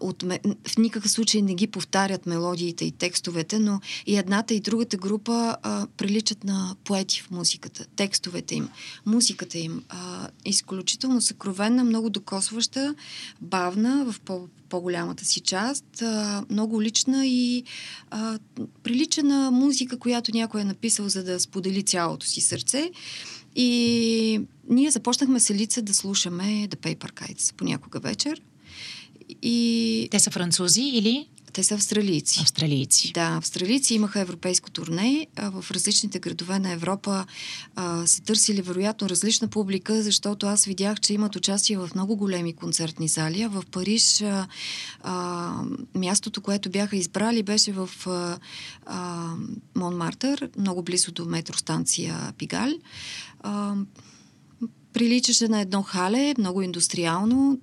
от, 0.00 0.22
в 0.68 0.78
никакъв 0.78 1.10
случай 1.10 1.42
не 1.42 1.54
ги 1.54 1.66
повтарят 1.66 2.26
мелодиите 2.26 2.84
и 2.84 2.92
текстовете, 2.92 3.58
но 3.58 3.80
и 4.06 4.16
едната 4.16 4.54
и 4.54 4.60
другата 4.60 4.96
група 4.96 5.56
а, 5.62 5.86
приличат 5.96 6.44
на 6.44 6.76
поети 6.84 7.20
в 7.20 7.30
музиката. 7.30 7.86
Текстовете 7.96 8.54
им, 8.54 8.68
музиката 9.06 9.41
музиката 9.42 9.58
им. 9.58 9.82
А, 9.88 10.28
изключително 10.44 11.20
съкровенна, 11.20 11.84
много 11.84 12.10
докосваща, 12.10 12.94
бавна 13.40 14.04
в 14.12 14.20
по- 14.20 14.48
по-голямата 14.68 15.24
си 15.24 15.40
част, 15.40 16.02
а, 16.02 16.44
много 16.50 16.82
лична 16.82 17.26
и 17.26 17.64
а, 18.10 18.38
прилича 18.82 19.22
на 19.22 19.50
музика, 19.50 19.98
която 19.98 20.30
някой 20.34 20.60
е 20.60 20.64
написал, 20.64 21.08
за 21.08 21.24
да 21.24 21.40
сподели 21.40 21.82
цялото 21.82 22.26
си 22.26 22.40
сърце. 22.40 22.90
И 23.56 24.40
ние 24.68 24.90
започнахме 24.90 25.40
селица 25.40 25.82
да 25.82 25.94
слушаме 25.94 26.68
The 26.68 26.76
Paper 26.76 27.12
Kites 27.12 27.54
понякога 27.54 28.00
вечер. 28.00 28.42
И 29.42 30.08
Те 30.10 30.18
са 30.18 30.30
французи 30.30 30.82
или 30.82 31.26
те 31.52 31.62
са 31.62 31.74
австралийци. 31.74 32.40
австралийци? 32.40 33.12
Да, 33.12 33.36
австралийци 33.36 33.94
имаха 33.94 34.20
европейско 34.20 34.70
турне. 34.70 35.26
А 35.36 35.50
в 35.50 35.70
различните 35.70 36.18
градове 36.18 36.58
на 36.58 36.72
Европа 36.72 37.26
а, 37.76 38.06
са 38.06 38.22
търсили 38.22 38.62
вероятно 38.62 39.08
различна 39.08 39.48
публика, 39.48 40.02
защото 40.02 40.46
аз 40.46 40.64
видях, 40.64 41.00
че 41.00 41.14
имат 41.14 41.36
участие 41.36 41.78
в 41.78 41.90
много 41.94 42.16
големи 42.16 42.52
концертни 42.52 43.08
зали. 43.08 43.46
В 43.46 43.64
Париж 43.70 44.22
а, 44.22 44.48
а, 45.02 45.54
мястото, 45.94 46.40
което 46.40 46.70
бяха 46.70 46.96
избрали, 46.96 47.42
беше 47.42 47.72
в 47.72 47.90
а, 48.06 48.38
а, 48.86 49.30
Монмартър, 49.74 50.50
много 50.58 50.82
близо 50.82 51.12
до 51.12 51.24
метростанция 51.24 52.32
Пигаль. 52.38 52.74
А, 53.40 53.74
приличаше 54.92 55.48
на 55.48 55.60
едно 55.60 55.82
хале, 55.82 56.34
много 56.38 56.62
индустриално, 56.62 57.58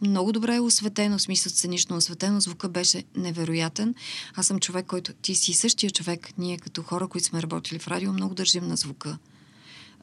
много 0.00 0.32
добре 0.32 0.54
е 0.54 0.60
осветено, 0.60 1.18
в 1.18 1.22
смисъл 1.22 1.50
сценично 1.50 1.96
осветено, 1.96 2.40
звука 2.40 2.68
беше 2.68 3.04
невероятен. 3.16 3.94
Аз 4.34 4.46
съм 4.46 4.58
човек, 4.58 4.86
който 4.86 5.12
ти 5.12 5.34
си 5.34 5.52
същия 5.52 5.90
човек. 5.90 6.28
Ние 6.38 6.58
като 6.58 6.82
хора, 6.82 7.08
които 7.08 7.26
сме 7.26 7.42
работили 7.42 7.78
в 7.78 7.88
радио, 7.88 8.12
много 8.12 8.34
държим 8.34 8.68
на 8.68 8.76
звука. 8.76 9.18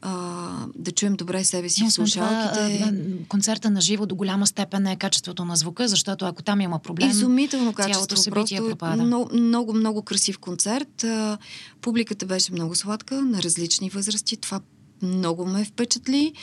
А, 0.05 0.65
да 0.75 0.91
чуем 0.91 1.15
добре 1.15 1.43
себе 1.43 1.69
си 1.69 1.83
Но 1.83 1.89
в 1.89 1.93
слушалките. 1.93 2.77
Това, 2.79 2.91
концерта 3.27 3.69
на 3.69 3.81
живо 3.81 4.05
до 4.05 4.15
голяма 4.15 4.47
степен 4.47 4.87
е 4.87 4.95
качеството 4.95 5.45
на 5.45 5.55
звука, 5.55 5.87
защото 5.87 6.25
ако 6.25 6.43
там 6.43 6.61
има 6.61 6.79
проблем, 6.79 7.09
Изумително 7.09 7.73
качество. 7.73 8.17
събитие 8.17 8.57
Просто 8.57 8.69
пропада. 8.69 9.03
много, 9.03 9.29
много, 9.33 9.73
много 9.73 10.01
красив 10.01 10.39
концерт. 10.39 11.03
А, 11.03 11.37
публиката 11.81 12.25
беше 12.25 12.51
много 12.51 12.75
сладка, 12.75 13.21
на 13.21 13.43
различни 13.43 13.89
възрасти. 13.89 14.37
Това 14.37 14.61
много 15.03 15.45
ме 15.45 15.65
впечатли. 15.65 16.33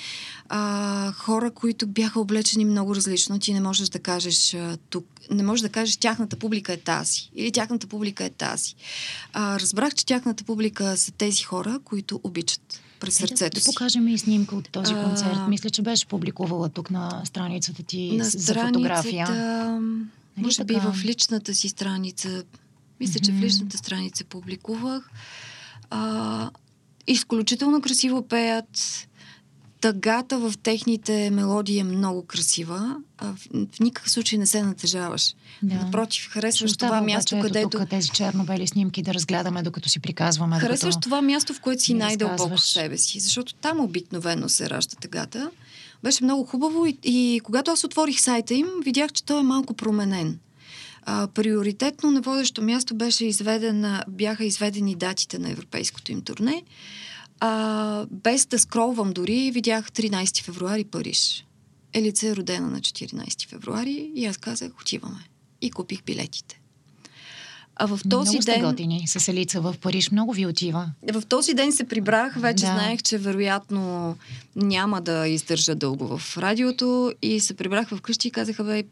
А, 0.49 1.13
хора, 1.13 1.51
които 1.51 1.87
бяха 1.87 2.21
облечени 2.21 2.65
много 2.65 2.95
различно. 2.95 3.39
Ти 3.39 3.55
не 3.55 3.61
можеш 3.61 3.89
да 3.89 3.99
кажеш 3.99 4.55
а, 4.55 4.77
тук, 4.91 5.05
не 5.31 5.43
можеш 5.43 5.63
да 5.63 5.69
кажеш 5.69 5.97
тяхната 5.97 6.37
публика 6.37 6.73
е 6.73 6.77
тази 6.77 7.31
или 7.35 7.53
тяхната 7.53 7.87
публика 7.87 8.25
е 8.25 8.31
тази. 8.31 8.75
А, 9.33 9.61
разбрах, 9.61 9.95
че 9.95 10.07
тяхната 10.07 10.45
публика 10.45 10.97
са 10.97 11.13
тези 11.13 11.43
хора, 11.43 11.81
които 11.85 12.21
обичат 12.25 12.81
през 13.01 13.15
да- 13.15 13.19
сърцето 13.19 13.55
да, 13.55 13.61
си. 13.61 13.67
покажем 13.67 14.09
и 14.09 14.19
снимка 14.19 14.57
от 14.57 14.69
този 14.71 14.95
А, 14.95 15.03
концерт. 15.05 15.39
Мисля, 15.49 15.71
че 15.71 15.83
беше 15.83 16.07
публикувала 16.07 16.69
тук 16.69 16.91
на 16.91 17.23
страницата 17.25 17.83
ти 17.83 18.17
на 18.17 18.25
за 18.25 18.55
фотография. 18.55 19.27
страницата, 19.27 19.81
може 20.37 20.65
би 20.65 20.75
в 20.75 21.05
личната 21.05 21.55
си 21.55 21.69
страница, 21.69 22.45
мисля, 23.01 23.21
че 23.21 23.33
в 23.33 23.41
личната 23.41 23.79
страница 23.79 24.25
публикувах. 24.25 25.11
А, 25.91 26.51
изключително 27.07 27.81
красиво 27.81 28.23
пеят. 28.23 29.07
Тъгата 29.81 30.39
в 30.39 30.55
техните 30.63 31.31
мелодии 31.31 31.79
е 31.79 31.85
много 31.85 32.23
красива. 32.27 32.97
А 33.19 33.35
в, 33.35 33.39
в 33.73 33.81
никакъв 33.81 34.11
случай 34.11 34.39
не 34.39 34.47
се 34.47 34.63
натежаваш. 34.63 35.35
Да. 35.63 35.75
Напротив, 35.75 36.29
харесваш 36.31 36.71
оставя 36.71 36.91
това 36.91 37.01
място, 37.03 37.37
ето 37.37 37.47
където... 37.47 37.69
тук 37.69 37.91
тези 37.91 38.09
черно-бели 38.09 38.67
снимки 38.67 39.03
да 39.03 39.15
разгледаме, 39.15 39.63
докато 39.63 39.89
си 39.89 40.01
приказваме. 40.01 40.59
Харесваш 40.59 40.95
докато... 40.95 41.05
това 41.05 41.23
място, 41.23 41.55
в 41.55 41.61
което 41.61 41.83
си 41.83 41.95
най-дълбоко 41.95 42.57
в 42.57 42.61
себе 42.61 42.99
си, 42.99 43.21
защото 43.21 43.55
там 43.55 43.81
обикновено 43.81 44.49
се 44.49 44.71
ражда 44.71 44.97
тъгата. 44.97 45.51
Беше 46.03 46.25
много 46.25 46.45
хубаво 46.45 46.87
и, 46.87 46.99
и 47.03 47.41
когато 47.45 47.71
аз 47.71 47.85
отворих 47.85 48.21
сайта 48.21 48.55
им, 48.55 48.67
видях, 48.85 49.13
че 49.13 49.25
той 49.25 49.41
е 49.41 49.43
малко 49.43 49.75
променен. 49.75 50.39
А, 51.03 51.27
приоритетно 51.27 52.11
на 52.11 52.21
водещо 52.21 52.63
място 52.63 52.95
беше 52.95 53.27
изведена, 53.27 54.05
бяха 54.09 54.45
изведени 54.45 54.95
датите 54.95 55.39
на 55.39 55.51
европейското 55.51 56.13
им 56.13 56.23
турне. 56.23 56.63
А, 57.41 58.07
без 58.11 58.47
да 58.47 58.59
скролвам 58.59 59.13
дори, 59.13 59.51
видях 59.51 59.91
13 59.91 60.43
февруари 60.43 60.85
Париж. 60.85 61.47
Елица 61.93 62.29
е 62.29 62.37
родена 62.37 62.71
на 62.71 62.81
14 62.81 63.49
февруари 63.49 64.13
и 64.15 64.27
аз 64.27 64.37
казах, 64.37 64.73
отиваме. 64.81 65.29
И 65.61 65.71
купих 65.71 66.03
билетите. 66.03 66.60
А 67.83 67.87
в 67.87 68.01
този 68.11 68.31
много 68.31 68.45
ден... 68.45 68.63
готини 68.63 69.05
с 69.07 69.29
Елица 69.29 69.61
в 69.61 69.75
Париж. 69.81 70.11
Много 70.11 70.33
ви 70.33 70.47
отива. 70.47 70.91
В 71.13 71.23
този 71.29 71.55
ден 71.55 71.73
се 71.73 71.85
прибрах, 71.85 72.35
вече 72.37 72.67
да. 72.67 72.73
знаех, 72.73 73.03
че 73.03 73.19
вероятно 73.19 74.17
няма 74.57 75.01
да 75.01 75.29
издържа 75.29 75.75
дълго 75.75 76.19
в 76.19 76.39
радиото 76.39 77.13
и 77.23 77.41
се 77.41 77.55
прибрах 77.55 77.89
вкъщи 77.89 78.29
и 78.29 78.31
казаха, 78.31 78.65
бе, 78.65 78.85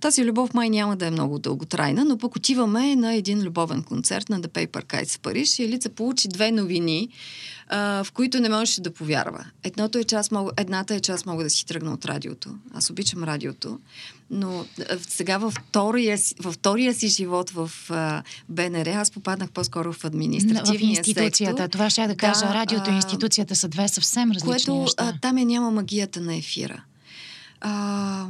тази 0.00 0.24
любов 0.24 0.54
май 0.54 0.70
няма 0.70 0.96
да 0.96 1.06
е 1.06 1.10
много 1.10 1.38
дълготрайна, 1.38 2.04
но 2.04 2.18
пък 2.18 2.36
отиваме 2.36 2.96
на 2.96 3.14
един 3.14 3.42
любовен 3.42 3.82
концерт 3.82 4.28
на 4.28 4.40
The 4.40 4.48
Paper 4.48 4.84
Kites 4.84 5.16
в 5.16 5.20
Париж 5.20 5.58
и 5.58 5.64
Елица 5.64 5.88
получи 5.88 6.28
две 6.28 6.52
новини, 6.52 7.08
а, 7.68 8.04
в 8.04 8.12
които 8.12 8.40
не 8.40 8.48
можеше 8.48 8.80
да 8.80 8.90
повярва. 8.94 9.44
Едното 9.64 9.98
е, 9.98 10.04
че 10.04 10.14
аз 10.14 10.30
мога, 10.30 10.52
едната 10.56 10.94
е, 10.94 11.00
че 11.00 11.12
аз 11.12 11.26
мога 11.26 11.44
да 11.44 11.50
си 11.50 11.66
тръгна 11.66 11.92
от 11.92 12.04
радиото. 12.04 12.50
Аз 12.74 12.90
обичам 12.90 13.24
радиото, 13.24 13.78
но 14.34 14.64
сега 15.08 15.38
във 15.38 15.54
втория, 15.54 16.18
във 16.38 16.54
втория 16.54 16.94
си 16.94 17.08
живот 17.08 17.50
в 17.50 17.70
а, 17.90 18.22
БНР 18.48 18.86
аз 18.86 19.10
попаднах 19.10 19.50
по-скоро 19.50 19.92
в 19.92 19.96
В 19.96 20.04
административния 20.04 20.98
институцията. 20.98 21.62
сектор. 21.62 21.68
Това 21.68 21.90
ще 21.90 22.06
да 22.06 22.16
кажа. 22.16 22.46
Да, 22.46 22.54
радиото 22.54 22.90
и 22.90 22.94
институцията 22.94 23.56
са 23.56 23.68
две 23.68 23.88
съвсем 23.88 24.30
различни 24.30 24.50
което 24.50 24.74
неща. 24.74 25.04
а, 25.08 25.20
там 25.20 25.38
я 25.38 25.44
няма 25.44 25.70
магията 25.70 26.20
на 26.20 26.36
ефира. 26.36 26.84
А, 27.60 28.26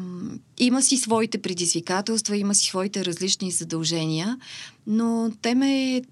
има 0.59 0.83
си 0.83 0.97
своите 0.97 1.39
предизвикателства, 1.43 2.37
има 2.37 2.55
си 2.55 2.67
своите 2.67 3.05
различни 3.05 3.51
задължения, 3.51 4.39
но 4.87 5.33
те 5.43 5.55
ме, 5.55 6.03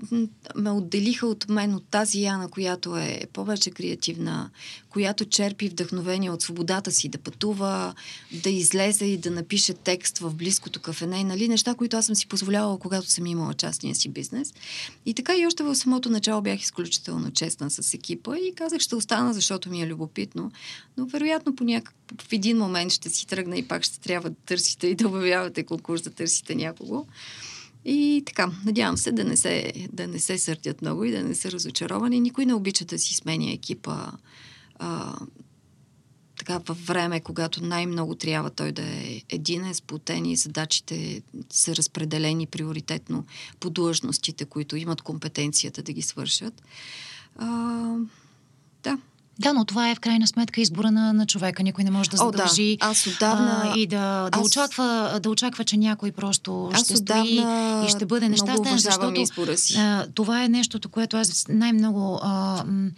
ме 0.56 0.70
отделиха 0.70 1.26
от 1.26 1.48
мен, 1.48 1.74
от 1.74 1.84
тази 1.90 2.22
Яна, 2.22 2.48
която 2.48 2.96
е 2.96 3.22
повече 3.32 3.70
креативна, 3.70 4.50
която 4.88 5.24
черпи 5.24 5.68
вдъхновение 5.68 6.30
от 6.30 6.42
свободата 6.42 6.92
си 6.92 7.08
да 7.08 7.18
пътува, 7.18 7.94
да 8.32 8.50
излезе 8.50 9.04
и 9.04 9.16
да 9.16 9.30
напише 9.30 9.74
текст 9.74 10.18
в 10.18 10.34
близкото 10.34 10.80
кафене, 10.80 11.24
нали? 11.24 11.48
неща, 11.48 11.74
които 11.74 11.96
аз 11.96 12.06
съм 12.06 12.14
си 12.14 12.26
позволявала, 12.26 12.78
когато 12.78 13.10
съм 13.10 13.26
имала 13.26 13.54
частния 13.54 13.94
си 13.94 14.08
бизнес. 14.08 14.54
И 15.06 15.14
така 15.14 15.36
и 15.36 15.46
още 15.46 15.62
в 15.62 15.74
самото 15.74 16.10
начало 16.10 16.42
бях 16.42 16.62
изключително 16.62 17.30
честна 17.30 17.70
с 17.70 17.94
екипа 17.94 18.36
и 18.36 18.54
казах, 18.54 18.80
ще 18.80 18.96
остана, 18.96 19.34
защото 19.34 19.70
ми 19.70 19.82
е 19.82 19.86
любопитно. 19.86 20.52
Но 20.96 21.06
вероятно 21.06 21.56
по 21.56 21.64
някак... 21.64 21.94
в 22.22 22.32
един 22.32 22.58
момент 22.58 22.92
ще 22.92 23.08
си 23.08 23.26
тръгна 23.26 23.56
и 23.56 23.68
пак 23.68 23.82
ще 23.82 24.00
трябва 24.00 24.30
да 24.30 24.36
търсите 24.46 24.86
и 24.86 24.94
да 24.94 25.08
обявявате 25.08 25.62
конкурс, 25.62 26.02
да 26.02 26.10
търсите 26.10 26.54
някого. 26.54 27.06
И 27.84 28.22
така, 28.26 28.52
надявам 28.64 28.96
се 28.96 29.12
да 29.12 29.24
не 29.24 29.36
се, 29.36 29.72
да 29.92 30.06
не 30.06 30.18
се 30.18 30.38
сърдят 30.38 30.82
много 30.82 31.04
и 31.04 31.10
да 31.10 31.22
не 31.22 31.34
са 31.34 31.52
разочаровани. 31.52 32.20
Никой 32.20 32.46
не 32.46 32.54
обича 32.54 32.84
да 32.84 32.98
си 32.98 33.14
сменя 33.14 33.52
екипа 33.52 33.96
а, 34.78 35.14
така 36.38 36.58
във 36.58 36.86
време, 36.86 37.20
когато 37.20 37.64
най-много 37.64 38.14
трябва 38.14 38.50
той 38.50 38.72
да 38.72 38.82
е 38.82 39.22
един, 39.28 39.64
е 39.64 39.74
сплотен 39.74 40.26
и 40.26 40.36
задачите 40.36 41.22
са 41.50 41.76
разпределени 41.76 42.46
приоритетно 42.46 43.26
по 43.60 43.70
длъжностите, 43.70 44.44
които 44.44 44.76
имат 44.76 45.02
компетенцията 45.02 45.82
да 45.82 45.92
ги 45.92 46.02
свършат. 46.02 46.62
А, 47.36 47.46
да. 48.82 48.98
Да, 49.42 49.52
но 49.52 49.64
това 49.64 49.90
е 49.90 49.94
в 49.94 50.00
крайна 50.00 50.26
сметка 50.26 50.60
избора 50.60 50.90
на, 50.90 51.12
на 51.12 51.26
човека. 51.26 51.62
Никой 51.62 51.84
не 51.84 51.90
може 51.90 52.10
да 52.10 52.16
О, 52.16 52.30
да. 52.30 52.38
задължи 52.38 52.76
Аз 52.80 53.06
отдавна... 53.06 53.62
а, 53.64 53.78
и 53.78 53.86
да, 53.86 53.98
да, 54.22 54.28
аз- 54.32 54.46
очаква, 54.46 54.86
да 55.22 55.30
очаква, 55.30 55.64
че 55.64 55.76
някой 55.76 56.12
просто 56.12 56.70
Аз 56.72 56.84
ще 56.84 56.96
стои 56.96 57.44
и 57.86 57.88
ще 57.88 58.06
бъде 58.06 58.28
нещастен, 58.28 58.78
защото 58.78 59.20
избора 59.20 59.56
си. 59.56 59.76
а, 59.78 60.06
това 60.14 60.44
е 60.44 60.48
нещото, 60.48 60.88
което 60.88 61.16
аз 61.16 61.46
най-много 61.48 62.20
а, 62.22 62.64
м, 62.66 62.90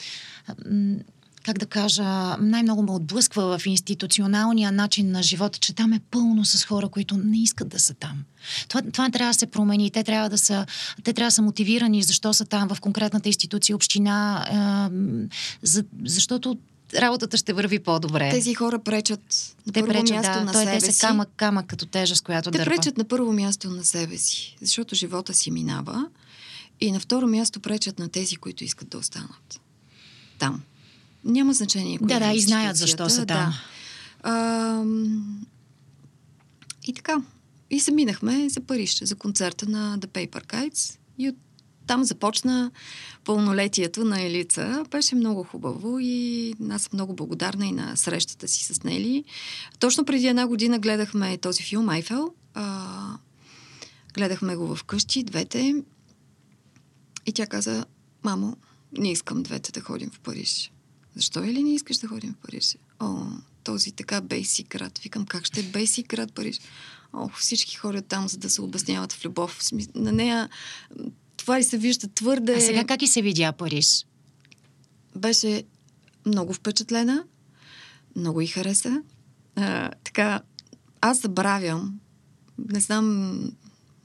как 1.44 1.58
да 1.58 1.66
кажа, 1.66 2.36
най-много 2.40 2.82
ме 2.82 2.92
отблъсква 2.92 3.58
в 3.58 3.66
институционалния 3.66 4.72
начин 4.72 5.10
на 5.10 5.22
живота, 5.22 5.58
че 5.58 5.74
там 5.74 5.92
е 5.92 6.00
пълно 6.10 6.44
с 6.44 6.64
хора, 6.64 6.88
които 6.88 7.16
не 7.16 7.42
искат 7.42 7.68
да 7.68 7.78
са 7.78 7.94
там. 7.94 8.24
Това, 8.68 8.82
това 8.92 9.10
трябва 9.10 9.30
да 9.30 9.38
се 9.38 9.46
промени. 9.46 9.90
Те 9.90 10.04
трябва 10.04 10.30
да 10.30 10.38
са, 10.38 10.66
те 11.04 11.12
трябва 11.12 11.26
да 11.28 11.34
са 11.34 11.42
мотивирани, 11.42 12.02
защо 12.02 12.34
са 12.34 12.44
там 12.44 12.68
в 12.68 12.80
конкретната 12.80 13.28
институция, 13.28 13.76
община, 13.76 14.46
м, 14.92 15.28
за, 15.62 15.84
защото 16.04 16.58
работата 16.94 17.36
ще 17.36 17.52
върви 17.52 17.78
по-добре. 17.78 18.30
Тези 18.30 18.54
хора 18.54 18.78
пречат 18.78 19.54
на 19.66 19.72
те 19.72 19.80
първо 19.80 19.92
пречат, 19.92 20.16
място 20.16 20.32
да. 20.32 20.44
на 20.44 20.52
Той, 20.52 20.64
себе 20.64 20.78
те 20.78 20.86
си. 20.86 20.92
са 20.92 21.06
камък, 21.06 21.28
камък 21.36 21.66
като 21.66 21.86
тежест, 21.86 22.24
която 22.24 22.50
Те 22.50 22.58
дърпа. 22.58 22.70
пречат 22.70 22.98
на 22.98 23.04
първо 23.04 23.32
място 23.32 23.70
на 23.70 23.84
себе 23.84 24.18
си, 24.18 24.56
защото 24.60 24.94
живота 24.94 25.34
си 25.34 25.50
минава. 25.50 26.06
И 26.80 26.92
на 26.92 27.00
второ 27.00 27.26
място 27.26 27.60
пречат 27.60 27.98
на 27.98 28.08
тези, 28.08 28.36
които 28.36 28.64
искат 28.64 28.88
да 28.88 28.98
останат. 28.98 29.60
Там. 30.38 30.62
Няма 31.24 31.52
значение. 31.52 31.98
Да, 32.02 32.18
да, 32.18 32.32
и 32.32 32.40
знаят 32.40 32.76
защо 32.76 33.08
са 33.08 33.26
там. 33.26 33.50
Да. 33.50 33.54
А, 34.22 34.84
и 36.86 36.92
така. 36.92 37.22
И 37.70 37.80
се 37.80 37.92
минахме 37.92 38.48
за 38.48 38.60
Париж, 38.60 38.98
за 39.02 39.16
концерта 39.16 39.66
на 39.68 39.98
The 39.98 40.06
Paper 40.06 40.46
Kites. 40.46 40.98
И 41.18 41.28
от 41.28 41.36
там 41.86 42.04
започна 42.04 42.70
пълнолетието 43.24 44.04
на 44.04 44.22
Елица. 44.22 44.84
Беше 44.90 45.14
много 45.14 45.42
хубаво 45.42 45.98
и 46.00 46.54
аз 46.70 46.82
съм 46.82 46.90
много 46.92 47.14
благодарна 47.14 47.66
и 47.66 47.72
на 47.72 47.96
срещата 47.96 48.48
си 48.48 48.64
с 48.64 48.82
Нели. 48.82 49.24
Точно 49.78 50.04
преди 50.04 50.26
една 50.26 50.46
година 50.46 50.78
гледахме 50.78 51.38
този 51.38 51.62
филм 51.62 51.88
Айфел. 51.88 52.34
А, 52.54 53.18
гледахме 54.14 54.56
го 54.56 54.76
вкъщи, 54.76 55.22
двете. 55.22 55.82
И 57.26 57.32
тя 57.32 57.46
каза, 57.46 57.84
мамо, 58.24 58.56
не 58.98 59.12
искам 59.12 59.42
двете 59.42 59.72
да 59.72 59.80
ходим 59.80 60.10
в 60.10 60.20
Париж. 60.20 60.70
Защо 61.16 61.44
или 61.44 61.62
не 61.62 61.74
искаш 61.74 61.96
да 61.96 62.08
ходим 62.08 62.34
в 62.34 62.46
Париж? 62.46 62.76
О, 63.00 63.26
този 63.64 63.92
така 63.92 64.20
бейсик 64.20 64.68
град. 64.68 64.98
Викам, 64.98 65.26
как 65.26 65.44
ще 65.44 65.60
е 65.60 65.62
бейсик 65.62 66.08
град 66.08 66.32
Париж? 66.32 66.60
Ох, 67.12 67.38
всички 67.38 67.76
ходят 67.76 68.06
там, 68.06 68.28
за 68.28 68.38
да 68.38 68.50
се 68.50 68.62
обясняват 68.62 69.12
в 69.12 69.24
любов. 69.24 69.60
На 69.94 70.12
нея 70.12 70.48
това 71.36 71.58
и 71.58 71.64
се 71.64 71.78
вижда 71.78 72.08
твърде... 72.08 72.54
А 72.54 72.60
сега 72.60 72.84
как 72.84 73.02
и 73.02 73.06
се 73.06 73.22
видя 73.22 73.52
Париж? 73.52 74.06
Беше 75.16 75.64
много 76.26 76.52
впечатлена, 76.52 77.24
много 78.16 78.40
и 78.40 78.46
хареса. 78.46 79.02
А, 79.56 79.90
така, 80.04 80.40
аз 81.00 81.20
забравям, 81.20 82.00
не 82.58 82.80
знам, 82.80 83.38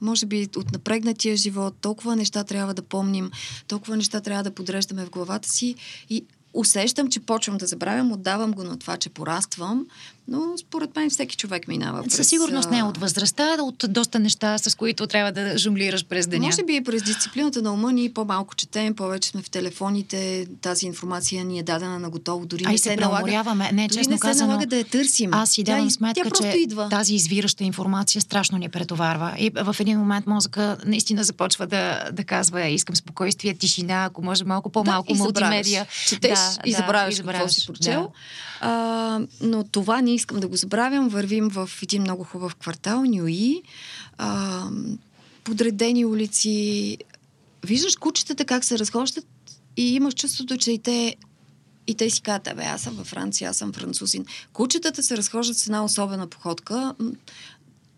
може 0.00 0.26
би 0.26 0.48
от 0.56 0.72
напрегнатия 0.72 1.36
живот, 1.36 1.76
толкова 1.80 2.16
неща 2.16 2.44
трябва 2.44 2.74
да 2.74 2.82
помним, 2.82 3.30
толкова 3.66 3.96
неща 3.96 4.20
трябва 4.20 4.42
да 4.44 4.54
подреждаме 4.54 5.04
в 5.04 5.10
главата 5.10 5.48
си 5.48 5.74
и 6.10 6.24
усещам, 6.54 7.08
че 7.08 7.20
почвам 7.20 7.58
да 7.58 7.66
забравям, 7.66 8.12
отдавам 8.12 8.52
го 8.52 8.62
на 8.64 8.78
това, 8.78 8.96
че 8.96 9.10
пораствам, 9.10 9.86
но 10.30 10.58
според 10.58 10.96
мен 10.96 11.10
всеки 11.10 11.36
човек 11.36 11.68
минава 11.68 12.02
през... 12.02 12.14
Със 12.14 12.28
сигурност 12.28 12.70
не 12.70 12.78
е 12.78 12.82
от 12.82 12.96
възрастта, 12.96 13.56
а 13.58 13.62
от 13.62 13.84
доста 13.88 14.18
неща, 14.18 14.58
с 14.58 14.74
които 14.74 15.06
трябва 15.06 15.32
да 15.32 15.58
жонглираш 15.58 16.04
през 16.04 16.26
деня. 16.26 16.46
Може 16.46 16.64
би 16.64 16.76
и 16.76 16.84
през 16.84 17.02
дисциплината 17.02 17.62
на 17.62 17.72
ума 17.72 17.92
ни 17.92 18.12
по-малко 18.12 18.54
четем, 18.54 18.94
повече 18.94 19.28
сме 19.28 19.42
в 19.42 19.50
телефоните, 19.50 20.46
тази 20.60 20.86
информация 20.86 21.44
ни 21.44 21.58
е 21.58 21.62
дадена 21.62 21.98
на 21.98 22.10
готово, 22.10 22.46
дори 22.46 22.64
а 22.66 22.70
не 22.70 22.78
се, 22.78 22.84
се 22.84 22.96
налага. 22.96 23.44
Не, 23.72 23.88
дори 23.88 23.98
честно 23.98 24.12
не 24.12 24.18
казано, 24.18 24.34
се 24.38 24.46
налага 24.46 24.66
да 24.66 24.76
я 24.76 24.84
търсим. 24.84 25.34
Аз 25.34 25.50
си 25.50 25.62
давам 25.62 25.88
тя, 25.88 25.90
сметка, 25.90 26.30
тя 26.30 26.52
че 26.52 26.58
идва. 26.58 26.88
тази 26.88 27.14
извираща 27.14 27.64
информация 27.64 28.22
страшно 28.22 28.58
ни 28.58 28.68
претоварва. 28.68 29.34
И 29.38 29.50
в 29.54 29.76
един 29.80 29.98
момент 29.98 30.26
мозъка 30.26 30.76
наистина 30.86 31.24
започва 31.24 31.66
да, 31.66 32.08
да 32.12 32.24
казва, 32.24 32.66
искам 32.66 32.96
спокойствие, 32.96 33.54
тишина, 33.54 34.04
ако 34.04 34.22
може 34.22 34.44
малко 34.44 34.70
по-малко 34.70 35.12
да, 35.12 35.18
мултимедия. 35.18 35.86
Четеш 36.06 36.38
да, 36.38 36.58
и 36.66 36.72
забравяш, 36.72 37.16
да, 37.16 37.22
какво 37.22 37.48
си 37.48 37.66
прочел. 37.66 38.00
Да. 38.02 38.08
А, 38.60 39.20
но 39.40 39.64
това 39.64 40.02
не 40.02 40.19
искам 40.20 40.40
да 40.40 40.48
го 40.48 40.56
забравям. 40.56 41.08
Вървим 41.08 41.48
в 41.48 41.70
един 41.82 42.02
много 42.02 42.24
хубав 42.24 42.54
квартал, 42.54 43.04
Нюи. 43.04 43.62
А, 44.18 44.64
подредени 45.44 46.04
улици. 46.04 46.98
Виждаш 47.64 47.96
кучетата 47.96 48.44
как 48.44 48.64
се 48.64 48.78
разхождат 48.78 49.26
и 49.76 49.94
имаш 49.94 50.14
чувството, 50.14 50.56
че 50.56 50.72
и 50.72 50.78
те 50.78 51.16
и 51.86 51.94
те 51.94 52.10
си 52.10 52.22
казват, 52.22 52.56
бе, 52.56 52.62
аз 52.62 52.82
съм 52.82 52.94
във 52.94 53.06
Франция, 53.06 53.50
аз 53.50 53.56
съм 53.56 53.72
французин. 53.72 54.24
Кучетата 54.52 55.02
се 55.02 55.16
разхождат 55.16 55.56
с 55.56 55.66
една 55.66 55.84
особена 55.84 56.26
походка. 56.26 56.94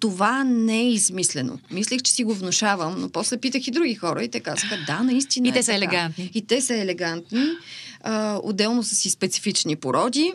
Това 0.01 0.45
не 0.45 0.81
е 0.81 0.93
измислено. 0.93 1.59
Мислех, 1.71 2.03
че 2.03 2.13
си 2.13 2.25
го 2.25 2.35
внушавам, 2.35 3.01
но 3.01 3.09
после 3.09 3.37
питах 3.37 3.67
и 3.67 3.71
други 3.71 3.95
хора 3.95 4.25
и 4.25 4.29
те 4.29 4.41
казаха, 4.41 4.79
да, 4.87 5.03
наистина. 5.03 5.49
И 5.49 5.51
е 5.51 5.55
те 5.55 5.63
са 5.63 5.67
така. 5.67 5.77
елегантни. 5.77 6.31
И 6.35 6.43
те 6.43 6.61
са 6.61 6.75
елегантни. 6.75 7.47
А, 8.01 8.41
отделно 8.43 8.83
са 8.83 8.95
си 8.95 9.11
специфични 9.11 9.77
породи. 9.77 10.33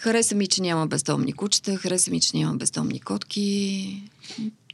Хареса 0.00 0.34
ми, 0.34 0.46
че 0.46 0.62
няма 0.62 0.86
бездомни 0.86 1.32
кучета, 1.32 1.76
хареса 1.76 2.10
ми, 2.10 2.20
че 2.20 2.36
няма 2.36 2.56
бездомни 2.56 3.00
котки. 3.00 4.02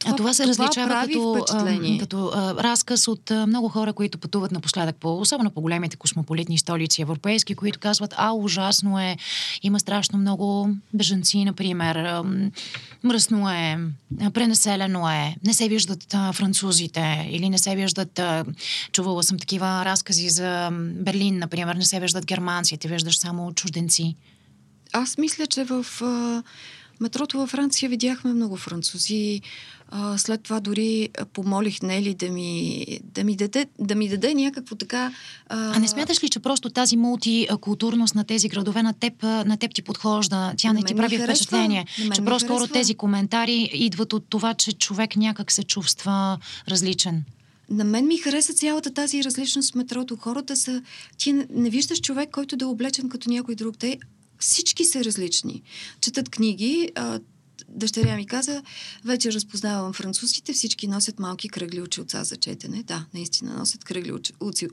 Това, 0.03 0.13
а 0.13 0.17
това 0.17 0.35
се 0.35 0.43
това 0.43 0.65
различава 0.65 1.07
като, 1.07 1.45
а, 1.51 1.99
като 2.01 2.31
а, 2.35 2.55
разказ 2.55 3.09
от 3.09 3.31
а, 3.31 3.47
много 3.47 3.69
хора, 3.69 3.93
които 3.93 4.19
пътуват 4.19 4.53
напоследък, 4.53 4.97
по, 4.97 5.21
особено 5.21 5.51
по 5.51 5.61
големите 5.61 5.97
космополитни 5.97 6.59
столици 6.59 7.03
европейски, 7.03 7.55
които 7.55 7.79
казват, 7.79 8.15
а, 8.17 8.33
ужасно 8.33 9.01
е, 9.01 9.17
има 9.63 9.81
страшно 9.81 10.19
много 10.19 10.69
бежанци, 10.95 11.45
например, 11.45 11.97
а, 11.97 12.25
мръсно 13.05 13.51
е, 13.51 13.79
пренаселено 14.35 15.11
е, 15.11 15.37
не 15.47 15.55
се 15.55 15.69
виждат 15.69 16.15
а, 16.15 16.33
французите 16.33 17.29
или 17.31 17.51
не 17.51 17.59
се 17.59 17.77
виждат, 17.77 18.19
а, 18.19 18.45
чувала 18.93 19.23
съм 19.23 19.39
такива 19.39 19.85
разкази 19.85 20.29
за 20.29 20.71
Берлин, 20.95 21.39
например, 21.39 21.75
не 21.75 21.85
се 21.85 22.01
виждат 22.01 22.27
германците, 22.27 22.89
виждаш 22.89 23.19
само 23.19 23.53
чужденци. 23.53 24.17
Аз 24.93 25.19
мисля, 25.19 25.47
че 25.47 25.65
в 25.65 25.87
а, 26.03 26.43
метрото 27.01 27.39
във 27.39 27.51
Франция 27.51 27.89
видяхме 27.89 28.33
много 28.33 28.57
французи. 28.57 29.41
А, 29.89 30.19
след 30.19 30.43
това 30.43 30.61
дори 30.61 31.09
помолих 31.33 31.83
Нели 31.83 32.15
да 32.15 32.29
ми, 32.29 32.87
да 33.05 33.25
ми, 33.25 33.37
даде, 33.37 33.67
да 33.79 33.95
ми 33.95 34.09
даде 34.09 34.35
някакво 34.35 34.77
така... 34.77 35.13
А... 35.49 35.77
а 35.77 35.79
не 35.79 35.89
смяташ 35.89 36.25
ли, 36.25 36.29
че 36.29 36.41
просто 36.41 36.71
тази 36.71 36.97
мултикултурност 36.97 38.15
на 38.15 38.25
тези 38.25 38.49
градове 38.49 38.83
на 38.83 38.93
теб, 38.93 39.23
на 39.23 39.57
теб 39.57 39.75
ти 39.75 39.83
подхожда? 39.83 40.55
Тя 40.57 40.73
не 40.73 40.83
ти 40.83 40.95
прави 40.95 41.17
харесва. 41.17 41.35
впечатление. 41.35 41.87
Че 42.15 42.25
просто 42.25 42.69
тези 42.73 42.95
коментари 42.95 43.71
идват 43.73 44.13
от 44.13 44.25
това, 44.29 44.55
че 44.55 44.73
човек 44.73 45.17
някак 45.17 45.53
се 45.53 45.63
чувства 45.63 46.39
различен. 46.69 47.25
На 47.71 47.85
мен 47.85 48.07
ми 48.07 48.19
хареса 48.19 48.55
цялата 48.55 48.95
тази 48.95 49.25
различност 49.25 49.73
в 49.73 49.75
метрото. 49.75 50.17
Хората 50.17 50.57
са... 50.57 50.83
Ти 51.19 51.33
не, 51.33 51.71
виждаш 51.71 52.01
човек, 52.01 52.31
който 52.31 52.57
да 52.57 52.65
е 52.65 52.69
облечен 52.69 53.09
като 53.09 53.31
някой 53.31 53.55
друг. 53.55 53.79
Те 53.79 53.99
всички 54.43 54.85
са 54.85 55.05
различни. 55.05 55.63
Четат 56.01 56.29
книги. 56.29 56.91
А, 56.95 57.21
дъщеря 57.69 58.17
ми 58.17 58.27
каза, 58.27 58.63
вече 59.05 59.33
разпознавам 59.33 59.93
французите, 59.93 60.53
всички 60.53 60.87
носят 60.87 61.19
малки 61.19 61.49
кръгли 61.49 61.81
очилца 61.81 62.25
за 62.25 62.37
четене. 62.37 62.83
Да, 62.83 63.07
наистина 63.15 63.55
носят 63.55 63.85
кръгли 63.85 64.13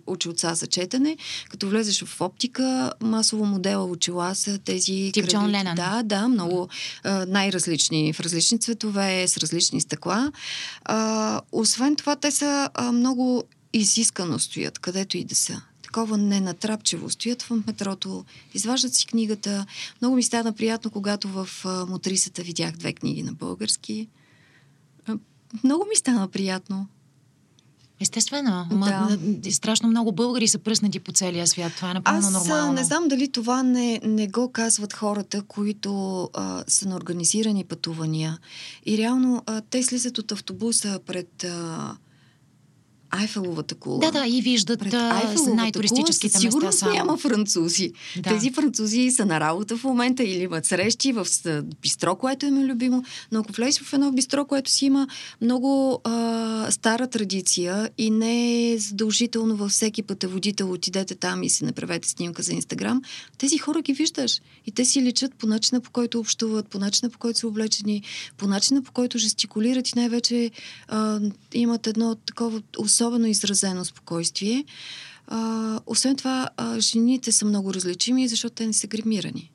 очилца 0.07 0.55
за 0.55 0.67
четене. 0.67 1.17
Като 1.49 1.69
влезеш 1.69 2.03
в 2.03 2.21
оптика, 2.21 2.93
масово 3.01 3.45
модела 3.45 3.85
очила 3.85 4.35
са 4.35 4.57
тези 4.57 5.11
Тип 5.13 5.23
кръгли. 5.23 5.31
Джон 5.31 5.51
Ленън. 5.51 5.75
Да, 5.75 6.03
да, 6.03 6.27
много 6.27 6.69
най-различни, 7.27 8.13
в 8.13 8.19
различни 8.19 8.59
цветове, 8.59 9.27
с 9.27 9.37
различни 9.37 9.81
стъкла. 9.81 10.31
А, 10.85 11.41
освен 11.51 11.95
това, 11.95 12.15
те 12.15 12.31
са 12.31 12.69
а, 12.73 12.91
много 12.91 13.43
изискано 13.73 14.39
стоят, 14.39 14.79
където 14.79 15.17
и 15.17 15.23
да 15.23 15.35
са 15.35 15.61
такова 15.89 16.17
ненатрапчево. 16.17 17.09
Стоят 17.09 17.41
в 17.41 17.63
метрото, 17.67 18.25
изваждат 18.53 18.93
си 18.93 19.05
книгата. 19.05 19.65
Много 20.01 20.15
ми 20.15 20.23
стана 20.23 20.53
приятно, 20.53 20.91
когато 20.91 21.27
в 21.27 21.49
Мотрисата 21.89 22.41
видях 22.41 22.71
две 22.71 22.93
книги 22.93 23.23
на 23.23 23.33
български. 23.33 24.07
Много 25.63 25.85
ми 25.89 25.95
стана 25.95 26.27
приятно. 26.27 26.87
Естествено. 27.99 28.67
Да. 28.71 29.51
страшно 29.51 29.89
много 29.89 30.11
българи 30.11 30.47
са 30.47 30.59
пръснати 30.59 30.99
по 30.99 31.11
целия 31.11 31.47
свят. 31.47 31.73
Това 31.75 31.91
е 31.91 31.93
напълно 31.93 32.19
Аз, 32.19 32.33
нормално. 32.33 32.73
не 32.73 32.83
знам 32.83 33.07
дали 33.07 33.31
това 33.31 33.63
не, 33.63 33.99
не 34.03 34.27
го 34.27 34.51
казват 34.51 34.93
хората, 34.93 35.41
които 35.41 36.23
а, 36.33 36.63
са 36.67 36.89
на 36.89 36.95
организирани 36.95 37.63
пътувания. 37.63 38.37
И 38.85 38.97
реално 38.97 39.43
а, 39.45 39.61
те 39.61 39.83
слизат 39.83 40.17
от 40.17 40.31
автобуса 40.31 40.99
пред... 41.05 41.43
А, 41.43 41.97
Айфеловата 43.11 43.75
кула. 43.75 43.99
Да, 43.99 44.11
да, 44.11 44.27
и 44.27 44.41
виждат 44.41 44.79
Пред 44.79 44.93
най-туристическите 45.53 46.49
кула, 46.49 46.65
места 46.65 46.71
само. 46.71 46.93
няма 46.93 47.17
французи. 47.17 47.91
Да. 48.17 48.29
Тези 48.29 48.51
французи 48.51 49.11
са 49.11 49.25
на 49.25 49.39
работа 49.39 49.77
в 49.77 49.83
момента 49.83 50.23
или 50.23 50.43
имат 50.43 50.65
срещи 50.65 51.11
в 51.11 51.27
бистро, 51.81 52.15
което 52.15 52.45
им 52.45 52.57
е 52.57 52.65
любимо. 52.65 53.03
Но 53.31 53.39
ако 53.39 53.51
влезеш 53.51 53.81
в 53.81 53.93
едно 53.93 54.11
бистро, 54.11 54.45
което 54.45 54.71
си 54.71 54.85
има 54.85 55.07
много 55.41 56.01
а, 56.03 56.71
стара 56.71 57.07
традиция 57.07 57.89
и 57.97 58.09
не 58.09 58.71
е 58.71 58.77
задължително 58.77 59.55
във 59.55 59.71
всеки 59.71 60.03
пътеводител 60.03 60.71
отидете 60.71 61.15
там 61.15 61.43
и 61.43 61.49
си 61.49 61.65
направете 61.65 62.09
снимка 62.09 62.43
за 62.43 62.53
Инстаграм, 62.53 63.01
тези 63.37 63.57
хора 63.57 63.81
ги 63.81 63.93
виждаш. 63.93 64.41
И 64.65 64.71
те 64.71 64.85
си 64.85 65.01
личат 65.01 65.35
по 65.35 65.47
начина 65.47 65.81
по 65.81 65.91
който 65.91 66.19
общуват, 66.19 66.67
по 66.67 66.79
начина 66.79 67.09
по 67.09 67.17
който 67.17 67.39
са 67.39 67.47
облечени, 67.47 68.03
по 68.37 68.47
начина 68.47 68.81
по 68.81 68.91
който 68.91 69.17
жестикулират 69.17 69.89
и 69.89 69.93
най-вече 69.95 70.51
а, 70.87 71.19
имат 71.53 71.87
едно 71.87 72.15
такова 72.15 72.61
особено 72.77 72.98
изразено 73.27 73.85
спокойствие. 73.85 74.65
А, 75.27 75.79
освен 75.85 76.15
това, 76.15 76.49
а, 76.57 76.79
жените 76.79 77.31
са 77.31 77.45
много 77.45 77.73
различими, 77.73 78.27
защото 78.27 78.55
те 78.55 78.67
не 78.67 78.73
са 78.73 78.87
гримирани. 78.87 79.51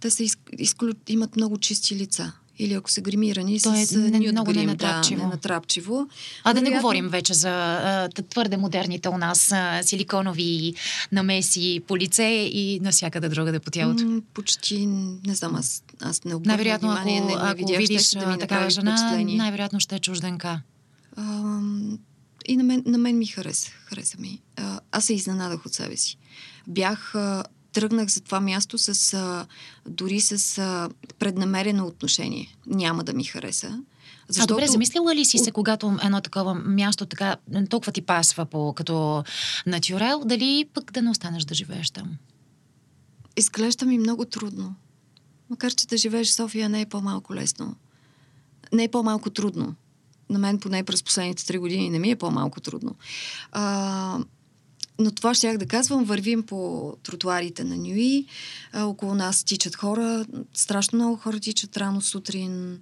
Те 0.00 0.10
са 0.10 0.22
из, 0.22 0.36
изклю... 0.58 0.92
имат 1.08 1.36
много 1.36 1.58
чисти 1.58 1.96
лица. 1.96 2.32
Или 2.58 2.74
ако 2.74 2.90
са 2.90 3.00
гримирани 3.00 3.60
То 3.60 3.74
е 3.74 3.86
с 3.86 3.96
не, 3.96 4.18
много 4.18 4.52
грим, 4.52 4.60
ненатрапчиво. 4.60 5.20
Да, 5.20 5.26
ненатрапчиво. 5.26 6.06
А 6.44 6.54
да 6.54 6.62
не 6.62 6.70
говорим 6.70 7.08
вече 7.08 7.34
за 7.34 7.50
а, 7.50 8.08
твърде 8.08 8.56
модерните 8.56 9.08
у 9.08 9.18
нас 9.18 9.52
а, 9.52 9.80
силиконови 9.82 10.74
намеси 11.12 11.82
по 11.86 11.96
лице 11.96 12.24
и 12.52 12.80
навсякъде 12.80 13.28
друга 13.28 13.52
да 13.52 13.60
по 13.60 13.70
тялото. 13.70 14.04
М, 14.04 14.22
почти, 14.34 14.86
не 15.26 15.34
знам, 15.34 15.54
аз, 15.54 15.84
аз 16.00 16.24
не 16.24 16.34
обърнах 16.34 16.56
Най-вероятно, 16.56 16.88
внимание, 16.88 17.18
ако, 17.18 17.28
не, 17.28 17.34
не 17.34 17.40
ако 17.42 17.56
видях, 17.56 17.78
видиш 17.78 18.10
да 18.10 18.26
ми 18.26 18.38
такава 18.38 18.70
жена, 18.70 19.24
най-вероятно 19.24 19.80
ще 19.80 19.96
е 19.96 19.98
чужденка. 19.98 20.60
А, 21.16 21.60
и 22.46 22.56
на 22.56 22.64
мен, 22.64 22.82
на 22.86 22.98
мен 22.98 23.18
ми 23.18 23.26
хареса. 23.26 23.70
Хареса 23.70 24.16
ми. 24.20 24.42
А, 24.56 24.80
аз 24.92 25.04
се 25.04 25.14
изненадах 25.14 25.66
от 25.66 25.74
себе 25.74 25.96
си. 25.96 26.18
Бях, 26.66 27.14
а, 27.14 27.44
тръгнах 27.72 28.08
за 28.08 28.20
това 28.20 28.40
място 28.40 28.78
с, 28.78 29.14
а, 29.14 29.46
дори 29.88 30.20
с 30.20 30.58
а, 30.58 30.90
преднамерено 31.18 31.86
отношение. 31.86 32.56
Няма 32.66 33.04
да 33.04 33.12
ми 33.12 33.24
хареса. 33.24 33.82
Защото... 34.28 34.54
А 34.54 34.56
добре, 34.56 34.66
замислила 34.66 35.14
ли 35.14 35.24
си 35.24 35.38
се, 35.38 35.50
когато 35.50 35.98
едно 36.04 36.20
такова 36.20 36.54
място 36.54 37.06
така, 37.06 37.36
толкова 37.70 37.92
ти 37.92 38.02
пасва 38.02 38.46
по, 38.46 38.72
като 38.72 39.24
натюрел, 39.66 40.22
дали 40.24 40.68
пък 40.74 40.92
да 40.92 41.02
не 41.02 41.10
останеш 41.10 41.44
да 41.44 41.54
живееш 41.54 41.90
там? 41.90 42.16
Изглежда 43.36 43.86
ми 43.86 43.98
много 43.98 44.24
трудно. 44.24 44.74
Макар, 45.50 45.74
че 45.74 45.86
да 45.86 45.96
живееш 45.96 46.28
в 46.28 46.34
София 46.34 46.68
не 46.68 46.80
е 46.80 46.86
по-малко 46.86 47.34
лесно. 47.34 47.74
Не 48.72 48.84
е 48.84 48.88
по-малко 48.88 49.30
трудно. 49.30 49.74
На 50.30 50.38
мен 50.38 50.58
поне 50.58 50.84
през 50.84 51.02
последните 51.02 51.46
три 51.46 51.58
години 51.58 51.90
не 51.90 51.98
ми 51.98 52.10
е 52.10 52.16
по-малко 52.16 52.60
трудно. 52.60 52.94
А, 53.52 54.18
но 54.98 55.10
това 55.10 55.34
ще 55.34 55.58
да 55.58 55.66
казвам. 55.66 56.04
Вървим 56.04 56.42
по 56.42 56.92
тротуарите 57.02 57.64
на 57.64 57.76
Нюи. 57.76 58.26
А, 58.72 58.84
около 58.84 59.14
нас 59.14 59.44
тичат 59.44 59.76
хора. 59.76 60.26
Страшно 60.54 60.98
много 60.98 61.16
хора 61.16 61.40
тичат 61.40 61.76
рано 61.76 62.00
сутрин. 62.00 62.80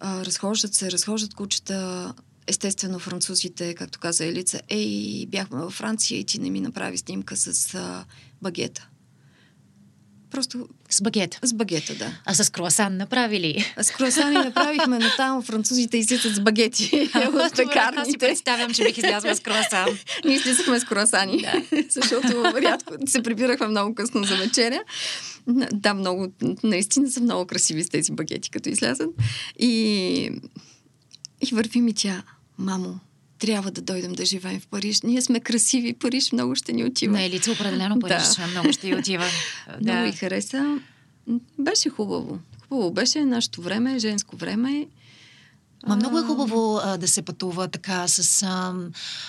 А, 0.00 0.24
разхождат 0.24 0.74
се, 0.74 0.90
разхождат 0.90 1.34
кучета. 1.34 2.14
Естествено, 2.46 2.98
французите, 2.98 3.74
както 3.74 3.98
каза 3.98 4.24
Елица, 4.24 4.60
ей, 4.68 5.26
бяхме 5.26 5.58
във 5.58 5.72
Франция 5.72 6.20
и 6.20 6.24
ти 6.24 6.38
не 6.38 6.50
ми 6.50 6.60
направи 6.60 6.98
снимка 6.98 7.36
с 7.36 7.74
а, 7.74 8.04
багета. 8.42 8.88
Просто... 10.36 10.68
С 10.90 11.02
багета? 11.02 11.38
С 11.42 11.54
багета, 11.54 11.94
да. 11.94 12.12
А 12.24 12.34
с 12.34 12.50
круасан 12.50 12.96
направили? 12.96 13.64
А 13.76 13.82
с 13.82 13.90
круасани 13.90 14.34
направихме, 14.34 14.98
но 14.98 15.06
там 15.16 15.42
французите 15.42 15.98
излизат 15.98 16.34
с 16.34 16.40
багети 16.40 17.10
от 17.14 17.56
пекарните. 17.56 18.00
Аз 18.00 18.08
си 18.08 18.18
представям, 18.18 18.74
че 18.74 18.84
бих 18.84 18.98
излязла 18.98 19.36
с 19.36 19.40
круасан. 19.40 19.86
Ние 20.24 20.36
излизахме 20.36 20.80
с 20.80 20.84
круасани, 20.84 21.42
да. 21.42 21.82
защото 21.88 22.44
рядко 22.62 22.94
се 23.06 23.22
прибирахме 23.22 23.66
много 23.66 23.94
късно 23.94 24.24
за 24.24 24.36
вечеря. 24.36 24.80
Да, 25.72 25.94
много, 25.94 26.32
наистина 26.62 27.10
са 27.10 27.20
много 27.20 27.46
красиви 27.46 27.84
с 27.84 27.88
тези 27.88 28.12
багети, 28.12 28.50
като 28.50 28.68
излязат. 28.68 29.10
И, 29.58 30.30
и 31.40 31.54
върви 31.54 31.80
ми 31.80 31.94
тя, 31.94 32.22
мамо, 32.58 33.00
трябва 33.38 33.70
да 33.70 33.80
дойдем 33.80 34.12
да 34.12 34.24
живеем 34.24 34.60
в 34.60 34.66
Париж. 34.66 35.02
Ние 35.02 35.22
сме 35.22 35.40
красиви, 35.40 35.92
Париж 35.92 36.32
много 36.32 36.54
ще 36.54 36.72
ни 36.72 36.84
отива. 36.84 37.12
На 37.12 37.24
Елица 37.24 37.52
определено 37.52 38.00
Париж 38.00 38.22
да. 38.36 38.46
много 38.46 38.72
ще 38.72 38.86
ни 38.86 38.94
отива. 38.94 39.24
да. 39.80 39.92
Много 39.92 40.08
и 40.08 40.12
хареса. 40.12 40.80
Беше 41.58 41.88
хубаво. 41.88 42.38
Хубаво 42.68 42.90
беше 42.90 43.24
нашето 43.24 43.62
време, 43.62 43.98
женско 43.98 44.36
време. 44.36 44.86
Ма 45.86 45.96
много 45.96 46.18
е 46.18 46.22
хубаво 46.22 46.80
а, 46.84 46.96
да 46.96 47.08
се 47.08 47.22
пътува 47.22 47.68
така 47.68 48.08
с 48.08 48.42
а, 48.42 48.74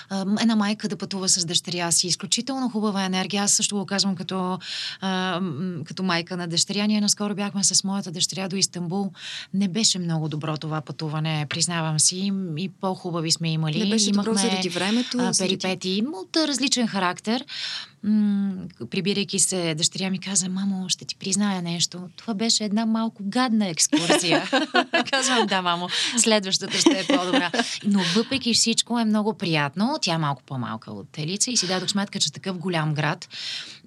а, 0.09 0.25
една 0.41 0.55
майка 0.55 0.87
да 0.87 0.97
пътува 0.97 1.29
с 1.29 1.45
дъщеря 1.45 1.91
си. 1.91 2.07
Изключително 2.07 2.69
хубава 2.69 3.05
енергия. 3.05 3.43
Аз 3.43 3.51
също 3.51 3.75
го 3.75 3.85
казвам 3.85 4.15
като, 4.15 4.59
а, 5.01 5.41
като 5.85 6.03
майка 6.03 6.37
на 6.37 6.47
дъщеря. 6.47 6.87
Ние 6.87 7.01
наскоро 7.01 7.35
бяхме 7.35 7.63
с 7.63 7.83
моята 7.83 8.11
дъщеря 8.11 8.47
до 8.47 8.55
Истанбул. 8.55 9.11
Не 9.53 9.67
беше 9.67 9.99
много 9.99 10.29
добро 10.29 10.57
това 10.57 10.81
пътуване, 10.81 11.45
признавам 11.49 11.99
си. 11.99 12.31
И 12.57 12.69
по-хубави 12.69 13.31
сме 13.31 13.51
имали. 13.51 13.83
Не 13.83 13.89
беше 13.89 14.09
Имахме, 14.09 14.31
добро 14.31 14.39
заради 14.39 14.69
времето. 14.69 15.17
А, 15.19 15.31
перипети 15.37 15.95
заради... 15.95 16.07
от 16.13 16.37
различен 16.47 16.87
характер 16.87 17.45
м- 18.03 18.51
прибирайки 18.89 19.39
се, 19.39 19.75
дъщеря 19.75 20.09
ми 20.09 20.19
каза, 20.19 20.49
мамо, 20.49 20.89
ще 20.89 21.05
ти 21.05 21.15
призная 21.15 21.61
нещо. 21.61 22.09
Това 22.15 22.33
беше 22.33 22.63
една 22.63 22.85
малко 22.85 23.23
гадна 23.25 23.67
екскурзия. 23.67 24.49
Казвам, 25.11 25.47
да, 25.47 25.61
мамо, 25.61 25.89
следващата 26.17 26.77
ще 26.77 26.99
е 26.99 27.07
по-добра. 27.07 27.51
Но 27.85 27.99
въпреки 28.15 28.53
всичко 28.53 28.99
е 28.99 29.05
много 29.05 29.33
приятно. 29.33 29.97
Тя 30.01 30.13
е 30.13 30.17
малко 30.17 30.43
по-малка 30.45 30.91
от 30.91 31.17
Елица 31.17 31.51
и 31.51 31.57
си 31.57 31.67
дадох 31.67 31.89
сметка, 31.89 32.19
че 32.19 32.33
такъв 32.33 32.57
голям 32.57 32.93
град 32.93 33.27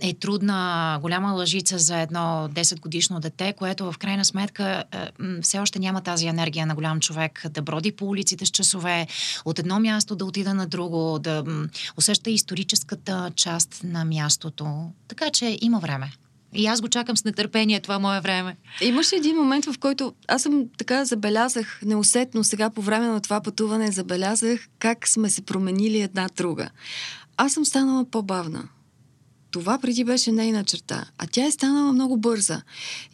е 0.01 0.15
трудна, 0.15 0.99
голяма 1.03 1.33
лъжица 1.33 1.79
за 1.79 2.01
едно 2.01 2.49
10 2.53 2.81
годишно 2.81 3.21
дете, 3.21 3.53
което 3.53 3.93
в 3.93 3.99
крайна 3.99 4.25
сметка 4.25 4.85
е, 4.93 5.09
все 5.43 5.59
още 5.59 5.79
няма 5.79 6.01
тази 6.01 6.27
енергия 6.27 6.67
на 6.67 6.75
голям 6.75 7.01
човек 7.01 7.45
да 7.51 7.63
броди 7.63 7.93
по 7.93 8.07
улиците 8.07 8.47
с 8.47 8.51
часове, 8.51 9.07
от 9.45 9.59
едно 9.59 9.81
място 9.81 10.17
да 10.17 10.25
отида 10.25 10.55
на 10.55 10.67
друго, 10.67 11.19
да 11.19 11.45
усеща 11.97 12.31
историческата 12.31 13.33
част 13.37 13.81
на 13.85 14.00
мястото. 14.05 14.91
Така 15.09 15.31
че 15.31 15.59
има 15.61 15.79
време. 15.79 16.13
И 16.55 16.67
аз 16.67 16.81
го 16.81 16.89
чакам 16.89 17.17
с 17.17 17.25
нетърпение 17.25 17.81
това 17.81 17.99
мое 17.99 18.21
време. 18.21 18.57
Имаше 18.81 19.17
един 19.17 19.37
момент, 19.37 19.65
в 19.65 19.79
който 19.79 20.15
аз 20.29 20.43
съм 20.43 20.65
така 20.79 21.05
забелязах, 21.05 21.81
неусетно 21.85 22.45
сега 22.45 22.71
по 22.71 22.83
време 22.83 23.07
на 23.07 23.21
това 23.21 23.41
пътуване, 23.41 23.91
забелязах 23.91 24.69
как 24.79 25.09
сме 25.09 25.31
се 25.31 25.43
променили 25.43 26.01
една 26.01 26.29
друга. 26.37 26.71
Аз 27.37 27.53
съм 27.53 27.65
станала 27.65 28.05
по-бавна. 28.05 28.69
Това 29.51 29.79
преди 29.79 30.05
беше 30.05 30.33
нейна 30.33 30.65
черта, 30.65 31.05
а 31.19 31.27
тя 31.27 31.47
е 31.47 31.51
станала 31.51 31.93
много 31.93 32.17
бърза. 32.17 32.63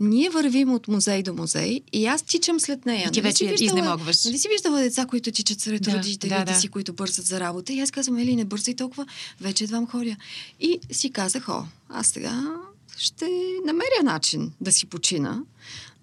Ние 0.00 0.30
вървим 0.30 0.74
от 0.74 0.88
музей 0.88 1.22
до 1.22 1.34
музей 1.34 1.80
и 1.92 2.06
аз 2.06 2.22
тичам 2.22 2.60
след 2.60 2.86
нея. 2.86 3.08
И 3.08 3.12
ти 3.12 3.20
нали 3.20 3.28
вече 3.28 3.46
виждала, 3.46 3.78
изнемогваш. 3.80 4.24
Нали 4.24 4.38
си 4.38 4.48
виждала 4.48 4.80
деца, 4.80 5.06
които 5.06 5.32
тичат 5.32 5.60
сред 5.60 5.82
да, 5.82 5.92
родителите 5.92 6.28
да, 6.28 6.44
да. 6.44 6.54
си, 6.54 6.68
които 6.68 6.92
бързат 6.92 7.26
за 7.26 7.40
работа? 7.40 7.72
И 7.72 7.80
аз 7.80 7.90
казвам, 7.90 8.18
Ели, 8.18 8.36
не 8.36 8.44
бързай 8.44 8.74
толкова, 8.74 9.06
вече 9.40 9.64
едвам 9.64 9.86
ходя. 9.86 10.16
И 10.60 10.78
си 10.92 11.10
казах, 11.10 11.48
о, 11.48 11.64
аз 11.88 12.06
сега 12.06 12.42
ще 12.96 13.28
намеря 13.66 14.02
начин 14.04 14.52
да 14.60 14.72
си 14.72 14.86
почина. 14.86 15.42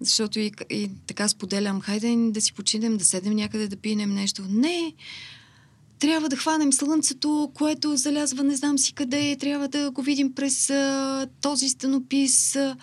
Защото 0.00 0.40
и, 0.40 0.52
и 0.70 0.90
така 1.06 1.28
споделям, 1.28 1.80
хайде 1.80 2.16
да 2.16 2.40
си 2.40 2.52
починем, 2.52 2.96
да 2.96 3.04
седем 3.04 3.34
някъде 3.34 3.68
да 3.68 3.76
пинем 3.76 4.14
нещо. 4.14 4.42
Не, 4.48 4.92
трябва 6.04 6.28
да 6.28 6.36
хванем 6.36 6.72
слънцето, 6.72 7.50
което 7.54 7.96
залязва 7.96 8.44
не 8.44 8.56
знам 8.56 8.78
си 8.78 8.92
къде, 8.92 9.36
трябва 9.36 9.68
да 9.68 9.90
го 9.90 10.02
видим 10.02 10.34
през 10.34 10.70
а, 10.70 11.26
този 11.42 11.68
стенопис. 11.68 12.56
А, 12.56 12.76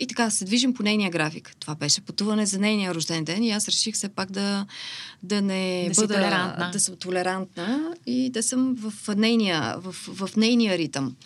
и 0.00 0.06
така 0.06 0.30
се 0.30 0.44
движим 0.44 0.74
по 0.74 0.82
нейния 0.82 1.10
график. 1.10 1.56
Това 1.60 1.74
беше 1.74 2.00
пътуване 2.00 2.46
за 2.46 2.58
нейния 2.58 2.94
рожден 2.94 3.24
ден 3.24 3.42
и 3.42 3.50
аз 3.50 3.68
реших 3.68 3.94
все 3.94 4.08
пак 4.08 4.30
да, 4.30 4.66
да 5.22 5.42
не 5.42 5.90
да 5.94 6.00
бъда... 6.00 6.14
Толерантна. 6.14 6.70
Да 6.72 6.80
съм 6.80 6.96
толерантна 6.96 7.94
и 8.06 8.30
да 8.30 8.42
съм 8.42 8.76
в 8.76 9.14
нейния, 9.16 9.76
в, 9.78 9.92
в 9.92 10.36
нейния 10.36 10.78
ритъм. 10.78 11.16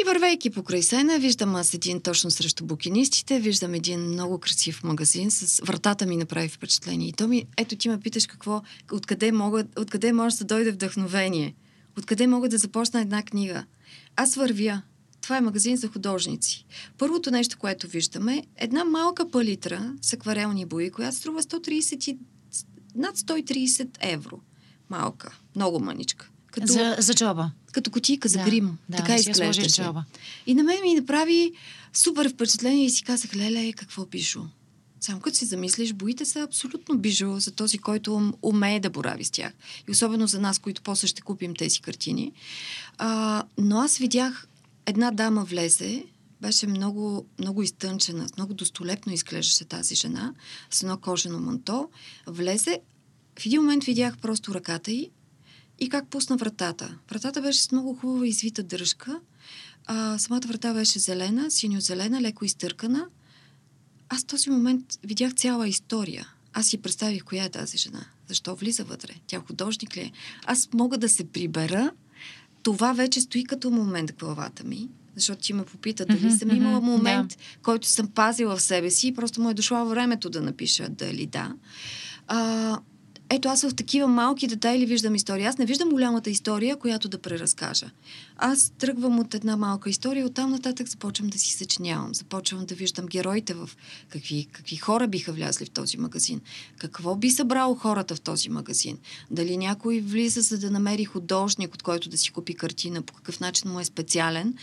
И 0.00 0.04
вървейки 0.04 0.50
покрай 0.50 0.82
сена, 0.82 1.18
виждам 1.18 1.54
аз 1.54 1.74
един 1.74 2.00
точно 2.00 2.30
срещу 2.30 2.64
букинистите, 2.64 3.40
виждам 3.40 3.74
един 3.74 4.00
много 4.00 4.38
красив 4.38 4.82
магазин 4.84 5.30
с 5.30 5.60
вратата 5.64 6.06
ми 6.06 6.16
направи 6.16 6.48
впечатление. 6.48 7.08
И 7.08 7.12
то 7.12 7.28
ми, 7.28 7.44
ето 7.56 7.76
ти 7.76 7.88
ме 7.88 8.00
питаш 8.00 8.26
какво, 8.26 8.62
откъде, 8.92 9.32
мога, 9.32 9.64
откъде 9.78 10.12
може 10.12 10.36
да 10.36 10.44
дойде 10.44 10.70
вдъхновение, 10.70 11.54
откъде 11.98 12.26
мога 12.26 12.48
да 12.48 12.58
започна 12.58 13.00
една 13.00 13.22
книга. 13.22 13.64
Аз 14.16 14.34
вървя. 14.34 14.82
Това 15.20 15.36
е 15.36 15.40
магазин 15.40 15.76
за 15.76 15.88
художници. 15.88 16.66
Първото 16.98 17.30
нещо, 17.30 17.58
което 17.58 17.88
виждаме, 17.88 18.44
една 18.56 18.84
малка 18.84 19.30
палитра 19.30 19.94
с 20.02 20.12
акварелни 20.12 20.66
бои, 20.66 20.90
която 20.90 21.16
струва 21.16 21.42
130 21.42 22.18
над 22.94 23.18
130 23.18 23.88
евро. 24.00 24.40
Малка, 24.90 25.38
много 25.56 25.80
маничка. 25.80 26.30
Като, 26.50 26.66
за, 26.66 26.96
за 26.98 27.14
джоба. 27.14 27.50
Като 27.72 27.90
котийка 27.90 28.28
за 28.28 28.38
да, 28.38 28.44
грим. 28.44 28.78
Да, 28.88 28.96
така 28.96 29.12
да 29.12 29.20
изглеждаше. 29.20 29.84
И 30.46 30.54
на 30.54 30.62
мен 30.62 30.78
ми 30.82 30.94
направи 30.94 31.52
супер 31.92 32.28
впечатление 32.28 32.84
и 32.84 32.90
си 32.90 33.02
казах, 33.02 33.36
леле, 33.36 33.72
какво 33.72 34.06
пишу. 34.06 34.40
Само 35.00 35.20
като 35.20 35.36
си 35.36 35.44
замислиш, 35.44 35.92
боите 35.92 36.24
са 36.24 36.40
абсолютно 36.40 36.98
бижо 36.98 37.38
за 37.38 37.50
този, 37.50 37.78
който 37.78 38.32
умее 38.42 38.80
да 38.80 38.90
борави 38.90 39.24
с 39.24 39.30
тях. 39.30 39.52
И 39.88 39.90
особено 39.90 40.26
за 40.26 40.40
нас, 40.40 40.58
които 40.58 40.82
после 40.82 41.06
ще 41.06 41.22
купим 41.22 41.54
тези 41.54 41.80
картини. 41.80 42.32
А, 42.98 43.42
но 43.58 43.78
аз 43.78 43.98
видях 43.98 44.46
една 44.86 45.10
дама 45.10 45.44
влезе, 45.44 46.04
беше 46.40 46.66
много, 46.66 47.26
много 47.38 47.62
изтънчена, 47.62 48.26
много 48.36 48.54
достолепно 48.54 49.12
изглеждаше 49.12 49.64
тази 49.64 49.94
жена, 49.94 50.34
с 50.70 50.82
едно 50.82 50.98
кожено 50.98 51.40
манто. 51.40 51.88
Влезе, 52.26 52.80
в 53.38 53.46
един 53.46 53.60
момент 53.60 53.84
видях 53.84 54.18
просто 54.18 54.54
ръката 54.54 54.92
й 54.92 55.10
и 55.80 55.88
как 55.88 56.08
пусна 56.08 56.36
вратата. 56.36 56.98
Вратата 57.10 57.42
беше 57.42 57.62
с 57.62 57.72
много 57.72 57.94
хубава 57.94 58.26
извита 58.26 58.62
дръжка. 58.62 59.20
А, 59.86 60.18
самата 60.18 60.40
врата 60.46 60.74
беше 60.74 60.98
зелена, 60.98 61.50
синьо-зелена, 61.50 62.20
леко 62.20 62.44
изтъркана. 62.44 63.06
Аз 64.08 64.22
в 64.22 64.26
този 64.26 64.50
момент 64.50 64.98
видях 65.04 65.34
цяла 65.34 65.68
история. 65.68 66.28
Аз 66.52 66.66
си 66.66 66.78
представих 66.78 67.24
коя 67.24 67.44
е 67.44 67.50
тази 67.50 67.78
жена. 67.78 68.04
Защо 68.28 68.56
влиза 68.56 68.84
вътре? 68.84 69.12
Тя 69.26 69.40
художник 69.40 69.96
ли 69.96 70.00
е? 70.00 70.12
Аз 70.46 70.68
мога 70.74 70.98
да 70.98 71.08
се 71.08 71.24
прибера. 71.24 71.90
Това 72.62 72.92
вече 72.92 73.20
стои 73.20 73.44
като 73.44 73.70
момент 73.70 74.10
в 74.10 74.16
главата 74.16 74.64
ми. 74.64 74.88
Защото 75.16 75.42
ти 75.42 75.52
ме 75.52 75.64
попита 75.64 76.06
дали 76.06 76.20
mm-hmm, 76.20 76.38
съм 76.38 76.56
имала 76.56 76.80
момент, 76.80 77.28
да. 77.28 77.36
който 77.62 77.88
съм 77.88 78.08
пазила 78.08 78.56
в 78.56 78.62
себе 78.62 78.90
си 78.90 79.08
и 79.08 79.14
просто 79.14 79.40
му 79.40 79.50
е 79.50 79.54
дошло 79.54 79.86
времето 79.86 80.30
да 80.30 80.40
напиша 80.40 80.88
дали 80.88 81.26
да. 81.26 81.54
А, 82.26 82.78
ето 83.32 83.48
аз 83.48 83.62
в 83.62 83.74
такива 83.74 84.08
малки 84.08 84.46
детайли 84.46 84.86
виждам 84.86 85.14
история. 85.14 85.48
Аз 85.48 85.58
не 85.58 85.66
виждам 85.66 85.90
голямата 85.90 86.30
история, 86.30 86.76
която 86.76 87.08
да 87.08 87.18
преразкажа. 87.18 87.90
Аз 88.36 88.72
тръгвам 88.78 89.18
от 89.18 89.34
една 89.34 89.56
малка 89.56 89.90
история, 89.90 90.26
оттам 90.26 90.50
нататък 90.50 90.88
започвам 90.88 91.28
да 91.28 91.38
си 91.38 91.52
съчинявам. 91.52 92.14
Започвам 92.14 92.66
да 92.66 92.74
виждам 92.74 93.06
героите 93.06 93.54
в 93.54 93.70
какви, 94.08 94.48
какви 94.52 94.76
хора 94.76 95.08
биха 95.08 95.32
влязли 95.32 95.64
в 95.64 95.70
този 95.70 95.96
магазин. 95.96 96.40
Какво 96.78 97.16
би 97.16 97.30
събрало 97.30 97.74
хората 97.74 98.14
в 98.14 98.20
този 98.20 98.48
магазин? 98.48 98.98
Дали 99.30 99.56
някой 99.56 100.00
влиза, 100.00 100.40
за 100.40 100.58
да 100.58 100.70
намери 100.70 101.04
художник, 101.04 101.74
от 101.74 101.82
който 101.82 102.08
да 102.08 102.18
си 102.18 102.30
купи 102.30 102.54
картина, 102.54 103.02
по 103.02 103.14
какъв 103.14 103.40
начин 103.40 103.70
му 103.70 103.80
е 103.80 103.84
специален. 103.84 104.54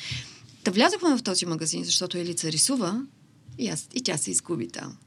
Та 0.63 0.72
влязохме 0.72 1.18
в 1.18 1.24
този 1.24 1.45
магазин, 1.45 1.84
защото 1.84 2.18
Елица 2.18 2.51
рисува 2.51 3.05
и, 3.57 3.70
аз, 3.70 3.88
и 3.93 4.01
тя 4.01 4.18
се 4.18 4.32
изгуби 4.32 4.68
там. 4.68 4.97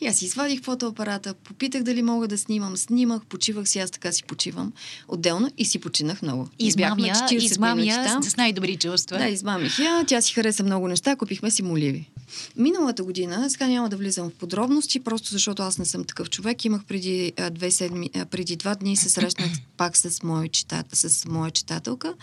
И 0.00 0.06
аз 0.06 0.22
извадих 0.22 0.62
фотоапарата, 0.62 1.34
попитах 1.34 1.82
дали 1.82 2.02
мога 2.02 2.28
да 2.28 2.38
снимам, 2.38 2.76
снимах, 2.76 3.24
почивах 3.24 3.68
си, 3.68 3.78
аз 3.78 3.90
така 3.90 4.12
си 4.12 4.22
почивам 4.22 4.72
отделно 5.08 5.50
и 5.58 5.64
си 5.64 5.78
починах 5.78 6.22
много. 6.22 6.48
Измамя, 6.58 7.12
измамя 7.30 8.22
с 8.22 8.36
най-добри 8.36 8.76
чувства. 8.76 9.18
Да, 9.18 9.28
измамих 9.28 9.78
я. 9.78 10.04
Тя 10.06 10.20
си 10.20 10.32
хареса 10.32 10.62
много 10.62 10.88
неща, 10.88 11.16
купихме 11.16 11.50
си 11.50 11.62
моливи. 11.62 12.10
Миналата 12.56 13.04
година, 13.04 13.50
сега 13.50 13.66
няма 13.66 13.88
да 13.88 13.96
влизам 13.96 14.30
в 14.30 14.34
подробности, 14.34 15.00
просто 15.00 15.28
защото 15.30 15.62
аз 15.62 15.78
не 15.78 15.84
съм 15.84 16.04
такъв 16.04 16.30
човек. 16.30 16.64
Имах 16.64 16.84
преди, 16.84 17.32
а, 17.36 17.50
две 17.50 17.70
седми, 17.70 18.10
а, 18.14 18.24
преди 18.24 18.56
два 18.56 18.74
дни 18.74 18.96
се 18.96 19.08
срещнах 19.08 19.50
пак 19.76 19.96
с, 19.96 20.22
мой 20.22 20.48
читат, 20.48 20.86
с 20.92 21.28
моя 21.28 21.50
читателка, 21.50 22.14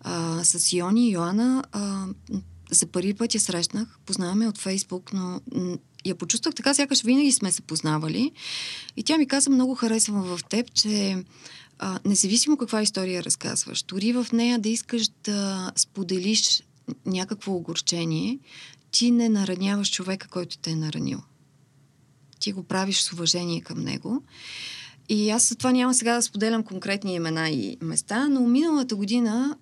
а, 0.00 0.44
с 0.44 0.72
Йони 0.72 1.08
и 1.08 1.12
Йоана. 1.12 1.64
А, 1.72 2.06
за 2.70 2.86
първи 2.86 3.14
път 3.14 3.34
я 3.34 3.40
срещнах, 3.40 3.88
познаваме 4.06 4.48
от 4.48 4.58
Фейсбук, 4.58 5.12
но 5.12 5.40
я 6.04 6.14
почувствах 6.14 6.54
така, 6.54 6.74
сякаш 6.74 7.02
винаги 7.02 7.32
сме 7.32 7.52
се 7.52 7.62
познавали. 7.62 8.32
И 8.96 9.02
тя 9.02 9.18
ми 9.18 9.26
каза, 9.26 9.50
много 9.50 9.74
харесвам 9.74 10.22
в 10.22 10.40
теб, 10.48 10.74
че 10.74 11.24
а, 11.78 11.98
независимо 12.04 12.56
каква 12.56 12.82
история 12.82 13.22
разказваш, 13.22 13.82
дори 13.82 14.12
в 14.12 14.26
нея 14.32 14.58
да 14.58 14.68
искаш 14.68 15.08
да 15.24 15.72
споделиш 15.76 16.62
някакво 17.06 17.52
огорчение, 17.52 18.38
ти 18.90 19.10
не 19.10 19.28
нараняваш 19.28 19.90
човека, 19.90 20.28
който 20.28 20.58
те 20.58 20.70
е 20.70 20.76
наранил. 20.76 21.20
Ти 22.40 22.52
го 22.52 22.62
правиш 22.62 23.00
с 23.00 23.12
уважение 23.12 23.60
към 23.60 23.80
него. 23.80 24.22
И 25.08 25.30
аз 25.30 25.48
за 25.48 25.56
това 25.56 25.72
няма 25.72 25.94
сега 25.94 26.14
да 26.14 26.22
споделям 26.22 26.62
конкретни 26.62 27.14
имена 27.14 27.50
и 27.50 27.76
места, 27.80 28.28
но 28.28 28.40
миналата 28.40 28.96
година 28.96 29.56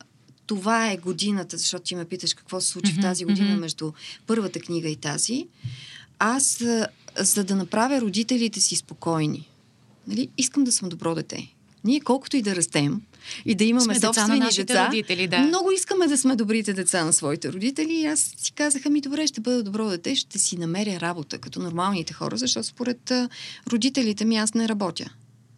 това 0.46 0.90
е 0.90 0.96
годината, 0.96 1.58
защото 1.58 1.84
ти 1.84 1.94
ме 1.94 2.04
питаш 2.04 2.34
какво 2.34 2.60
се 2.60 2.68
случи 2.68 2.92
mm-hmm, 2.92 2.98
в 2.98 3.02
тази 3.02 3.24
година 3.24 3.48
mm-hmm. 3.48 3.60
между 3.60 3.92
първата 4.26 4.60
книга 4.60 4.88
и 4.88 4.96
тази. 4.96 5.48
Аз, 6.22 6.64
за 7.16 7.44
да 7.44 7.56
направя 7.56 8.00
родителите 8.00 8.60
си 8.60 8.76
спокойни, 8.76 9.48
нали, 10.06 10.28
искам 10.38 10.64
да 10.64 10.72
съм 10.72 10.88
добро 10.88 11.14
дете. 11.14 11.54
Ние 11.84 12.00
колкото 12.00 12.36
и 12.36 12.42
да 12.42 12.56
растем 12.56 13.00
и 13.44 13.54
да 13.54 13.64
имаме 13.64 13.84
сме 13.84 14.00
собствени 14.00 14.40
деца, 14.40 14.62
деца 14.62 14.86
родители, 14.86 15.26
да. 15.26 15.38
много 15.38 15.70
искаме 15.70 16.06
да 16.06 16.18
сме 16.18 16.36
добрите 16.36 16.72
деца 16.72 17.04
на 17.04 17.12
своите 17.12 17.52
родители 17.52 17.92
и 17.92 18.06
аз 18.06 18.34
си 18.36 18.52
казах, 18.52 18.86
ами 18.86 19.00
добре, 19.00 19.26
ще 19.26 19.40
бъда 19.40 19.62
добро 19.62 19.88
дете, 19.88 20.14
ще 20.14 20.38
си 20.38 20.56
намеря 20.56 21.00
работа 21.00 21.38
като 21.38 21.60
нормалните 21.60 22.12
хора, 22.12 22.36
защото 22.36 22.66
според 22.66 23.12
родителите 23.72 24.24
ми 24.24 24.36
аз 24.36 24.54
не 24.54 24.68
работя. 24.68 25.10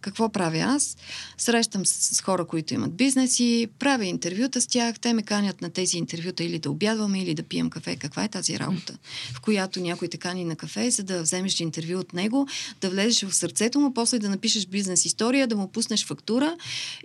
Какво 0.03 0.28
правя 0.28 0.59
аз? 0.59 0.96
Срещам 1.38 1.86
се 1.86 2.14
с 2.14 2.20
хора, 2.20 2.44
които 2.44 2.74
имат 2.74 2.94
бизнеси, 2.94 3.68
правя 3.78 4.05
интервюта 4.05 4.61
с 4.61 4.66
тях, 4.66 5.00
те 5.00 5.12
ме 5.12 5.22
канят 5.22 5.62
на 5.62 5.70
тези 5.70 5.98
интервюта 5.98 6.44
или 6.44 6.59
да 6.59 6.70
обядваме, 6.70 7.22
или 7.22 7.34
да 7.34 7.42
пием 7.42 7.70
кафе. 7.70 7.96
Каква 7.96 8.24
е 8.24 8.28
тази 8.28 8.59
работа? 8.59 8.98
В 9.34 9.40
която 9.40 9.80
някой 9.80 10.09
те 10.09 10.16
кани 10.16 10.44
на 10.44 10.57
кафе, 10.57 10.90
за 10.90 11.03
да 11.03 11.22
вземеш 11.22 11.61
интервю 11.61 11.98
от 11.98 12.12
него, 12.12 12.48
да 12.80 12.90
влезеш 12.90 13.24
в 13.24 13.34
сърцето 13.34 13.80
му, 13.80 13.94
после 13.94 14.18
да 14.18 14.28
напишеш 14.30 14.66
бизнес 14.66 15.05
история, 15.05 15.46
да 15.46 15.57
му 15.57 15.68
пуснеш 15.68 16.07
фактура 16.07 16.57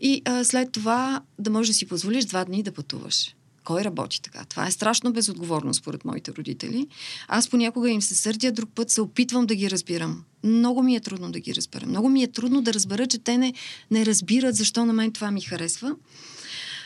и 0.01 0.21
а, 0.25 0.43
след 0.43 0.71
това 0.71 1.21
да 1.39 1.49
можеш 1.49 1.67
да 1.69 1.73
си 1.73 1.85
позволиш 1.85 2.25
два 2.25 2.45
дни 2.45 2.63
да 2.63 2.71
пътуваш. 2.71 3.36
Кой 3.67 3.83
работи 3.83 4.21
така? 4.21 4.45
Това 4.45 4.67
е 4.67 4.71
страшно 4.71 5.13
безотговорно, 5.13 5.73
според 5.73 6.05
моите 6.05 6.31
родители. 6.31 6.87
Аз 7.27 7.49
понякога 7.49 7.89
им 7.89 8.01
се 8.01 8.15
сърдя, 8.15 8.51
друг 8.51 8.69
път 8.75 8.89
се 8.89 9.01
опитвам 9.01 9.45
да 9.45 9.55
ги 9.55 9.71
разбирам. 9.71 10.23
Много 10.43 10.83
ми 10.83 10.95
е 10.95 10.99
трудно 10.99 11.31
да 11.31 11.39
ги 11.39 11.55
разбера. 11.55 11.85
Много 11.85 12.09
ми 12.09 12.23
е 12.23 12.27
трудно 12.27 12.61
да 12.61 12.73
разбера, 12.73 13.07
че 13.07 13.17
те 13.17 13.37
не, 13.37 13.53
не 13.91 14.05
разбират 14.05 14.55
защо 14.55 14.85
на 14.85 14.93
мен 14.93 15.11
това 15.11 15.31
ми 15.31 15.41
харесва. 15.41 15.95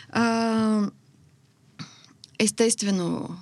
А, 0.09 0.89
естествено, 2.39 3.37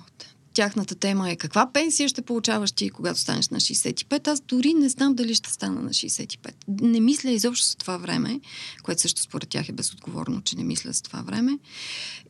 тяхната 0.54 0.94
тема 0.94 1.30
е 1.30 1.36
каква 1.36 1.72
пенсия 1.72 2.08
ще 2.08 2.22
получаваш 2.22 2.72
ти, 2.72 2.90
когато 2.90 3.20
станеш 3.20 3.48
на 3.48 3.60
65. 3.60 4.28
Аз 4.28 4.40
дори 4.40 4.74
не 4.74 4.88
знам 4.88 5.14
дали 5.14 5.34
ще 5.34 5.50
стана 5.50 5.82
на 5.82 5.90
65. 5.90 6.54
Не 6.68 7.00
мисля 7.00 7.30
изобщо 7.30 7.66
за 7.66 7.76
това 7.76 7.96
време, 7.96 8.40
което 8.82 9.00
също 9.00 9.22
според 9.22 9.48
тях 9.48 9.68
е 9.68 9.72
безотговорно, 9.72 10.42
че 10.42 10.56
не 10.56 10.64
мисля 10.64 10.92
за 10.92 11.02
това 11.02 11.22
време. 11.22 11.58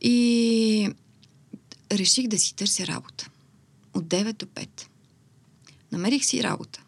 И 0.01 0.89
реших 1.91 2.27
да 2.27 2.39
си 2.39 2.55
търся 2.55 2.87
работа. 2.87 3.29
От 3.93 4.05
9 4.05 4.33
до 4.33 4.45
5. 4.45 4.67
Намерих 5.91 6.25
си 6.25 6.43
работа. 6.43 6.83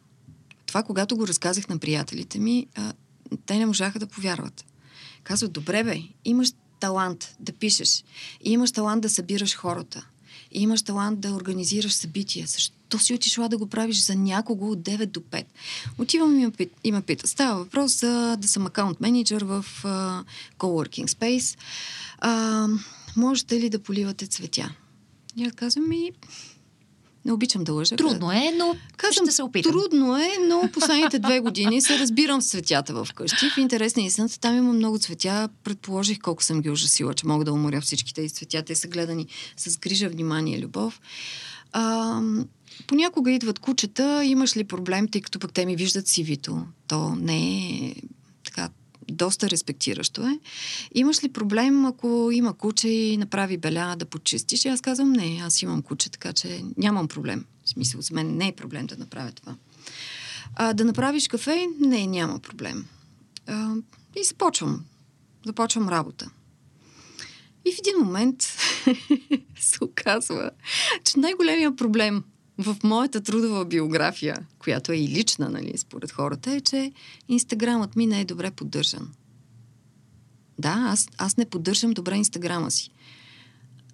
Това, 0.66 0.84
когато 0.84 1.18
го 1.18 1.28
разказах 1.28 1.70
на 1.70 1.78
приятелите 1.78 2.40
ми, 2.40 2.68
те 3.46 3.58
не 3.58 3.66
можаха 3.66 4.00
да 4.00 4.08
повярват. 4.08 4.66
Казват, 5.24 5.52
добре 5.52 5.84
бе, 5.84 6.02
имаш 6.26 6.50
талант 6.80 7.36
да 7.40 7.54
пишеш, 7.54 8.04
имаш 8.42 8.72
талант 8.72 9.02
да 9.02 9.10
събираш 9.10 9.56
хората, 9.56 10.08
и 10.54 10.62
имаш 10.62 10.82
талант 10.82 11.20
да 11.20 11.34
организираш 11.34 11.94
събития, 11.94 12.48
защо 12.48 13.00
си 13.00 13.14
отишла 13.14 13.50
да 13.50 13.58
го 13.58 13.68
правиш 13.68 14.04
за 14.06 14.16
някого 14.16 14.72
от 14.72 14.80
9 14.80 15.06
до 15.06 15.20
5? 15.20 15.44
Отивам 15.98 16.40
и 16.40 16.46
ме, 16.46 16.52
и 16.84 17.02
пита. 17.02 17.28
Става 17.28 17.60
въпрос 17.60 18.00
за 18.00 18.38
да 18.40 18.48
съм 18.48 18.66
акаунт 18.66 19.02
менеджер 19.02 19.42
в 19.42 19.66
uh, 19.84 20.24
Coworking 20.58 21.08
Space. 21.08 21.58
Uh, 22.24 22.80
можете 23.16 23.60
ли 23.60 23.70
да 23.70 23.80
поливате 23.80 24.28
цветя? 24.28 24.76
И 25.38 25.46
аз 25.46 25.54
казвам 25.54 25.90
ми, 25.90 26.12
не 27.26 27.32
обичам 27.32 27.64
да 27.64 27.74
лъжа. 27.74 27.96
Трудно 27.96 28.32
е, 28.32 28.52
но 28.58 28.76
Казвам, 28.98 29.26
ще 29.26 29.36
се 29.36 29.44
опитам. 29.44 29.72
Трудно 29.72 30.18
е, 30.18 30.30
но 30.48 30.70
последните 30.74 31.20
две 31.20 31.40
години 31.40 31.82
се 31.82 32.00
разбирам 32.00 32.42
с 32.42 32.50
цветята 32.50 32.94
в 32.94 33.08
къщи. 33.16 33.50
В 33.50 33.58
интерес 33.58 33.96
на 33.96 34.02
истината, 34.02 34.40
там 34.40 34.58
има 34.58 34.74
много 34.74 34.98
цветя. 34.98 35.50
Предположих 35.64 36.20
колко 36.20 36.44
съм 36.44 36.62
ги 36.62 36.70
ужасила, 36.70 37.14
че 37.14 37.28
мога 37.28 37.46
да 37.46 37.54
уморя 37.54 37.82
всички 37.82 38.14
тези 38.14 38.34
цветя. 38.34 38.64
Те 38.64 38.76
са 38.76 38.88
гледани 38.88 39.28
с 39.58 39.78
грижа, 39.78 40.10
внимание, 40.10 40.60
любов. 40.60 41.02
А, 41.72 42.22
понякога 42.88 43.32
идват 43.32 43.60
кучета, 43.60 44.26
имаш 44.26 44.58
ли 44.58 44.64
проблем, 44.64 45.08
тъй 45.08 45.22
като 45.22 45.40
пък 45.40 45.54
те 45.54 45.66
ми 45.66 45.76
виждат 45.76 46.08
сивито. 46.08 46.66
То 46.88 47.16
не 47.16 47.68
е 47.68 47.96
доста 49.12 49.50
респектиращо 49.50 50.22
е. 50.22 50.40
Имаш 50.96 51.24
ли 51.24 51.30
проблем, 51.30 51.86
ако 51.86 52.30
има 52.34 52.54
куче 52.54 52.88
и 52.88 53.18
направи 53.18 53.58
беля 53.58 53.96
да 53.98 54.06
почистиш? 54.06 54.66
И 54.66 54.68
аз 54.68 54.82
казвам, 54.82 55.14
не, 55.14 55.42
аз 55.44 55.62
имам 55.62 55.82
куче, 55.82 56.12
така 56.12 56.34
че 56.34 56.64
нямам 56.78 57.08
проблем. 57.08 57.46
В 57.66 57.70
смисъл, 57.70 58.02
за 58.02 58.14
мен 58.14 58.38
не 58.38 58.48
е 58.48 58.56
проблем 58.56 58.88
да 58.88 58.98
направя 58.98 59.32
това. 59.32 59.56
А, 60.56 60.74
да 60.74 60.86
направиш 60.86 61.28
кафе? 61.28 61.68
Не, 61.80 62.08
няма 62.08 62.40
проблем. 62.40 62.86
А, 63.48 63.76
и 64.16 64.24
започвам. 64.24 64.86
Започвам 65.46 65.90
работа. 65.90 66.30
И 67.66 67.74
в 67.74 67.80
един 67.80 68.06
момент 68.06 68.42
се 69.60 69.84
оказва, 69.84 70.52
че 71.04 71.20
най-големия 71.20 71.76
проблем 71.76 72.24
в 72.58 72.78
моята 72.84 73.22
трудова 73.22 73.66
биография, 73.66 74.38
която 74.60 74.92
е 74.92 74.96
и 74.96 75.08
лична, 75.08 75.50
нали, 75.50 75.78
според 75.78 76.12
хората, 76.12 76.52
е, 76.52 76.62
че 76.62 76.92
инстаграмът 77.30 77.96
ми 77.96 78.08
не 78.08 78.22
е 78.22 78.26
добре 78.26 78.52
поддържан. 78.52 79.12
Да, 80.60 80.86
аз, 80.90 81.08
аз 81.18 81.38
не 81.38 81.46
поддържам 81.46 81.92
добре 81.92 82.16
инстаграма 82.16 82.72
си. 82.72 82.90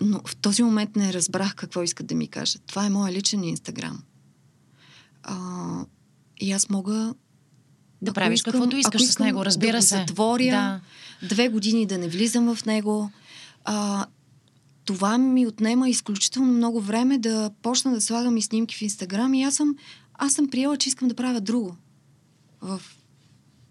Но 0.02 0.22
в 0.26 0.36
този 0.36 0.64
момент 0.64 0.96
не 0.96 1.14
разбрах 1.14 1.56
какво 1.56 1.84
искат 1.84 2.08
да 2.08 2.16
ми 2.16 2.28
кажат. 2.28 2.62
Това 2.66 2.86
е 2.86 2.90
моят 2.90 3.16
личен 3.16 3.44
инстаграм. 3.44 4.04
А, 5.24 5.86
и 6.40 6.52
аз 6.52 6.70
мога 6.70 7.14
да 8.02 8.14
правиш 8.14 8.40
искам, 8.40 8.52
каквото 8.52 8.78
искаш 8.78 9.04
с 9.06 9.20
него, 9.20 9.46
разбира 9.46 9.78
да 9.78 9.82
се. 9.82 9.98
затворя, 9.98 10.82
да. 11.22 11.28
две 11.28 11.50
години 11.50 11.86
да 11.86 11.98
не 11.98 12.08
влизам 12.08 12.56
в 12.56 12.66
него. 12.66 13.12
А, 13.66 14.06
това 14.90 15.18
ми 15.18 15.48
отнема 15.48 15.90
изключително 15.90 16.54
много 16.54 16.82
време 16.82 17.18
да 17.18 17.52
почна 17.62 17.92
да 17.92 18.02
слагам 18.02 18.38
и 18.38 18.42
снимки 18.42 18.76
в 18.76 18.82
Инстаграм 18.82 19.34
и 19.34 19.44
аз 19.44 19.56
съм, 19.56 19.76
аз 20.14 20.34
съм 20.34 20.50
приела, 20.50 20.78
че 20.78 20.90
искам 20.90 21.08
да 21.08 21.16
правя 21.16 21.42
друго 21.42 21.76
в, 22.62 22.82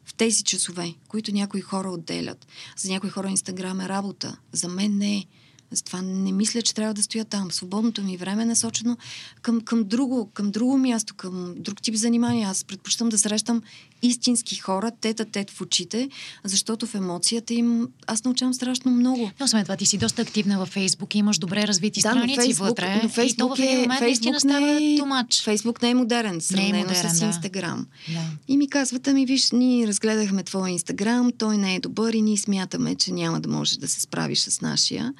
в 0.04 0.14
тези 0.14 0.44
часове, 0.44 0.94
които 1.08 1.34
някои 1.34 1.60
хора 1.60 1.90
отделят. 1.90 2.46
За 2.76 2.88
някои 2.88 3.10
хора 3.10 3.30
Инстаграм 3.30 3.80
е 3.80 3.88
работа. 3.88 4.38
За 4.52 4.68
мен 4.68 4.98
не 4.98 5.16
е. 5.16 5.24
Затова 5.70 6.02
не 6.02 6.32
мисля, 6.32 6.62
че 6.62 6.74
трябва 6.74 6.94
да 6.94 7.02
стоя 7.02 7.24
там. 7.24 7.50
Свободното 7.50 8.02
ми 8.02 8.16
време 8.16 8.42
е 8.42 8.46
насочено 8.46 8.96
към, 9.42 9.60
към, 9.60 9.84
друго, 9.84 10.30
към 10.34 10.50
друго 10.50 10.78
място, 10.78 11.14
към 11.14 11.54
друг 11.56 11.82
тип 11.82 11.94
занимания. 11.94 12.48
Аз 12.48 12.64
предпочитам 12.64 13.08
да 13.08 13.18
срещам 13.18 13.62
истински 14.02 14.56
хора, 14.56 14.90
тета 15.00 15.24
тет 15.24 15.50
в 15.50 15.60
очите, 15.60 16.08
защото 16.44 16.86
в 16.86 16.94
емоцията 16.94 17.54
им 17.54 17.88
аз 18.06 18.24
научавам 18.24 18.54
страшно 18.54 18.90
много. 18.90 19.30
Но 19.40 19.44
освен 19.44 19.62
това, 19.62 19.76
ти 19.76 19.86
си 19.86 19.98
доста 19.98 20.22
активна 20.22 20.58
във 20.58 20.68
Фейсбук, 20.68 21.14
имаш 21.14 21.38
добре 21.38 21.66
развити 21.66 22.00
да, 22.00 22.10
страници 22.10 22.40
Фейсбук, 22.40 22.68
вътре. 22.68 23.00
Но 23.02 23.08
Фейсбук 23.08 23.34
и 23.34 23.36
то 23.36 23.56
в 23.56 23.58
един 23.58 23.80
момент 23.80 24.00
наистина 24.00 24.40
става 24.40 24.78
тумач. 24.98 25.42
Фейсбук 25.42 25.82
не 25.82 25.90
е 25.90 25.94
модерен, 25.94 26.40
сравнено 26.40 26.72
не 26.72 26.80
е 26.80 26.84
модерен, 26.84 27.10
с 27.10 27.20
Инстаграм. 27.20 27.86
Да. 28.08 28.20
И 28.48 28.56
ми 28.56 28.68
казват, 28.68 29.08
ами 29.08 29.26
виж, 29.26 29.50
ние 29.50 29.86
разгледахме 29.86 30.42
твоя 30.42 30.72
Инстаграм, 30.72 31.30
той 31.38 31.58
не 31.58 31.74
е 31.74 31.80
добър 31.80 32.12
и 32.12 32.22
ние 32.22 32.36
смятаме, 32.36 32.94
че 32.94 33.12
няма 33.12 33.40
да 33.40 33.48
можеш 33.48 33.76
да 33.76 33.88
се 33.88 34.00
справиш 34.00 34.40
с 34.40 34.60
нашия. 34.60 35.14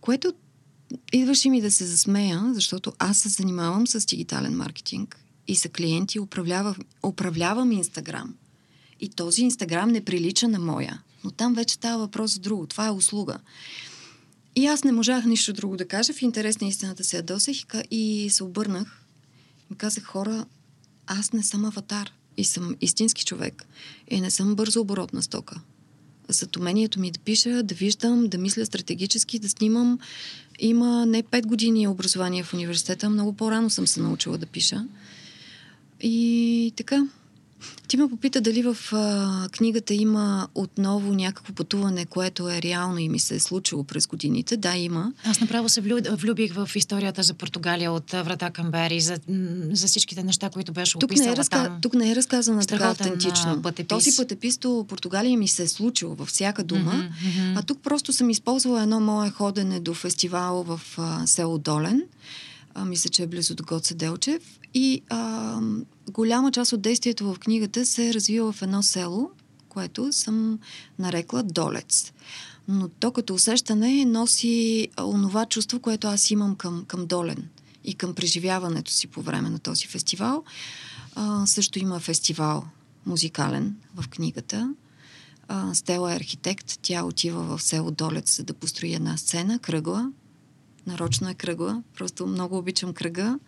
Което 0.00 0.32
идваше 1.12 1.50
ми 1.50 1.60
да 1.60 1.70
се 1.70 1.86
засмея, 1.86 2.50
защото 2.54 2.92
аз 2.98 3.18
се 3.18 3.28
занимавам 3.28 3.86
с 3.86 4.06
дигитален 4.06 4.56
маркетинг 4.56 5.20
и 5.48 5.56
са 5.56 5.68
клиенти, 5.68 6.20
управлявам, 6.20 6.76
управлявам 7.02 7.72
Инстаграм. 7.72 8.34
И 9.00 9.08
този 9.08 9.42
Инстаграм 9.42 9.90
не 9.90 10.04
прилича 10.04 10.48
на 10.48 10.58
моя. 10.58 11.02
Но 11.24 11.30
там 11.30 11.54
вече 11.54 11.74
става 11.74 11.98
въпрос 11.98 12.34
за 12.34 12.40
друго. 12.40 12.66
Това 12.66 12.86
е 12.86 12.90
услуга. 12.90 13.38
И 14.56 14.66
аз 14.66 14.84
не 14.84 14.92
можах 14.92 15.24
нищо 15.24 15.52
друго 15.52 15.76
да 15.76 15.88
кажа. 15.88 16.12
В 16.12 16.22
интерес 16.22 16.60
на 16.60 16.66
истината 16.68 17.04
се 17.04 17.16
ядосах 17.16 17.56
и 17.90 18.28
се 18.30 18.44
обърнах. 18.44 19.04
И 19.72 19.74
казах, 19.74 20.04
хора, 20.04 20.46
аз 21.06 21.32
не 21.32 21.42
съм 21.42 21.64
аватар 21.64 22.12
и 22.36 22.44
съм 22.44 22.76
истински 22.80 23.24
човек. 23.24 23.66
И 24.08 24.20
не 24.20 24.30
съм 24.30 24.54
бързо 24.54 24.80
оборотна 24.80 25.22
стока. 25.22 25.60
Зад 26.32 26.56
умението 26.56 27.00
ми 27.00 27.10
да 27.10 27.18
пиша, 27.18 27.62
да 27.62 27.74
виждам, 27.74 28.28
да 28.28 28.38
мисля 28.38 28.66
стратегически, 28.66 29.38
да 29.38 29.48
снимам. 29.48 29.98
Има 30.58 31.06
не 31.06 31.22
пет 31.22 31.46
години 31.46 31.88
образование 31.88 32.42
в 32.42 32.54
университета, 32.54 33.10
много 33.10 33.32
по-рано 33.32 33.70
съм 33.70 33.86
се 33.86 34.00
научила 34.00 34.38
да 34.38 34.46
пиша. 34.46 34.86
И 36.00 36.72
така, 36.76 37.06
ти 37.88 37.96
ме 37.96 38.08
попита 38.08 38.40
дали 38.40 38.62
в 38.62 38.76
а, 38.92 39.48
книгата 39.48 39.94
има 39.94 40.48
отново 40.54 41.12
някакво 41.12 41.52
пътуване, 41.52 42.06
което 42.06 42.50
е 42.50 42.62
реално 42.62 42.98
и 42.98 43.08
ми 43.08 43.18
се 43.18 43.34
е 43.34 43.40
случило 43.40 43.84
през 43.84 44.06
годините. 44.06 44.56
Да, 44.56 44.76
има. 44.76 45.12
Аз 45.24 45.40
направо 45.40 45.68
се 45.68 45.80
влюбих 46.10 46.54
в 46.54 46.70
историята 46.74 47.22
за 47.22 47.34
Португалия 47.34 47.92
от 47.92 48.10
Врата 48.10 48.50
към 48.50 48.70
Бери, 48.70 49.00
за, 49.00 49.18
за 49.72 49.86
всичките 49.86 50.22
неща, 50.22 50.50
които 50.50 50.72
беше 50.72 50.92
тук 50.92 51.02
описала 51.10 51.26
не 51.26 51.32
е 51.32 51.36
разка... 51.36 51.64
там. 51.64 51.78
Тук 51.82 51.94
не 51.94 52.10
е 52.10 52.16
разказана 52.16 52.66
така 52.66 52.88
автентично. 52.88 53.62
Пътепис. 53.62 53.88
Този 53.88 54.16
пътепис 54.16 54.58
до 54.58 54.84
Португалия 54.88 55.38
ми 55.38 55.48
се 55.48 55.62
е 55.62 55.68
случило 55.68 56.14
във 56.14 56.28
всяка 56.28 56.64
дума, 56.64 56.92
mm-hmm, 56.92 57.38
mm-hmm. 57.38 57.58
а 57.58 57.62
тук 57.62 57.78
просто 57.82 58.12
съм 58.12 58.30
използвала 58.30 58.82
едно 58.82 59.00
мое 59.00 59.30
ходене 59.30 59.80
до 59.80 59.94
фестивал 59.94 60.62
в 60.62 60.80
а, 60.98 61.26
село 61.26 61.58
Долен. 61.58 62.02
А, 62.74 62.84
мисля, 62.84 63.10
че 63.10 63.22
е 63.22 63.26
близо 63.26 63.54
до 63.54 63.64
Гоце 63.64 63.94
Делчев. 63.94 64.58
И 64.74 65.02
а, 65.08 65.60
голяма 66.10 66.52
част 66.52 66.72
от 66.72 66.82
действието 66.82 67.34
в 67.34 67.38
книгата 67.38 67.86
се 67.86 68.14
развива 68.14 68.52
в 68.52 68.62
едно 68.62 68.82
село, 68.82 69.30
което 69.68 70.12
съм 70.12 70.58
нарекла 70.98 71.42
Долец. 71.42 72.12
Но 72.68 72.88
то 72.88 73.12
като 73.12 73.34
усещане 73.34 74.04
носи 74.04 74.88
онова 75.02 75.46
чувство, 75.46 75.80
което 75.80 76.08
аз 76.08 76.30
имам 76.30 76.56
към, 76.56 76.84
към 76.84 77.06
Долен 77.06 77.48
и 77.84 77.94
към 77.94 78.14
преживяването 78.14 78.92
си 78.92 79.06
по 79.06 79.22
време 79.22 79.50
на 79.50 79.58
този 79.58 79.86
фестивал. 79.86 80.44
А, 81.14 81.46
също 81.46 81.78
има 81.78 82.00
фестивал 82.00 82.64
музикален 83.06 83.76
в 83.94 84.08
книгата. 84.08 84.74
А, 85.48 85.74
Стела 85.74 86.12
е 86.12 86.16
архитект. 86.16 86.78
Тя 86.82 87.04
отива 87.04 87.42
в 87.42 87.62
село 87.62 87.90
Долец 87.90 88.36
за 88.36 88.44
да 88.44 88.54
построи 88.54 88.94
една 88.94 89.16
сцена, 89.16 89.58
кръгла. 89.58 90.12
Нарочно 90.90 91.28
е 91.28 91.34
кръгла. 91.34 91.82
Просто 91.94 92.26
много 92.26 92.58
обичам 92.58 92.94
кръга. 92.94 93.38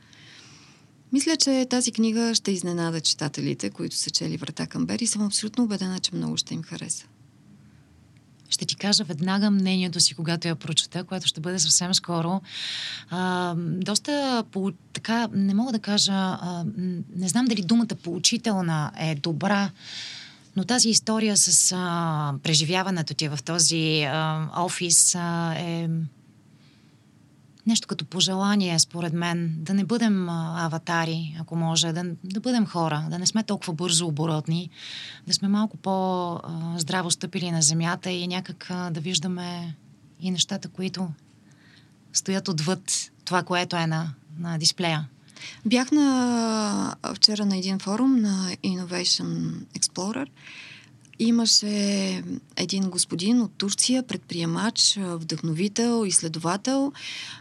Мисля, 1.12 1.36
че 1.36 1.66
тази 1.70 1.93
книга 1.93 2.34
ще 2.34 2.51
изненада 2.51 3.01
читателите, 3.01 3.70
които 3.70 3.97
са 3.97 4.11
чели 4.11 4.36
Врата 4.36 4.66
към 4.66 4.86
Бери 4.86 5.05
и 5.05 5.07
съм 5.07 5.26
абсолютно 5.26 5.64
убедена, 5.64 5.99
че 5.99 6.14
много 6.14 6.36
ще 6.36 6.55
им 6.55 6.62
хареса. 6.62 7.07
Ще 8.51 8.66
ти 8.66 8.76
кажа 8.76 9.05
веднага 9.05 9.51
мнението 9.51 10.01
си, 10.01 10.14
когато 10.14 10.49
я 10.49 10.57
прочета, 10.57 11.05
което 11.05 11.26
ще 11.26 11.40
бъде 11.40 11.59
съвсем 11.59 11.95
скоро. 11.95 12.40
А, 13.11 13.55
доста, 13.57 14.45
по, 14.53 14.72
така, 14.93 15.28
не 15.32 15.55
мога 15.55 15.72
да 15.72 15.78
кажа, 15.78 16.12
а, 16.12 16.64
не 17.16 17.28
знам 17.28 17.45
дали 17.45 17.62
думата 17.62 17.97
поучителна 18.03 18.93
е 18.99 19.14
добра, 19.14 19.70
но 20.57 20.64
тази 20.64 20.88
история 20.88 21.36
с 21.36 21.72
а, 21.76 22.34
преживяването 22.43 23.14
ти 23.14 23.28
в 23.28 23.38
този 23.45 24.03
а, 24.03 24.49
офис 24.57 25.14
а, 25.14 25.55
е 25.59 25.88
нещо 27.67 27.89
като 27.89 28.05
пожелание, 28.05 28.79
според 28.79 29.13
мен, 29.13 29.55
да 29.59 29.75
не 29.75 29.85
бъдем 29.85 30.29
аватари, 30.29 31.37
ако 31.41 31.57
може, 31.57 31.93
да, 31.93 32.05
да 32.25 32.41
бъдем 32.41 32.67
хора, 32.67 33.07
да 33.11 33.19
не 33.19 33.27
сме 33.27 33.43
толкова 33.43 33.73
бързо 33.73 34.07
оборотни, 34.07 34.71
да 35.27 35.35
сме 35.35 35.49
малко 35.49 35.77
по-здраво 35.77 37.11
стъпили 37.11 37.51
на 37.51 37.63
земята 37.63 38.11
и 38.11 38.27
някак 38.27 38.67
да 38.91 39.01
виждаме 39.01 39.75
и 40.21 40.31
нещата, 40.31 40.69
които 40.69 41.09
стоят 42.13 42.49
отвъд 42.49 43.11
това, 43.25 43.43
което 43.43 43.77
е 43.77 43.87
на, 43.87 44.15
на 44.39 44.59
дисплея. 44.59 45.09
Бях 45.67 45.93
на, 45.93 46.97
вчера 47.15 47.47
на 47.47 47.57
един 47.57 47.79
форум 47.79 48.21
на 48.21 48.51
Innovation 48.65 49.51
Explorer 49.79 50.27
Имаше 51.19 52.23
един 52.57 52.91
господин 52.91 53.41
от 53.41 53.53
Турция, 53.59 54.03
предприемач, 54.03 54.99
вдъхновител, 55.01 56.05
изследовател. 56.07 56.93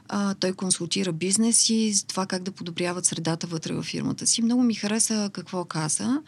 А, 0.08 0.34
той 0.34 0.54
консултира 0.54 1.12
бизнеси 1.12 1.94
за 1.94 2.06
това 2.06 2.26
как 2.26 2.44
да 2.44 2.52
подобряват 2.52 3.06
средата 3.06 3.48
вътре 3.48 3.74
във 3.74 3.86
фирмата 3.86 4.28
си. 4.28 4.42
Много 4.42 4.64
ми 4.64 4.76
хареса 4.76 5.30
какво 5.34 5.66
каза. 5.66 6.22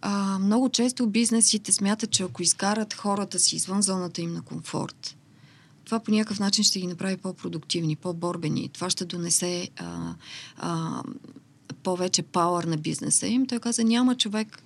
А, 0.00 0.38
много 0.38 0.68
често 0.68 1.06
бизнесите 1.06 1.72
смятат, 1.72 2.10
че 2.10 2.22
ако 2.22 2.42
изкарат 2.42 2.94
хората 2.94 3.38
си 3.38 3.56
извън 3.56 3.82
зоната 3.82 4.20
им 4.20 4.32
на 4.32 4.42
комфорт, 4.42 5.16
това 5.84 6.00
по 6.00 6.10
някакъв 6.10 6.40
начин 6.40 6.64
ще 6.64 6.80
ги 6.80 6.86
направи 6.86 7.16
по-продуктивни, 7.16 7.96
по-борбени. 7.96 8.68
Това 8.68 8.90
ще 8.90 9.04
донесе 9.04 9.68
а, 9.76 10.14
а, 10.56 11.02
повече 11.82 12.22
пауър 12.22 12.64
на 12.64 12.76
бизнеса 12.76 13.26
им. 13.26 13.46
Той 13.46 13.58
каза, 13.58 13.84
няма 13.84 14.16
човек, 14.16 14.62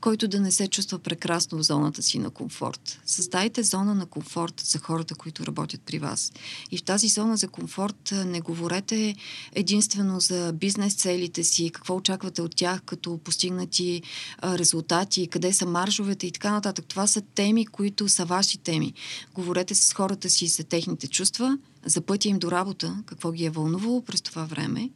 който 0.00 0.28
да 0.28 0.40
не 0.40 0.52
се 0.52 0.68
чувства 0.68 0.98
прекрасно 0.98 1.58
в 1.58 1.62
зоната 1.62 2.02
си 2.02 2.18
на 2.18 2.30
комфорт. 2.30 3.00
Създайте 3.06 3.62
зона 3.62 3.94
на 3.94 4.06
комфорт 4.06 4.62
за 4.66 4.78
хората, 4.78 5.14
които 5.14 5.46
работят 5.46 5.80
при 5.86 5.98
вас. 5.98 6.32
И 6.70 6.78
в 6.78 6.82
тази 6.82 7.08
зона 7.08 7.36
за 7.36 7.48
комфорт 7.48 8.12
не 8.26 8.40
говорете 8.40 9.14
единствено 9.52 10.20
за 10.20 10.52
бизнес 10.52 10.94
целите 10.94 11.44
си, 11.44 11.70
какво 11.70 11.96
очаквате 11.96 12.42
от 12.42 12.56
тях 12.56 12.82
като 12.82 13.18
постигнати 13.18 14.02
резултати, 14.44 15.26
къде 15.26 15.52
са 15.52 15.66
маржовете 15.66 16.26
и 16.26 16.32
така 16.32 16.50
нататък. 16.50 16.84
Това 16.88 17.06
са 17.06 17.20
теми, 17.20 17.66
които 17.66 18.08
са 18.08 18.24
ваши 18.24 18.58
теми. 18.58 18.94
Говорете 19.34 19.74
с 19.74 19.92
хората 19.92 20.30
си 20.30 20.46
за 20.46 20.64
техните 20.64 21.08
чувства, 21.08 21.58
за 21.86 22.00
пътя 22.00 22.28
им 22.28 22.38
до 22.38 22.50
работа, 22.50 23.02
какво 23.06 23.32
ги 23.32 23.44
е 23.44 23.50
вълнувало 23.50 24.02
през 24.02 24.22
това 24.22 24.44
време 24.44 24.90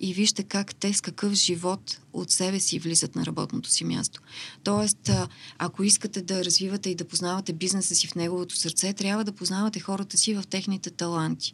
и 0.00 0.14
вижте 0.14 0.42
как 0.42 0.74
те 0.74 0.92
с 0.92 1.00
какъв 1.00 1.32
живот 1.32 2.00
от 2.12 2.30
себе 2.30 2.60
си 2.60 2.78
влизат 2.78 3.16
на 3.16 3.26
работното 3.26 3.70
си 3.70 3.84
място. 3.84 4.20
Тоест, 4.64 5.10
ако 5.58 5.82
искате 5.82 6.22
да 6.22 6.44
развивате 6.44 6.90
и 6.90 6.94
да 6.94 7.04
познавате 7.04 7.52
бизнеса 7.52 7.94
си 7.94 8.06
в 8.06 8.14
неговото 8.14 8.56
сърце, 8.56 8.92
трябва 8.92 9.24
да 9.24 9.32
познавате 9.32 9.80
хората 9.80 10.18
си 10.18 10.34
в 10.34 10.44
техните 10.50 10.90
таланти. 10.90 11.52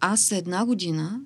Аз 0.00 0.32
една 0.32 0.64
година 0.64 1.20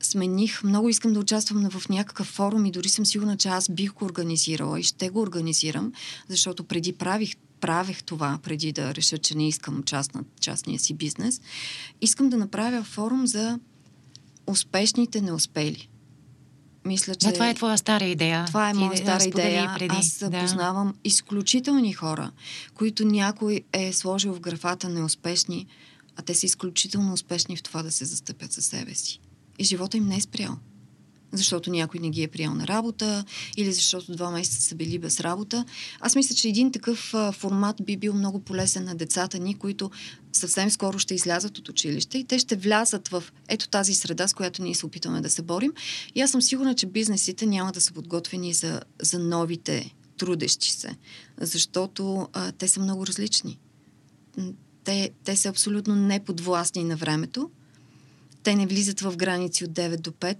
смених, 0.00 0.64
много 0.64 0.88
искам 0.88 1.12
да 1.12 1.20
участвам 1.20 1.70
в 1.70 1.88
някакъв 1.88 2.26
форум 2.26 2.66
и 2.66 2.70
дори 2.70 2.88
съм 2.88 3.06
сигурна, 3.06 3.36
че 3.36 3.48
аз 3.48 3.68
бих 3.70 3.92
го 3.92 4.04
организирала 4.04 4.80
и 4.80 4.82
ще 4.82 5.10
го 5.10 5.20
организирам, 5.20 5.92
защото 6.28 6.64
преди 6.64 6.92
правих 6.92 7.36
правех 7.60 8.02
това, 8.02 8.38
преди 8.42 8.72
да 8.72 8.94
реша, 8.94 9.18
че 9.18 9.36
не 9.36 9.48
искам 9.48 9.82
част 9.82 10.14
на 10.14 10.24
частния 10.40 10.78
си 10.78 10.94
бизнес. 10.94 11.40
Искам 12.00 12.28
да 12.28 12.36
направя 12.36 12.84
форум 12.84 13.26
за 13.26 13.58
успешните 14.46 15.20
неуспели. 15.20 15.88
Мисля, 16.84 17.14
че... 17.14 17.26
Да, 17.26 17.32
това 17.32 17.50
е 17.50 17.54
твоя 17.54 17.78
стара 17.78 18.04
идея. 18.04 18.44
Това 18.46 18.70
е 18.70 18.74
моя 18.74 18.96
стара 18.96 19.24
идея. 19.24 19.74
Преди. 19.78 19.96
Аз 19.98 20.18
да. 20.18 20.40
познавам 20.40 20.94
изключителни 21.04 21.92
хора, 21.92 22.30
които 22.74 23.04
някой 23.04 23.60
е 23.72 23.92
сложил 23.92 24.34
в 24.34 24.40
графата 24.40 24.88
неуспешни, 24.88 25.66
а 26.16 26.22
те 26.22 26.34
са 26.34 26.46
изключително 26.46 27.12
успешни 27.12 27.56
в 27.56 27.62
това 27.62 27.82
да 27.82 27.90
се 27.90 28.04
застъпят 28.04 28.52
за 28.52 28.62
себе 28.62 28.94
си. 28.94 29.20
И 29.58 29.64
живота 29.64 29.96
им 29.96 30.06
не 30.06 30.16
е 30.16 30.20
спрял 30.20 30.56
защото 31.32 31.70
някой 31.70 32.00
не 32.00 32.10
ги 32.10 32.22
е 32.22 32.28
приял 32.28 32.54
на 32.54 32.66
работа 32.66 33.24
или 33.56 33.72
защото 33.72 34.12
два 34.12 34.30
месеца 34.30 34.62
са 34.62 34.74
били 34.74 34.98
без 34.98 35.20
работа. 35.20 35.64
Аз 36.00 36.16
мисля, 36.16 36.34
че 36.34 36.48
един 36.48 36.72
такъв 36.72 37.14
формат 37.32 37.76
би 37.84 37.96
бил 37.96 38.14
много 38.14 38.40
полезен 38.40 38.84
на 38.84 38.94
децата 38.94 39.38
ни, 39.38 39.54
които 39.54 39.90
съвсем 40.32 40.70
скоро 40.70 40.98
ще 40.98 41.14
излязат 41.14 41.58
от 41.58 41.68
училище 41.68 42.18
и 42.18 42.24
те 42.24 42.38
ще 42.38 42.56
влязат 42.56 43.08
в 43.08 43.24
ето 43.48 43.68
тази 43.68 43.94
среда, 43.94 44.28
с 44.28 44.34
която 44.34 44.62
ние 44.62 44.74
се 44.74 44.86
опитваме 44.86 45.20
да 45.20 45.30
се 45.30 45.42
борим. 45.42 45.72
И 46.14 46.20
аз 46.20 46.30
съм 46.30 46.42
сигурна, 46.42 46.74
че 46.74 46.86
бизнесите 46.86 47.46
няма 47.46 47.72
да 47.72 47.80
са 47.80 47.92
подготвени 47.92 48.54
за, 48.54 48.80
за 49.02 49.18
новите 49.18 49.94
трудещи 50.18 50.70
се, 50.70 50.96
защото 51.40 52.28
а, 52.32 52.52
те 52.52 52.68
са 52.68 52.80
много 52.80 53.06
различни. 53.06 53.58
Те, 54.84 55.10
те 55.24 55.36
са 55.36 55.48
абсолютно 55.48 55.94
неподвластни 55.94 56.84
на 56.84 56.96
времето. 56.96 57.50
Те 58.42 58.54
не 58.54 58.66
влизат 58.66 59.00
в 59.00 59.16
граници 59.16 59.64
от 59.64 59.70
9 59.70 59.96
до 59.96 60.10
5 60.10 60.36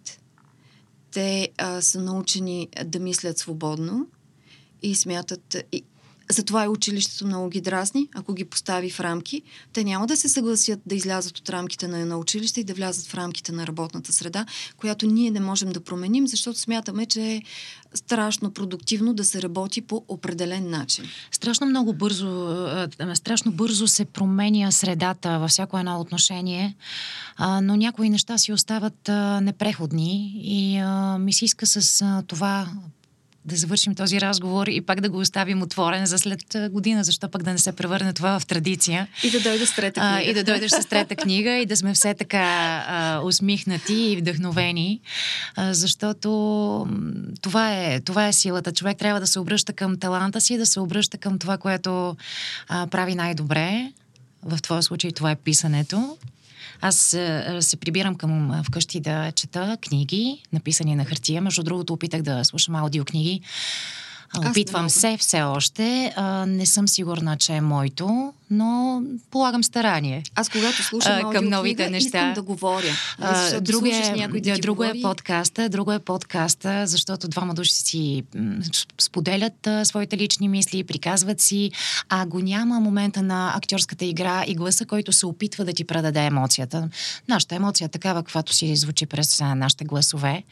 те 1.13 1.49
а, 1.59 1.83
са 1.83 2.01
научени 2.01 2.69
да 2.85 3.01
мислят 3.01 3.39
свободно 3.39 4.07
и 4.83 4.95
смятат. 4.95 5.57
Затова 6.33 6.65
и 6.65 6.69
училището 6.69 7.27
много 7.27 7.49
ги 7.49 7.61
дразни, 7.61 8.09
ако 8.15 8.35
ги 8.35 8.45
постави 8.45 8.91
в 8.91 9.01
рамки. 9.01 9.43
Те 9.73 9.85
няма 9.85 10.07
да 10.07 10.17
се 10.17 10.29
съгласят 10.29 10.81
да 10.87 10.95
излязат 10.95 11.39
от 11.39 11.51
рамките 11.51 11.89
на 11.89 11.99
едно 11.99 12.19
училище 12.19 12.61
и 12.61 12.65
да 12.65 12.75
влязат 12.75 13.07
в 13.07 13.15
рамките 13.15 13.53
на 13.53 13.67
работната 13.67 14.13
среда, 14.13 14.47
която 14.77 15.07
ние 15.07 15.31
не 15.31 15.41
можем 15.41 15.73
да 15.73 15.81
променим, 15.81 16.27
защото 16.27 16.59
смятаме, 16.59 17.07
че 17.07 17.23
е 17.23 17.43
страшно 17.95 18.51
продуктивно 18.51 19.15
да 19.15 19.25
се 19.25 19.43
работи 19.43 19.81
по 19.81 20.05
определен 20.09 20.71
начин. 20.71 21.05
Страшно 21.31 21.67
много 21.67 21.93
бързо, 21.93 22.57
страшно 23.15 23.53
бързо 23.53 23.89
се 23.89 24.05
променя 24.05 24.71
средата 24.71 25.39
във 25.39 25.51
всяко 25.51 25.79
едно 25.79 26.01
отношение, 26.01 26.77
но 27.39 27.77
някои 27.77 28.11
неща 28.11 28.39
си 28.39 28.53
остават 28.53 29.09
непреходни 29.43 30.33
и 30.37 30.83
ми 31.19 31.33
се 31.33 31.45
иска 31.45 31.67
с 31.67 32.05
това 32.27 32.69
да 33.45 33.57
завършим 33.57 33.95
този 33.95 34.21
разговор 34.21 34.67
и 34.67 34.81
пак 34.81 35.01
да 35.01 35.09
го 35.09 35.19
оставим 35.19 35.63
отворен 35.63 36.07
за 36.07 36.19
след 36.19 36.57
година, 36.71 37.05
защо 37.05 37.29
пък 37.29 37.43
да 37.43 37.53
не 37.53 37.59
се 37.59 37.73
превърне 37.73 38.13
това 38.13 38.41
в 38.41 38.47
традиция. 38.47 39.09
И 39.23 39.31
да 39.31 39.41
дойдеш 39.41 39.69
с 39.69 39.75
трета 39.77 40.01
книга. 40.01 40.17
А, 40.17 40.23
и 40.23 40.35
да 40.35 40.45
дойдеш 40.45 40.71
с 40.71 40.87
трета 40.89 41.17
книга 41.17 41.51
и 41.51 41.67
да 41.67 41.77
сме 41.77 41.95
все 41.95 42.15
така 42.15 42.85
а, 42.89 43.21
усмихнати 43.25 43.95
и 43.95 44.17
вдъхновени, 44.17 45.01
а, 45.57 45.75
защото 45.75 46.29
това 47.41 47.75
е, 47.75 48.01
това 48.01 48.27
е 48.27 48.33
силата. 48.33 48.73
Човек 48.73 48.99
трябва 48.99 49.21
да 49.21 49.27
се 49.27 49.39
обръща 49.39 49.73
към 49.73 49.99
таланта 49.99 50.41
си, 50.41 50.59
да 50.59 50.67
се 50.67 50.81
обръща 50.81 51.19
към 51.19 51.39
това, 51.39 51.59
което 51.59 52.17
а, 52.69 52.87
прави 52.87 53.15
най-добре. 53.15 53.93
В 54.43 54.63
твоя 54.63 54.83
случай 54.83 55.13
това 55.13 55.31
е 55.31 55.37
писането. 55.37 56.17
Аз 56.83 56.97
се 57.61 57.77
прибирам 57.81 58.15
към 58.15 58.63
вкъщи 58.65 59.01
да 59.01 59.33
чета 59.33 59.77
книги, 59.81 60.43
написани 60.53 60.95
на 60.95 61.05
хартия. 61.05 61.43
Между 61.43 61.63
другото, 61.63 61.93
опитах 61.93 62.23
да 62.23 62.45
слушам 62.45 62.75
аудиокниги. 62.75 63.41
Опитвам 64.51 64.91
се 64.91 65.17
все 65.17 65.43
още. 65.43 66.13
А, 66.17 66.47
не 66.47 66.67
съм 66.67 66.89
сигурна, 66.89 67.37
че 67.37 67.53
е 67.53 67.61
моето, 67.61 68.33
но 68.53 69.03
полагам 69.31 69.65
старание. 69.65 70.23
Аз 70.35 70.49
когато 70.49 70.83
слушам 70.83 71.21
а, 71.25 71.31
към 71.31 71.49
новите 71.49 71.91
неща, 71.91 72.07
искам 72.07 72.35
да 72.35 72.43
говоря. 72.43 72.93
А, 73.19 73.61
друго 73.61 73.87
е, 73.87 74.41
да 74.41 74.59
друго 74.59 74.85
е 74.85 74.93
подкаста, 75.03 75.69
друго 75.69 75.93
е 75.93 75.99
подкаста, 75.99 76.87
защото 76.87 77.29
двама 77.29 77.55
души 77.55 77.73
си 77.73 78.23
споделят 79.01 79.67
а, 79.67 79.85
своите 79.85 80.17
лични 80.17 80.49
мисли, 80.49 80.85
приказват 80.85 81.41
си, 81.41 81.71
а 82.09 82.27
го 82.27 82.41
няма 82.41 82.81
момента 82.81 83.23
на 83.23 83.53
актьорската 83.57 84.05
игра 84.05 84.45
и 84.47 84.55
гласа, 84.55 84.87
който 84.87 85.13
се 85.13 85.27
опитва 85.27 85.65
да 85.65 85.73
ти 85.73 85.85
предаде 85.85 86.21
емоцията. 86.21 86.89
Нашата 87.29 87.55
емоция 87.55 87.85
е 87.85 87.89
такава, 87.89 88.23
каквато 88.23 88.53
си 88.53 88.77
звучи 88.77 89.07
през 89.07 89.41
а, 89.41 89.55
нашите 89.55 89.85
гласове. 89.85 90.43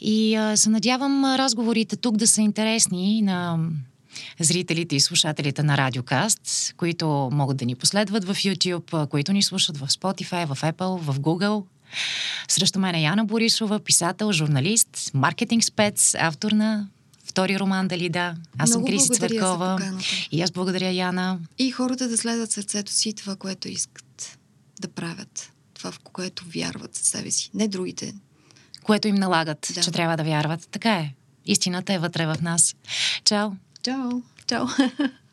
И 0.00 0.36
а, 0.36 0.56
се 0.56 0.70
надявам 0.70 1.24
разговорите 1.24 1.96
тук 1.96 2.16
да 2.16 2.26
са 2.26 2.42
интересни 2.42 3.22
на 3.22 3.58
зрителите 4.40 4.96
и 4.96 5.00
слушателите 5.00 5.62
на 5.62 5.76
Радиокаст, 5.76 6.74
които 6.76 7.28
могат 7.32 7.56
да 7.56 7.64
ни 7.64 7.74
последват 7.74 8.24
в 8.24 8.34
YouTube, 8.34 9.08
които 9.08 9.32
ни 9.32 9.42
слушат 9.42 9.76
в 9.76 9.88
Spotify, 9.88 10.46
в 10.46 10.62
Apple, 10.62 11.00
в 11.00 11.20
Google. 11.20 11.64
Срещу 12.48 12.78
мен 12.78 12.94
е 12.94 13.02
Яна 13.02 13.24
Борисова, 13.24 13.78
писател, 13.78 14.32
журналист, 14.32 15.10
маркетинг 15.14 15.64
спец, 15.64 16.14
автор 16.18 16.52
на 16.52 16.88
втори 17.24 17.58
роман 17.58 17.88
Дали 17.88 18.08
да. 18.08 18.34
Аз 18.58 18.70
Много 18.70 18.86
съм 18.86 18.92
Криси 18.92 19.10
Цветкова. 19.10 20.00
И 20.32 20.42
аз 20.42 20.50
благодаря, 20.50 20.90
Яна. 20.90 21.38
И 21.58 21.70
хората 21.70 22.08
да 22.08 22.16
следват 22.16 22.50
сърцето 22.50 22.92
си 22.92 23.12
това, 23.12 23.36
което 23.36 23.68
искат 23.68 24.38
да 24.80 24.88
правят. 24.88 25.52
Това, 25.74 25.92
в 25.92 25.98
което 25.98 26.44
вярват 26.54 26.94
със 26.94 27.06
себе 27.06 27.30
си. 27.30 27.50
Не 27.54 27.68
другите. 27.68 28.14
Което 28.82 29.08
им 29.08 29.14
налагат, 29.14 29.72
да. 29.74 29.82
че 29.82 29.90
трябва 29.90 30.16
да 30.16 30.24
вярват. 30.24 30.68
Така 30.70 30.92
е. 30.94 31.14
Истината 31.46 31.94
е 31.94 31.98
вътре 31.98 32.26
в 32.26 32.36
нас. 32.42 32.74
Чао! 33.24 33.50
Чао! 33.82 34.22
Чао! 34.46 34.66